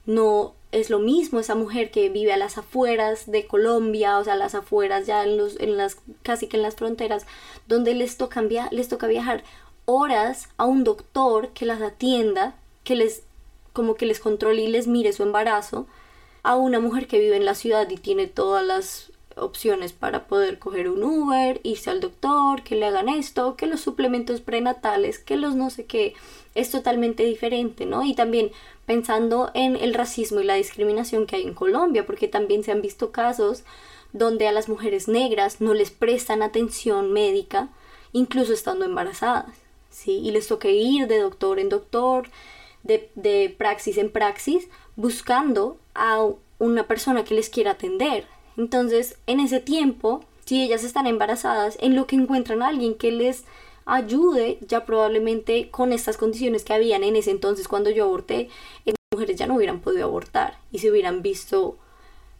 No 0.07 0.55
es 0.73 0.91
lo 0.91 0.99
mismo 0.99 1.39
esa 1.39 1.55
mujer 1.55 1.91
que 1.91 2.09
vive 2.09 2.33
a 2.33 2.37
las 2.37 2.59
afueras 2.59 3.31
de 3.31 3.47
Colombia, 3.47 4.19
o 4.19 4.25
sea, 4.25 4.35
a 4.35 4.37
las 4.37 4.55
afueras 4.55 5.07
ya 5.07 5.23
en, 5.25 5.37
los, 5.37 5.59
en 5.61 5.77
las 5.77 5.99
casi 6.23 6.47
que 6.47 6.57
en 6.57 6.63
las 6.63 6.77
fronteras, 6.77 7.27
donde 7.69 7.95
les 7.95 8.17
toca, 8.17 8.43
les 8.71 8.89
toca 8.89 9.07
viajar 9.07 9.45
horas 9.85 10.49
a 10.57 10.65
un 10.65 10.85
doctor 10.85 11.51
que 11.51 11.67
las 11.67 11.83
atienda, 11.83 12.57
que 12.83 12.97
les 12.97 13.23
como 13.73 13.95
que 13.95 14.07
les 14.07 14.21
controle 14.21 14.63
y 14.63 14.69
les 14.69 14.87
mire 14.87 15.13
su 15.13 15.23
embarazo, 15.23 15.87
a 16.43 16.57
una 16.57 16.81
mujer 16.81 17.07
que 17.07 17.19
vive 17.19 17.37
en 17.37 17.45
la 17.45 17.55
ciudad 17.55 17.89
y 17.91 17.97
tiene 17.97 18.27
todas 18.27 18.65
las 18.65 19.13
opciones 19.37 19.93
para 19.93 20.27
poder 20.27 20.59
coger 20.59 20.89
un 20.89 21.03
Uber, 21.03 21.61
irse 21.63 21.91
al 21.91 22.01
doctor, 22.01 22.63
que 22.63 22.77
le 22.77 22.87
hagan 22.87 23.09
esto, 23.09 23.57
que 23.57 23.67
los 23.67 23.81
suplementos 23.81 24.41
prenatales, 24.41 25.19
que 25.19 25.37
los 25.37 25.55
no 25.55 25.71
sé 25.71 25.87
qué, 25.87 26.15
es 26.55 26.71
totalmente 26.71 27.25
diferente, 27.25 27.87
¿no? 27.87 28.05
Y 28.05 28.15
también 28.15 28.51
pensando 28.87 29.51
en 29.55 29.77
el 29.77 29.95
racismo 29.95 30.41
y 30.41 30.45
la 30.45 30.55
discriminación 30.55 31.27
que 31.27 31.37
hay 31.37 31.43
en 31.43 31.55
Colombia, 31.55 32.07
porque 32.07 32.29
también 32.29 32.65
se 32.65 32.73
han 32.73 32.83
visto 32.83 33.13
casos 33.13 33.63
donde 34.13 34.49
a 34.49 34.53
las 34.53 34.69
mujeres 34.69 35.07
negras 35.07 35.61
no 35.61 35.75
les 35.75 35.91
prestan 35.91 36.43
atención 36.43 37.13
médica, 37.13 37.69
incluso 38.13 38.53
estando 38.53 38.85
embarazadas, 38.85 39.55
¿sí? 39.91 40.19
Y 40.19 40.33
les 40.33 40.49
toca 40.49 40.69
ir 40.69 41.07
de 41.07 41.21
doctor 41.21 41.61
en 41.61 41.69
doctor, 41.69 42.29
de, 42.83 43.55
praxis 43.57 43.99
en 43.99 44.11
praxis, 44.11 44.69
buscando 44.97 45.79
a 45.95 46.27
una 46.59 46.87
persona 46.87 47.25
que 47.25 47.35
les 47.35 47.49
quiera 47.49 47.73
atender, 47.73 48.27
entonces, 48.57 49.17
en 49.27 49.41
ese 49.41 49.61
tiempo, 49.61 50.23
si 50.45 50.63
ellas 50.63 50.85
están 50.85 51.07
embarazadas, 51.07 51.79
en 51.81 51.95
lo 51.97 52.07
que 52.07 52.17
encuentran 52.17 52.63
a 52.63 52.69
alguien 52.69 52.95
que 52.95 53.11
les 53.11 53.45
ayude, 53.87 54.59
ya 54.61 54.85
probablemente 54.85 55.71
con 55.71 55.93
estas 55.93 56.17
condiciones 56.17 56.65
que 56.65 56.75
habían 56.75 57.03
en 57.03 57.17
ese 57.17 57.31
entonces 57.31 57.69
cuando 57.69 57.91
yo 57.91 58.05
aborté, 58.05 58.49
las 58.85 58.97
mujeres 59.13 59.37
ya 59.37 59.47
no 59.47 59.57
hubieran 59.57 59.81
podido 59.81 60.05
abortar 60.05 60.59
y 60.71 60.79
se 60.79 60.91
hubieran 60.91 61.23
visto 61.23 61.77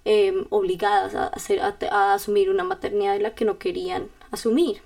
em, 0.05 0.45
obligadas 0.51 1.15
a, 1.15 1.29
hacer, 1.29 1.61
a, 1.61 2.15
asumir 2.15 2.51
una 2.51 2.65
maternidad 2.65 3.15
de 3.15 3.21
la 3.21 3.35
que 3.35 3.45
no 3.45 3.59
querían 3.59 4.09
asumir. 4.31 4.83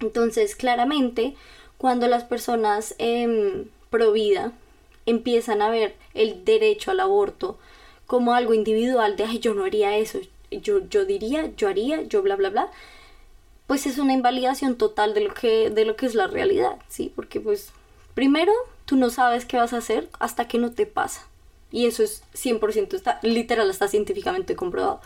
Entonces, 0.00 0.54
claramente, 0.56 1.34
cuando 1.76 2.06
las 2.06 2.24
personas 2.24 2.94
eh, 2.98 3.66
pro 3.90 4.12
vida 4.12 4.52
empiezan 5.06 5.62
a 5.62 5.70
ver 5.70 5.96
el 6.14 6.44
derecho 6.44 6.90
al 6.90 7.00
aborto 7.00 7.58
como 8.06 8.34
algo 8.34 8.54
individual 8.54 9.16
de, 9.16 9.24
ay, 9.24 9.38
yo 9.38 9.54
no 9.54 9.64
haría 9.64 9.96
eso, 9.96 10.20
yo, 10.50 10.86
yo 10.88 11.04
diría, 11.04 11.50
yo 11.56 11.68
haría, 11.68 12.02
yo 12.02 12.22
bla, 12.22 12.36
bla, 12.36 12.50
bla, 12.50 12.70
pues 13.66 13.86
es 13.86 13.98
una 13.98 14.12
invalidación 14.12 14.76
total 14.76 15.14
de 15.14 15.22
lo 15.22 15.34
que, 15.34 15.70
de 15.70 15.84
lo 15.84 15.96
que 15.96 16.06
es 16.06 16.14
la 16.14 16.26
realidad, 16.26 16.76
¿sí? 16.88 17.10
Porque 17.14 17.40
pues 17.40 17.70
primero 18.14 18.52
tú 18.84 18.96
no 18.96 19.10
sabes 19.10 19.46
qué 19.46 19.56
vas 19.56 19.72
a 19.72 19.78
hacer 19.78 20.08
hasta 20.18 20.46
que 20.46 20.58
no 20.58 20.72
te 20.72 20.86
pasa. 20.86 21.26
Y 21.70 21.86
eso 21.86 22.02
es 22.02 22.22
100%, 22.34 22.92
está, 22.94 23.18
literal, 23.22 23.70
está 23.70 23.88
científicamente 23.88 24.56
comprobado. 24.56 25.00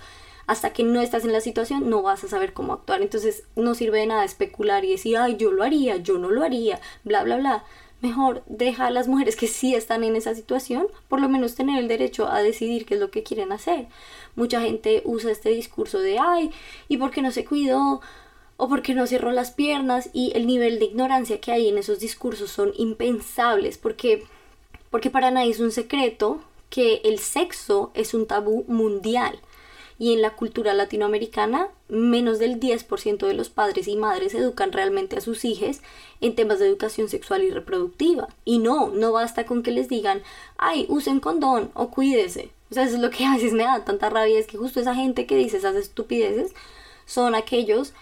Hasta 0.48 0.72
que 0.72 0.82
no 0.82 1.00
estás 1.00 1.24
en 1.24 1.32
la 1.32 1.40
situación 1.40 1.88
no 1.90 2.02
vas 2.02 2.24
a 2.24 2.28
saber 2.28 2.52
cómo 2.52 2.72
actuar. 2.72 3.02
Entonces 3.02 3.44
no 3.54 3.74
sirve 3.74 4.00
de 4.00 4.06
nada 4.06 4.24
especular 4.24 4.84
y 4.84 4.90
decir, 4.90 5.16
ay, 5.16 5.36
yo 5.36 5.52
lo 5.52 5.62
haría, 5.62 5.96
yo 5.98 6.18
no 6.18 6.28
lo 6.30 6.42
haría, 6.42 6.80
bla, 7.04 7.22
bla, 7.22 7.36
bla 7.36 7.64
mejor 8.00 8.42
deja 8.46 8.86
a 8.86 8.90
las 8.90 9.08
mujeres 9.08 9.36
que 9.36 9.46
sí 9.46 9.74
están 9.74 10.04
en 10.04 10.16
esa 10.16 10.34
situación, 10.34 10.86
por 11.08 11.20
lo 11.20 11.28
menos 11.28 11.54
tener 11.54 11.78
el 11.78 11.88
derecho 11.88 12.28
a 12.28 12.42
decidir 12.42 12.86
qué 12.86 12.94
es 12.94 13.00
lo 13.00 13.10
que 13.10 13.22
quieren 13.22 13.52
hacer. 13.52 13.86
Mucha 14.34 14.60
gente 14.60 15.02
usa 15.04 15.30
este 15.32 15.50
discurso 15.50 15.98
de, 15.98 16.18
ay, 16.18 16.50
¿y 16.88 16.98
por 16.98 17.10
qué 17.10 17.22
no 17.22 17.30
se 17.30 17.44
cuidó? 17.44 18.00
o 18.58 18.68
por 18.68 18.82
qué 18.82 18.94
no 18.94 19.06
cerró 19.06 19.32
las 19.32 19.50
piernas 19.50 20.08
y 20.12 20.32
el 20.34 20.46
nivel 20.46 20.78
de 20.78 20.86
ignorancia 20.86 21.40
que 21.40 21.52
hay 21.52 21.68
en 21.68 21.78
esos 21.78 22.00
discursos 22.00 22.50
son 22.50 22.72
impensables 22.76 23.78
porque 23.78 24.24
porque 24.90 25.10
para 25.10 25.30
nadie 25.30 25.50
es 25.50 25.60
un 25.60 25.72
secreto 25.72 26.40
que 26.70 27.02
el 27.04 27.18
sexo 27.18 27.90
es 27.94 28.14
un 28.14 28.26
tabú 28.26 28.64
mundial 28.66 29.38
y 29.98 30.12
en 30.12 30.22
la 30.22 30.36
cultura 30.36 30.74
latinoamericana 30.74 31.68
menos 31.88 32.38
del 32.38 32.60
10% 32.60 33.26
de 33.26 33.34
los 33.34 33.48
padres 33.48 33.88
y 33.88 33.96
madres 33.96 34.34
educan 34.34 34.72
realmente 34.72 35.16
a 35.16 35.20
sus 35.20 35.44
hijos 35.44 35.80
en 36.20 36.34
temas 36.34 36.58
de 36.58 36.66
educación 36.66 37.08
sexual 37.08 37.42
y 37.42 37.50
reproductiva. 37.50 38.28
Y 38.44 38.58
no, 38.58 38.88
no 38.88 39.12
basta 39.12 39.46
con 39.46 39.62
que 39.62 39.70
les 39.70 39.88
digan, 39.88 40.22
ay, 40.58 40.86
usen 40.88 41.20
condón 41.20 41.70
o 41.74 41.90
cuídese. 41.90 42.50
O 42.70 42.74
sea, 42.74 42.84
eso 42.84 42.96
es 42.96 43.00
lo 43.00 43.10
que 43.10 43.24
a 43.24 43.34
veces 43.34 43.52
me 43.52 43.62
da 43.62 43.84
tanta 43.84 44.10
rabia, 44.10 44.38
es 44.38 44.46
que 44.46 44.58
justo 44.58 44.80
esa 44.80 44.94
gente 44.94 45.26
que 45.26 45.36
dice 45.36 45.58
esas 45.58 45.76
estupideces 45.76 46.52
son 47.06 47.34
aquellos 47.34 47.92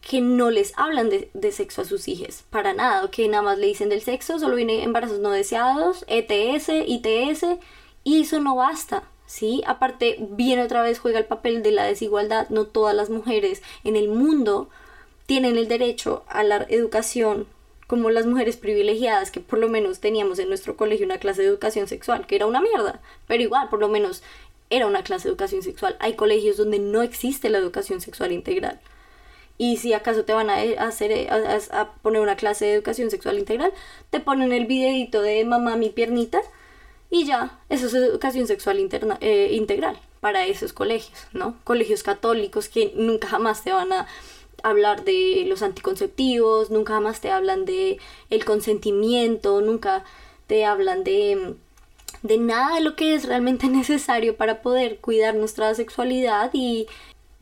que 0.00 0.20
no 0.20 0.50
les 0.50 0.76
hablan 0.76 1.08
de, 1.08 1.30
de, 1.32 1.52
sexo 1.52 1.80
a 1.80 1.84
sus 1.86 2.08
hijos, 2.08 2.42
para 2.50 2.74
nada, 2.74 3.10
que 3.10 3.26
nada 3.28 3.42
más 3.42 3.58
le 3.58 3.68
dicen 3.68 3.88
del 3.88 4.02
sexo, 4.02 4.38
solo 4.38 4.56
viene 4.56 4.82
embarazos 4.82 5.20
no 5.20 5.30
deseados, 5.30 6.04
ETS, 6.08 6.68
ITS, 6.86 7.58
y 8.02 8.20
eso 8.20 8.38
no 8.40 8.56
basta. 8.56 9.04
¿Sí? 9.26 9.62
Aparte, 9.66 10.16
viene 10.20 10.62
otra 10.62 10.82
vez, 10.82 10.98
juega 10.98 11.18
el 11.18 11.26
papel 11.26 11.62
de 11.62 11.70
la 11.70 11.84
desigualdad. 11.84 12.48
No 12.50 12.66
todas 12.66 12.94
las 12.94 13.10
mujeres 13.10 13.62
en 13.84 13.96
el 13.96 14.08
mundo 14.08 14.68
tienen 15.26 15.56
el 15.56 15.68
derecho 15.68 16.24
a 16.28 16.42
la 16.42 16.66
educación 16.68 17.46
como 17.86 18.10
las 18.10 18.26
mujeres 18.26 18.56
privilegiadas 18.56 19.30
que 19.30 19.40
por 19.40 19.58
lo 19.58 19.68
menos 19.68 20.00
teníamos 20.00 20.38
en 20.38 20.48
nuestro 20.48 20.76
colegio 20.76 21.04
una 21.04 21.18
clase 21.18 21.42
de 21.42 21.48
educación 21.48 21.86
sexual, 21.86 22.26
que 22.26 22.36
era 22.36 22.46
una 22.46 22.60
mierda, 22.60 23.00
pero 23.26 23.42
igual, 23.42 23.68
por 23.68 23.80
lo 23.80 23.88
menos 23.88 24.22
era 24.70 24.86
una 24.86 25.02
clase 25.02 25.24
de 25.24 25.30
educación 25.30 25.62
sexual. 25.62 25.96
Hay 26.00 26.14
colegios 26.14 26.56
donde 26.56 26.78
no 26.78 27.02
existe 27.02 27.50
la 27.50 27.58
educación 27.58 28.00
sexual 28.00 28.32
integral. 28.32 28.80
Y 29.56 29.76
si 29.76 29.92
acaso 29.92 30.24
te 30.24 30.32
van 30.32 30.50
a 30.50 30.56
hacer 30.78 31.30
a, 31.30 31.92
poner 32.02 32.20
una 32.20 32.36
clase 32.36 32.64
de 32.64 32.74
educación 32.74 33.10
sexual 33.10 33.38
integral, 33.38 33.72
te 34.10 34.18
ponen 34.18 34.52
el 34.52 34.66
videito 34.66 35.22
de 35.22 35.44
mamá 35.44 35.76
mi 35.76 35.90
piernita 35.90 36.40
y 37.10 37.26
ya, 37.26 37.60
eso 37.68 37.86
es 37.86 37.94
educación 37.94 38.46
sexual 38.46 38.78
eh, 39.20 39.48
integral 39.52 39.98
para 40.20 40.46
esos 40.46 40.72
colegios, 40.72 41.26
¿no? 41.32 41.56
Colegios 41.64 42.02
católicos 42.02 42.68
que 42.68 42.92
nunca 42.96 43.28
jamás 43.28 43.62
te 43.62 43.72
van 43.72 43.92
a 43.92 44.06
hablar 44.62 45.04
de 45.04 45.44
los 45.46 45.62
anticonceptivos, 45.62 46.70
nunca 46.70 46.94
jamás 46.94 47.20
te 47.20 47.30
hablan 47.30 47.64
de 47.66 47.98
el 48.30 48.44
consentimiento, 48.44 49.60
nunca 49.60 50.04
te 50.46 50.64
hablan 50.64 51.04
de 51.04 51.56
de 52.22 52.38
nada 52.38 52.76
de 52.76 52.80
lo 52.80 52.96
que 52.96 53.14
es 53.14 53.26
realmente 53.26 53.68
necesario 53.68 54.36
para 54.36 54.62
poder 54.62 54.98
cuidar 54.98 55.36
nuestra 55.36 55.72
sexualidad 55.74 56.50
y 56.52 56.86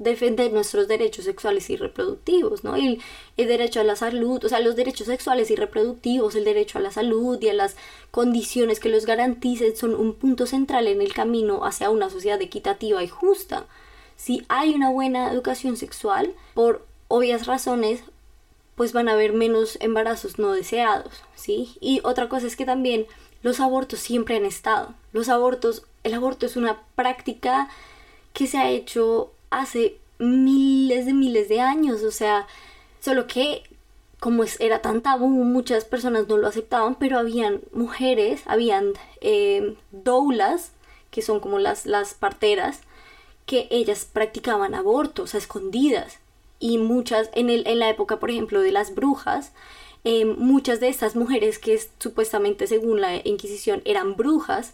defender 0.03 0.53
nuestros 0.53 0.89
derechos 0.89 1.25
sexuales 1.25 1.71
y 1.71 1.77
reproductivos, 1.77 2.65
¿no? 2.65 2.77
El, 2.77 3.01
el, 3.37 3.49
derecho 3.49 3.81
a 3.81 3.85
la 3.85 3.97
salud, 3.97 4.45
o 4.45 4.49
sea, 4.49 4.61
los 4.61 4.77
derechos 4.77 5.07
sexuales 5.07 5.51
y 5.51 5.57
reproductivos, 5.57 6.35
el 6.35 6.45
derecho 6.45 6.79
a 6.79 6.83
la 6.83 6.91
salud 6.91 7.41
y 7.41 7.49
a 7.49 7.55
las 7.55 7.77
condiciones 8.11 8.81
que 8.81 8.89
los 8.89 9.07
garanticen 9.07 9.77
son 9.77 9.95
un 9.95 10.15
punto 10.15 10.47
central 10.47 10.89
en 10.89 11.01
el 11.01 11.15
camino 11.15 11.65
hacia 11.65 11.91
una 11.91 12.11
sociedad 12.11 12.41
equitativa 12.41 13.03
y 13.03 13.09
justa. 13.09 13.67
Si 14.17 14.45
hay 14.49 14.75
una 14.75 14.91
buena 14.91 15.33
educación 15.33 15.77
sexual, 15.77 16.35
por 16.55 16.87
obvias 17.09 17.47
razones, 17.47 18.03
pues 18.75 18.93
van 18.93 19.09
a 19.09 19.13
haber 19.13 19.33
menos 19.33 19.79
embarazos 19.81 20.39
no 20.39 20.53
deseados, 20.53 21.13
¿sí? 21.35 21.77
Y 21.81 22.01
otra 22.05 22.29
cosa 22.29 22.47
es 22.47 22.57
que 22.57 22.65
también 22.65 23.07
los 23.43 23.61
abortos 23.61 24.01
siempre 24.01 24.37
han 24.37 24.45
estado. 24.45 24.95
Los 25.13 25.29
abortos, 25.29 25.85
el 26.05 26.15
aborto 26.15 26.47
es 26.47 26.57
una 26.57 26.83
práctica 26.95 27.69
que 28.33 28.47
se 28.47 28.59
ha 28.59 28.71
hecho 28.71 29.33
hace 29.61 29.99
miles 30.19 31.07
de 31.07 31.15
miles 31.15 31.49
de 31.49 31.61
años, 31.61 32.03
o 32.03 32.11
sea, 32.11 32.47
solo 33.01 33.27
que 33.27 33.63
como 34.23 34.45
era 34.61 34.81
tan 34.81 35.01
tabú, 35.01 35.29
muchas 35.29 35.85
personas 35.85 36.29
no 36.29 36.37
lo 36.37 36.47
aceptaban, 36.47 36.95
pero 36.95 37.19
habían 37.19 37.61
mujeres, 37.73 38.43
habían 38.47 38.93
eh, 39.21 39.75
doulas, 39.91 40.71
que 41.11 41.23
son 41.23 41.41
como 41.41 41.59
las, 41.59 41.87
las 41.87 42.15
parteras, 42.15 42.83
que 43.47 43.67
ellas 43.73 44.09
practicaban 44.11 44.77
abortos 44.77 45.35
a 45.35 45.39
escondidas. 45.39 46.19
Y 46.61 46.79
muchas, 46.79 47.31
en, 47.35 47.51
el, 47.51 47.67
en 47.67 47.81
la 47.81 47.91
época, 47.91 48.21
por 48.21 48.31
ejemplo, 48.31 48.61
de 48.61 48.71
las 48.71 48.95
brujas, 48.95 49.51
eh, 50.05 50.25
muchas 50.25 50.79
de 50.79 50.89
estas 50.89 51.17
mujeres 51.17 51.59
que 51.59 51.81
supuestamente 51.99 52.69
según 52.69 53.01
la 53.01 53.17
Inquisición 53.27 53.83
eran 53.85 54.15
brujas, 54.15 54.73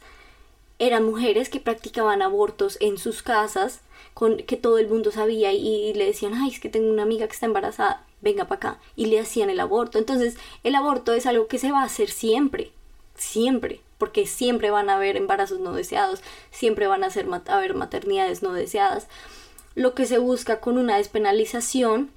eran 0.79 1.05
mujeres 1.05 1.49
que 1.49 1.61
practicaban 1.61 2.23
abortos 2.23 2.79
en 2.81 2.99
sus 2.99 3.23
casas, 3.23 3.81
con 4.15 4.39
que 4.39 4.57
todo 4.57 4.79
el 4.79 4.89
mundo 4.89 5.13
sabía 5.13 5.53
y, 5.53 5.93
le 5.95 6.07
decían, 6.07 6.35
ay, 6.35 6.51
es 6.51 6.61
que 6.61 6.69
tengo 6.69 6.91
una 6.91 7.03
amiga 7.03 7.27
que 7.27 7.33
está 7.33 7.47
embarazada, 7.47 8.05
venga 8.21 8.47
para 8.47 8.57
acá, 8.57 8.81
y 8.97 9.07
le 9.07 9.21
hacían 9.21 9.51
el 9.51 9.61
aborto. 9.61 9.99
Entonces, 9.99 10.37
el 10.65 10.75
aborto 10.75 11.13
es 11.13 11.27
algo 11.27 11.47
que 11.47 11.59
se 11.59 11.73
va 11.73 11.83
a 11.83 11.87
hacer 11.87 12.11
siempre, 12.11 12.73
siempre. 13.15 13.81
porque 13.99 14.27
siempre 14.27 14.71
van 14.71 14.91
a 14.91 14.97
haber 14.97 15.17
embarazos 15.17 15.59
no 15.59 15.73
deseados, 15.73 16.21
siempre 16.53 16.87
van 16.87 17.03
a, 17.03 17.11
ser, 17.11 17.27
haber 17.49 17.75
maternidades 17.75 18.45
no 18.45 18.53
deseadas. 18.53 19.09
Lo 19.75 19.95
que 19.95 20.07
se 20.07 20.19
busca 20.19 20.61
con 20.61 20.79
una 20.79 20.99
despenalización 20.99 22.11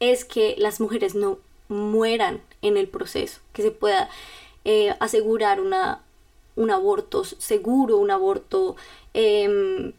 es 0.00 0.24
que 0.24 0.54
las 0.56 0.80
mujeres 0.80 1.14
no 1.14 1.38
mueran 1.68 2.40
en 2.62 2.76
el 2.76 2.88
proceso, 2.88 3.40
que 3.52 3.62
se 3.62 3.70
pueda 3.70 4.08
eh, 4.64 4.94
asegurar 5.00 5.60
una, 5.60 6.00
un 6.58 6.72
aborto 6.72 7.22
seguro, 7.24 7.98
un 7.98 8.10
aborto 8.10 8.74
em, 9.14 9.92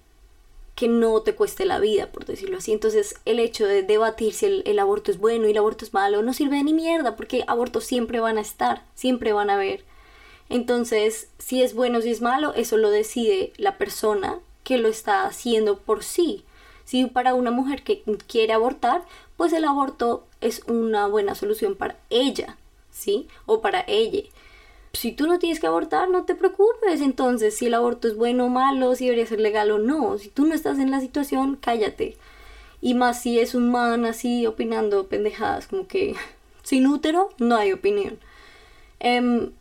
que 0.75 0.89
no 0.89 1.21
te 1.21 1.33
cueste 1.33 1.65
la 1.65 1.79
vida, 1.79 2.11
por 2.11 2.25
decirlo 2.25 2.57
así. 2.57 2.73
Entonces, 2.73 3.15
el 3.25 3.39
hecho 3.39 3.65
de 3.65 3.81
debatir 3.81 4.33
si 4.33 4.45
el, 4.45 4.63
el, 4.65 4.77
aborto 4.79 5.09
es 5.09 5.19
bueno 5.19 5.47
y 5.47 5.51
el 5.51 5.57
aborto 5.57 5.85
es 5.85 5.93
malo 5.93 6.21
no 6.21 6.33
sirve 6.33 6.57
de 6.57 6.65
ni 6.65 6.73
mierda, 6.73 7.15
porque 7.15 7.43
abortos 7.47 7.85
siempre 7.85 8.19
van 8.19 8.37
a 8.37 8.41
estar, 8.41 8.83
siempre 8.93 9.31
van 9.31 9.49
a 9.49 9.55
haber. 9.55 9.85
Entonces, 10.49 11.29
si 11.37 11.63
es 11.63 11.73
bueno 11.73 11.99
o 11.99 12.01
si 12.01 12.11
es 12.11 12.21
malo, 12.21 12.53
eso 12.53 12.75
lo 12.75 12.89
decide 12.89 13.53
la 13.57 13.77
persona 13.77 14.39
que 14.63 14.77
lo 14.77 14.89
está 14.89 15.25
haciendo 15.25 15.79
por 15.79 16.03
sí. 16.03 16.43
Si 16.83 17.05
para 17.05 17.35
una 17.35 17.51
mujer 17.51 17.83
que 17.83 18.03
quiere 18.27 18.51
abortar, 18.51 19.05
pues 19.37 19.53
el 19.53 19.63
aborto 19.63 20.25
es 20.41 20.63
una 20.67 21.07
buena 21.07 21.35
solución 21.35 21.75
para 21.75 21.97
ella, 22.09 22.57
¿sí? 22.91 23.27
O 23.45 23.61
para 23.61 23.85
ella 23.87 24.23
si 24.93 25.11
tú 25.11 25.27
no 25.27 25.39
tienes 25.39 25.59
que 25.59 25.67
abortar, 25.67 26.09
no 26.09 26.25
te 26.25 26.35
preocupes. 26.35 27.01
Entonces, 27.01 27.55
si 27.55 27.67
el 27.67 27.73
aborto 27.73 28.07
es 28.07 28.15
bueno 28.15 28.45
o 28.45 28.49
malo, 28.49 28.95
si 28.95 29.05
debería 29.05 29.25
ser 29.25 29.39
legal 29.39 29.71
o 29.71 29.77
no. 29.77 30.17
Si 30.17 30.29
tú 30.29 30.45
no 30.45 30.53
estás 30.53 30.79
en 30.79 30.91
la 30.91 30.99
situación, 30.99 31.57
cállate. 31.59 32.17
Y 32.81 32.93
más 32.93 33.21
si 33.21 33.39
es 33.39 33.55
un 33.55 33.71
man 33.71 34.05
así 34.05 34.45
opinando 34.47 35.07
pendejadas, 35.07 35.67
como 35.67 35.87
que 35.87 36.15
sin 36.63 36.87
útero 36.87 37.29
no 37.37 37.55
hay 37.55 37.73
opinión. 37.73 38.19
Em, 38.99 39.51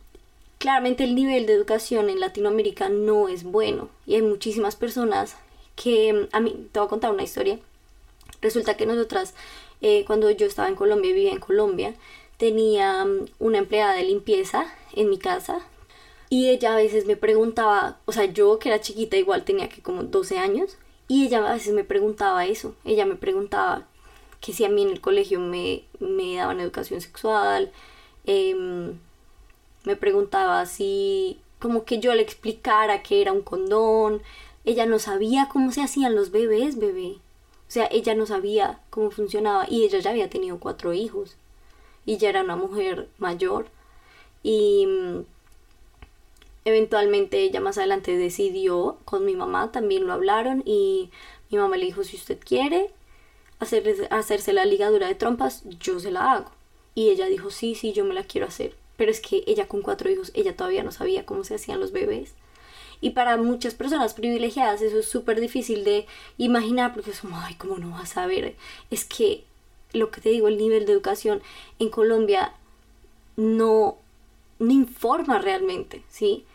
claramente 0.57 1.03
el 1.03 1.15
nivel 1.15 1.45
de 1.45 1.53
educación 1.53 2.09
en 2.09 2.19
Latinoamérica 2.19 2.89
no 2.89 3.27
es 3.27 3.43
bueno. 3.43 3.89
Y 4.05 4.15
hay 4.15 4.21
muchísimas 4.21 4.75
personas 4.75 5.35
que, 5.75 6.27
a 6.31 6.39
mí, 6.39 6.67
te 6.71 6.79
voy 6.79 6.87
a 6.87 6.89
contar 6.89 7.11
una 7.11 7.23
historia. 7.23 7.59
Resulta 8.41 8.77
que 8.77 8.85
nosotras, 8.85 9.33
eh, 9.81 10.05
cuando 10.05 10.29
yo 10.31 10.47
estaba 10.47 10.67
en 10.67 10.75
Colombia, 10.75 11.13
vivía 11.13 11.31
en 11.31 11.39
Colombia, 11.39 11.93
tenía 12.39 13.05
mm, 13.05 13.27
una 13.39 13.59
empleada 13.59 13.93
de 13.93 14.03
limpieza 14.03 14.65
en 14.93 15.09
mi 15.09 15.19
casa 15.19 15.59
y 16.29 16.49
ella 16.49 16.73
a 16.73 16.77
veces 16.77 17.05
me 17.05 17.17
preguntaba, 17.17 17.99
o 18.05 18.11
sea, 18.13 18.25
yo 18.25 18.59
que 18.59 18.69
era 18.69 18.81
chiquita 18.81 19.17
igual 19.17 19.43
tenía 19.43 19.69
que 19.69 19.81
como 19.81 20.03
12 20.03 20.39
años 20.39 20.77
y 21.07 21.25
ella 21.25 21.39
a 21.47 21.53
veces 21.53 21.73
me 21.73 21.83
preguntaba 21.83 22.45
eso, 22.45 22.75
ella 22.85 23.05
me 23.05 23.15
preguntaba 23.15 23.87
que 24.41 24.53
si 24.53 24.63
a 24.63 24.69
mí 24.69 24.83
en 24.83 24.89
el 24.89 25.01
colegio 25.01 25.39
me, 25.39 25.83
me 25.99 26.35
daban 26.35 26.61
educación 26.61 27.01
sexual, 27.01 27.71
em, 28.25 28.97
me 29.83 29.95
preguntaba 29.97 30.65
si 30.65 31.41
como 31.59 31.83
que 31.83 31.99
yo 31.99 32.13
le 32.15 32.21
explicara 32.21 33.03
que 33.03 33.21
era 33.21 33.33
un 33.33 33.41
condón, 33.41 34.21
ella 34.65 34.85
no 34.85 34.99
sabía 34.99 35.49
cómo 35.51 35.71
se 35.71 35.81
hacían 35.81 36.15
los 36.15 36.31
bebés, 36.31 36.79
bebé. 36.79 37.17
O 37.67 37.71
sea, 37.71 37.87
ella 37.91 38.15
no 38.15 38.25
sabía 38.25 38.79
cómo 38.89 39.11
funcionaba 39.11 39.65
y 39.69 39.83
ella 39.83 39.99
ya 39.99 40.11
había 40.11 40.29
tenido 40.29 40.59
cuatro 40.59 40.93
hijos 40.93 41.37
y 42.05 42.17
ya 42.17 42.29
era 42.29 42.43
una 42.43 42.55
mujer 42.55 43.09
mayor 43.17 43.67
y 44.43 44.85
mm, 44.87 45.19
eventualmente 46.65 47.39
ella 47.41 47.59
más 47.59 47.77
adelante 47.77 48.17
decidió 48.17 48.97
con 49.05 49.25
mi 49.25 49.35
mamá, 49.35 49.71
también 49.71 50.07
lo 50.07 50.13
hablaron 50.13 50.63
y 50.65 51.09
mi 51.49 51.57
mamá 51.57 51.77
le 51.77 51.85
dijo 51.85 52.03
si 52.03 52.15
usted 52.15 52.39
quiere 52.39 52.91
hacer, 53.59 54.07
hacerse 54.11 54.53
la 54.53 54.65
ligadura 54.65 55.07
de 55.07 55.15
trompas, 55.15 55.63
yo 55.79 55.99
se 55.99 56.11
la 56.11 56.33
hago. 56.33 56.51
Y 56.95 57.09
ella 57.09 57.27
dijo 57.27 57.51
sí, 57.51 57.75
sí, 57.75 57.93
yo 57.93 58.03
me 58.05 58.13
la 58.13 58.23
quiero 58.23 58.47
hacer. 58.47 58.75
Pero 58.97 59.11
es 59.11 59.21
que 59.21 59.43
ella 59.47 59.67
con 59.67 59.81
cuatro 59.81 60.09
hijos, 60.09 60.31
ella 60.33 60.55
todavía 60.55 60.83
no 60.83 60.91
sabía 60.91 61.25
cómo 61.25 61.43
se 61.43 61.55
hacían 61.55 61.79
los 61.79 61.91
bebés. 61.91 62.33
Y 63.01 63.11
para 63.11 63.37
muchas 63.37 63.75
personas 63.75 64.13
privilegiadas 64.13 64.81
eso 64.81 64.99
es 64.99 65.07
súper 65.09 65.39
difícil 65.39 65.85
de 65.85 66.05
imaginar 66.37 66.93
porque 66.93 67.11
es 67.11 67.21
como, 67.21 67.37
ay, 67.39 67.55
¿cómo 67.55 67.77
no 67.77 67.91
vas 67.91 68.11
a 68.11 68.15
saber? 68.15 68.55
Es 68.91 69.05
que 69.05 69.45
lo 69.93 70.11
que 70.11 70.21
te 70.21 70.29
digo, 70.29 70.47
el 70.47 70.57
nivel 70.57 70.85
de 70.85 70.93
educación 70.93 71.41
en 71.79 71.89
Colombia 71.89 72.53
no, 73.35 73.97
no 74.59 74.71
informa 74.71 75.39
realmente, 75.39 76.03
¿sí? 76.09 76.45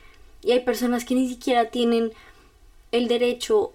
Y 0.43 0.53
hay 0.53 0.61
personas 0.61 1.05
que 1.05 1.15
ni 1.15 1.29
siquiera 1.29 1.71
tienen 1.71 2.13
el 2.93 3.09
derecho 3.09 3.73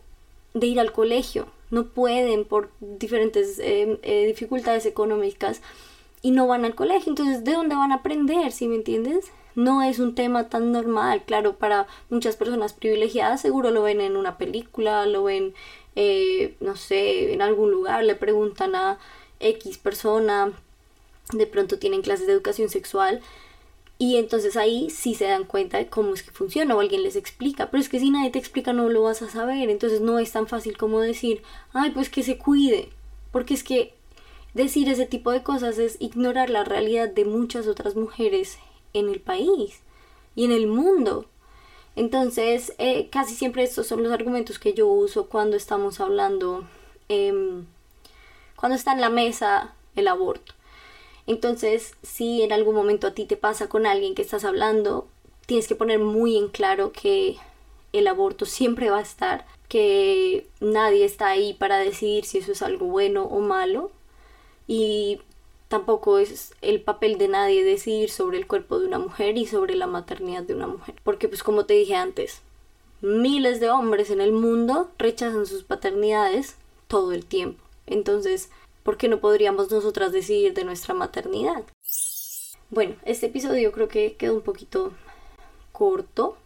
de 0.54 0.68
ir 0.68 0.80
al 0.80 0.92
colegio, 0.92 1.48
no 1.72 1.86
pueden 1.86 2.46
por 2.46 2.70
diferentes 2.80 3.60
eh, 3.60 4.00
eh, 4.02 4.26
dificultades 4.26 4.86
económicas 4.86 5.62
y 6.22 6.32
no 6.32 6.48
van 6.48 6.66
al 6.66 6.76
colegio. 6.76 7.10
Entonces, 7.10 7.44
¿de 7.44 7.54
dónde 7.54 7.76
van 7.76 7.92
a 7.92 7.96
aprender? 7.96 8.52
¿Sí 8.52 8.68
me 8.68 8.76
entiendes? 8.76 9.32
No 9.56 9.82
es 9.82 10.00
un 10.00 10.16
tema 10.16 10.50
tan 10.50 10.72
normal, 10.72 11.24
claro, 11.26 11.56
para 11.56 11.88
muchas 12.10 12.36
personas 12.36 12.74
privilegiadas 12.74 13.42
seguro 13.42 13.72
lo 13.72 13.84
ven 13.84 14.00
en 14.00 14.16
una 14.16 14.38
película, 14.38 15.06
lo 15.06 15.24
ven, 15.24 15.54
eh, 15.96 16.56
no 16.60 16.76
sé, 16.76 17.34
en 17.34 17.42
algún 17.42 17.72
lugar, 17.72 18.04
le 18.04 18.16
preguntan 18.16 18.76
a 18.76 19.00
X 19.40 19.78
persona, 19.78 20.54
de 21.32 21.48
pronto 21.48 21.80
tienen 21.80 22.02
clases 22.02 22.28
de 22.28 22.34
educación 22.34 22.70
sexual 22.70 23.22
y 23.98 24.16
entonces 24.16 24.56
ahí 24.56 24.90
sí 24.90 25.14
se 25.14 25.26
dan 25.26 25.44
cuenta 25.44 25.78
de 25.78 25.88
cómo 25.88 26.14
es 26.14 26.24
que 26.24 26.32
funciona 26.32 26.74
o 26.76 26.80
alguien 26.80 27.04
les 27.04 27.18
explica, 27.18 27.70
pero 27.70 27.82
es 27.82 27.90
que 27.90 28.00
si 28.00 28.10
nadie 28.10 28.32
te 28.32 28.40
explica 28.40 28.72
no 28.72 28.90
lo 28.90 29.04
vas 29.04 29.22
a 29.22 29.30
saber, 29.30 29.70
entonces 29.70 30.00
no 30.00 30.20
es 30.20 30.32
tan 30.32 30.48
fácil 30.48 30.78
como 30.78 31.02
decir, 31.02 31.44
ay, 31.74 31.92
pues 31.92 32.10
que 32.10 32.24
se 32.24 32.38
cuide, 32.38 32.90
porque 33.32 33.54
es 33.54 33.64
que 33.64 33.94
decir 34.54 34.88
ese 34.90 35.06
tipo 35.06 35.32
de 35.32 35.44
cosas 35.44 35.78
es 35.78 35.98
ignorar 36.00 36.50
la 36.50 36.64
realidad 36.64 37.10
de 37.10 37.26
muchas 37.26 37.68
otras 37.68 37.96
mujeres 37.96 38.58
en 38.94 39.10
el 39.10 39.20
país 39.20 39.82
y 40.36 40.46
en 40.46 40.52
el 40.54 40.68
mundo. 40.68 41.26
Entonces, 41.98 42.74
eh, 42.78 43.10
casi 43.12 43.36
siempre 43.36 43.64
estos 43.64 43.88
son 43.88 44.02
los 44.04 44.14
argumentos 44.14 44.60
que 44.60 44.74
yo 44.74 44.88
uso 44.88 45.28
cuando 45.28 45.58
estamos 45.58 46.00
hablando 46.00 46.64
eh, 47.10 47.34
cuando 48.60 48.76
está 48.76 48.92
en 48.92 49.02
la 49.02 49.10
mesa 49.10 49.74
el 49.96 50.08
aborto. 50.08 50.54
Entonces, 51.28 51.94
si 52.04 52.42
en 52.42 52.52
algún 52.52 52.76
momento 52.76 53.08
a 53.08 53.14
ti 53.14 53.26
te 53.26 53.38
pasa 53.38 53.70
con 53.70 53.86
alguien 53.86 54.16
que 54.16 54.22
estás 54.22 54.44
hablando, 54.44 55.08
tienes 55.46 55.68
que 55.68 55.76
poner 55.76 56.00
muy 56.00 56.38
en 56.38 56.50
claro 56.50 56.92
que 56.92 57.38
el 57.94 58.08
aborto 58.08 58.46
siempre 58.46 58.90
va 58.90 58.98
a 58.98 59.04
estar, 59.04 59.46
que 59.68 60.48
nadie 60.60 61.06
está 61.06 61.30
ahí 61.30 61.54
para 61.54 61.78
decidir 61.78 62.26
si 62.26 62.40
eso 62.40 62.52
es 62.52 62.62
algo 62.62 62.88
bueno 62.88 63.24
o 63.24 63.40
malo 63.40 63.92
y 64.68 65.22
tampoco 65.70 66.18
es 66.18 66.54
el 66.62 66.82
papel 66.82 67.18
de 67.18 67.28
nadie 67.28 67.64
decidir 67.64 68.10
sobre 68.10 68.38
el 68.38 68.48
cuerpo 68.48 68.80
de 68.80 68.88
una 68.88 69.00
mujer 69.00 69.38
y 69.38 69.46
sobre 69.46 69.76
la 69.76 69.88
maternidad 69.88 70.44
de 70.44 70.56
una 70.56 70.68
mujer. 70.68 70.96
Porque 71.04 71.28
pues 71.28 71.44
como 71.44 71.66
te 71.66 71.76
dije 71.76 71.96
antes, 71.96 72.42
miles 73.02 73.60
de 73.60 73.70
hombres 73.70 74.10
en 74.10 74.20
el 74.20 74.32
mundo 74.32 74.90
rechazan 74.98 75.46
sus 75.46 75.64
paternidades 75.64 76.58
todo 76.88 77.12
el 77.14 77.26
tiempo. 77.26 77.69
Entonces, 77.90 78.50
¿por 78.84 78.98
qué 78.98 79.08
no 79.08 79.20
podríamos 79.20 79.72
nosotras 79.72 80.12
decidir 80.12 80.54
de 80.54 80.64
nuestra 80.64 80.94
maternidad? 80.94 81.64
Bueno, 82.70 82.96
este 83.04 83.26
episodio 83.26 83.72
creo 83.72 83.88
que 83.88 84.14
quedó 84.14 84.36
un 84.36 84.42
poquito 84.42 84.94
corto. 85.72 86.38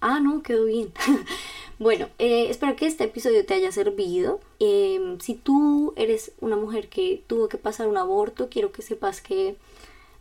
Ah, 0.00 0.20
no, 0.20 0.42
quedó 0.42 0.66
bien. 0.66 0.92
bueno, 1.78 2.08
eh, 2.18 2.48
espero 2.50 2.76
que 2.76 2.86
este 2.86 3.04
episodio 3.04 3.46
te 3.46 3.54
haya 3.54 3.72
servido. 3.72 4.40
Em, 4.58 5.18
si 5.20 5.34
tú 5.34 5.94
eres 5.96 6.32
una 6.40 6.56
mujer 6.56 6.88
que 6.88 7.22
tuvo 7.26 7.48
que 7.48 7.56
pasar 7.56 7.88
un 7.88 7.96
aborto, 7.96 8.48
quiero 8.50 8.70
que 8.70 8.82
sepas 8.82 9.20
que 9.22 9.56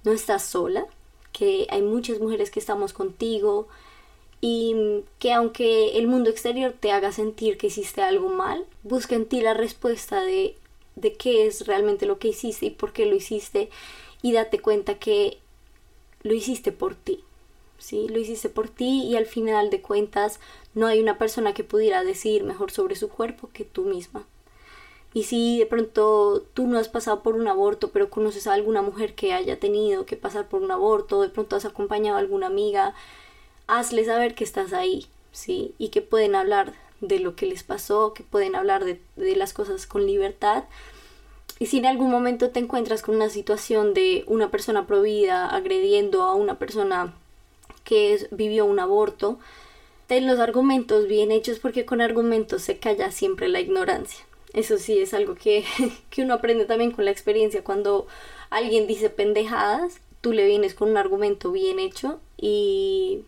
no 0.03 0.13
estás 0.13 0.45
sola, 0.45 0.85
que 1.33 1.67
hay 1.69 1.81
muchas 1.81 2.19
mujeres 2.19 2.49
que 2.49 2.59
estamos 2.59 2.93
contigo, 2.93 3.67
y 4.41 5.03
que 5.19 5.31
aunque 5.31 5.97
el 5.97 6.07
mundo 6.07 6.29
exterior 6.29 6.73
te 6.77 6.91
haga 6.91 7.11
sentir 7.11 7.57
que 7.57 7.67
hiciste 7.67 8.01
algo 8.01 8.29
mal, 8.29 8.65
busca 8.83 9.15
en 9.15 9.25
ti 9.25 9.41
la 9.41 9.53
respuesta 9.53 10.21
de 10.21 10.55
de 10.95 11.13
qué 11.13 11.47
es 11.47 11.67
realmente 11.67 12.05
lo 12.05 12.19
que 12.19 12.29
hiciste 12.29 12.67
y 12.67 12.71
por 12.71 12.93
qué 12.93 13.05
lo 13.05 13.15
hiciste 13.15 13.69
y 14.21 14.33
date 14.33 14.59
cuenta 14.59 14.95
que 14.95 15.39
lo 16.23 16.33
hiciste 16.33 16.71
por 16.71 16.95
ti. 16.95 17.23
¿sí? 17.77 18.07
Lo 18.09 18.19
hiciste 18.19 18.49
por 18.49 18.69
ti 18.69 19.03
y 19.03 19.15
al 19.15 19.25
final 19.25 19.69
de 19.69 19.81
cuentas 19.81 20.39
no 20.73 20.87
hay 20.87 20.99
una 21.01 21.17
persona 21.17 21.53
que 21.53 21.63
pudiera 21.63 22.03
decir 22.03 22.43
mejor 22.43 22.71
sobre 22.71 22.95
su 22.95 23.09
cuerpo 23.09 23.49
que 23.53 23.65
tú 23.65 23.83
misma. 23.83 24.25
Y 25.13 25.23
si 25.23 25.59
de 25.59 25.65
pronto 25.65 26.45
tú 26.53 26.67
no 26.67 26.79
has 26.79 26.87
pasado 26.87 27.21
por 27.21 27.35
un 27.35 27.47
aborto, 27.47 27.89
pero 27.89 28.09
conoces 28.09 28.47
a 28.47 28.53
alguna 28.53 28.81
mujer 28.81 29.13
que 29.13 29.33
haya 29.33 29.59
tenido 29.59 30.05
que 30.05 30.15
pasar 30.15 30.47
por 30.47 30.61
un 30.61 30.71
aborto, 30.71 31.21
de 31.21 31.29
pronto 31.29 31.57
has 31.57 31.65
acompañado 31.65 32.15
a 32.15 32.21
alguna 32.21 32.47
amiga, 32.47 32.93
hazle 33.71 34.03
saber 34.03 34.35
que 34.35 34.43
estás 34.43 34.73
ahí, 34.73 35.05
¿sí? 35.31 35.73
Y 35.77 35.89
que 35.89 36.01
pueden 36.01 36.35
hablar 36.35 36.73
de 36.99 37.19
lo 37.19 37.37
que 37.37 37.45
les 37.45 37.63
pasó, 37.63 38.13
que 38.13 38.21
pueden 38.21 38.53
hablar 38.53 38.83
de, 38.83 38.99
las 39.35 39.53
cosas 39.53 39.87
con 39.87 40.05
libertad. 40.05 40.65
Y 41.57 41.67
si 41.67 41.77
en 41.77 41.85
algún 41.85 42.11
momento 42.11 42.49
te 42.49 42.59
encuentras 42.59 43.01
con 43.01 43.15
una 43.15 43.29
situación 43.29 43.93
de 43.93 44.25
una 44.27 44.51
persona 44.51 44.87
prohibida 44.87 45.47
agrediendo 45.47 46.23
a 46.23 46.35
una 46.35 46.59
persona 46.59 47.13
que 47.85 48.27
vivió 48.31 48.65
un 48.65 48.79
aborto, 48.79 49.39
ten 50.07 50.27
los 50.27 50.39
argumentos 50.39 51.07
bien 51.07 51.31
hechos 51.31 51.59
porque 51.59 51.85
con 51.85 52.01
argumentos 52.01 52.63
se 52.63 52.77
calla 52.77 53.09
siempre 53.09 53.47
la 53.47 53.61
ignorancia. 53.61 54.25
Eso 54.51 54.77
sí 54.77 54.99
es 54.99 55.13
algo 55.13 55.35
que, 55.35 55.63
que 56.09 56.23
uno 56.23 56.33
aprende 56.33 56.65
también 56.65 56.91
con 56.91 57.05
la 57.05 57.11
experiencia. 57.11 57.63
Cuando 57.63 58.05
alguien 58.49 58.85
dice 58.85 59.09
pendejadas, 59.09 60.01
tú 60.19 60.33
le 60.33 60.45
vienes 60.45 60.73
con 60.73 60.89
un 60.89 60.97
argumento 60.97 61.53
bien 61.53 61.79
hecho 61.79 62.19
y 62.37 63.23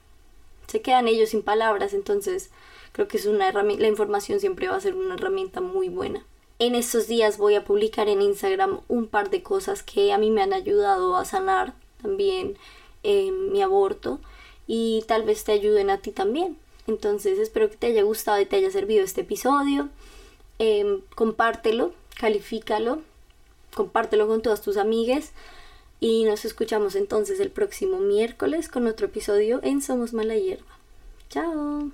se 0.67 0.81
quedan 0.81 1.07
ellos 1.07 1.29
sin 1.29 1.41
palabras, 1.41 1.93
entonces 1.93 2.49
creo 2.91 3.07
que 3.07 3.17
es 3.17 3.25
una 3.25 3.49
herramienta, 3.49 3.83
la 3.83 3.89
información 3.89 4.39
siempre 4.39 4.67
va 4.67 4.75
a 4.75 4.81
ser 4.81 4.95
una 4.95 5.15
herramienta 5.15 5.61
muy 5.61 5.89
buena. 5.89 6.25
En 6.59 6.75
estos 6.75 7.07
días 7.07 7.37
voy 7.37 7.55
a 7.55 7.63
publicar 7.63 8.07
en 8.07 8.21
Instagram 8.21 8.79
un 8.87 9.07
par 9.07 9.29
de 9.29 9.43
cosas 9.43 9.83
que 9.83 10.13
a 10.13 10.17
mí 10.17 10.31
me 10.31 10.41
han 10.41 10.53
ayudado 10.53 11.15
a 11.17 11.25
sanar 11.25 11.73
también 12.01 12.57
eh, 13.03 13.31
mi 13.31 13.61
aborto 13.61 14.19
y 14.67 15.03
tal 15.07 15.23
vez 15.23 15.43
te 15.43 15.51
ayuden 15.51 15.89
a 15.89 15.97
ti 15.97 16.11
también. 16.11 16.57
Entonces 16.87 17.39
espero 17.39 17.69
que 17.69 17.77
te 17.77 17.87
haya 17.87 18.03
gustado 18.03 18.39
y 18.39 18.45
te 18.45 18.57
haya 18.57 18.71
servido 18.71 19.03
este 19.03 19.21
episodio. 19.21 19.89
Em, 20.59 21.01
compártelo, 21.15 21.93
califícalo, 22.19 23.01
compártelo 23.73 24.27
con 24.27 24.41
todas 24.41 24.61
tus 24.61 24.77
amigas 24.77 25.31
y 26.03 26.25
nos 26.25 26.43
escuchamos 26.43 26.95
entonces 26.95 27.39
el 27.39 27.49
próximo 27.49 27.97
miércoles 27.99 28.67
con 28.67 28.87
otro 28.87 29.05
episodio 29.05 29.61
en 29.63 29.81
Somos 29.81 30.11
Mala 30.11 30.35
Hierba. 30.35 30.77
Chao. 31.29 31.91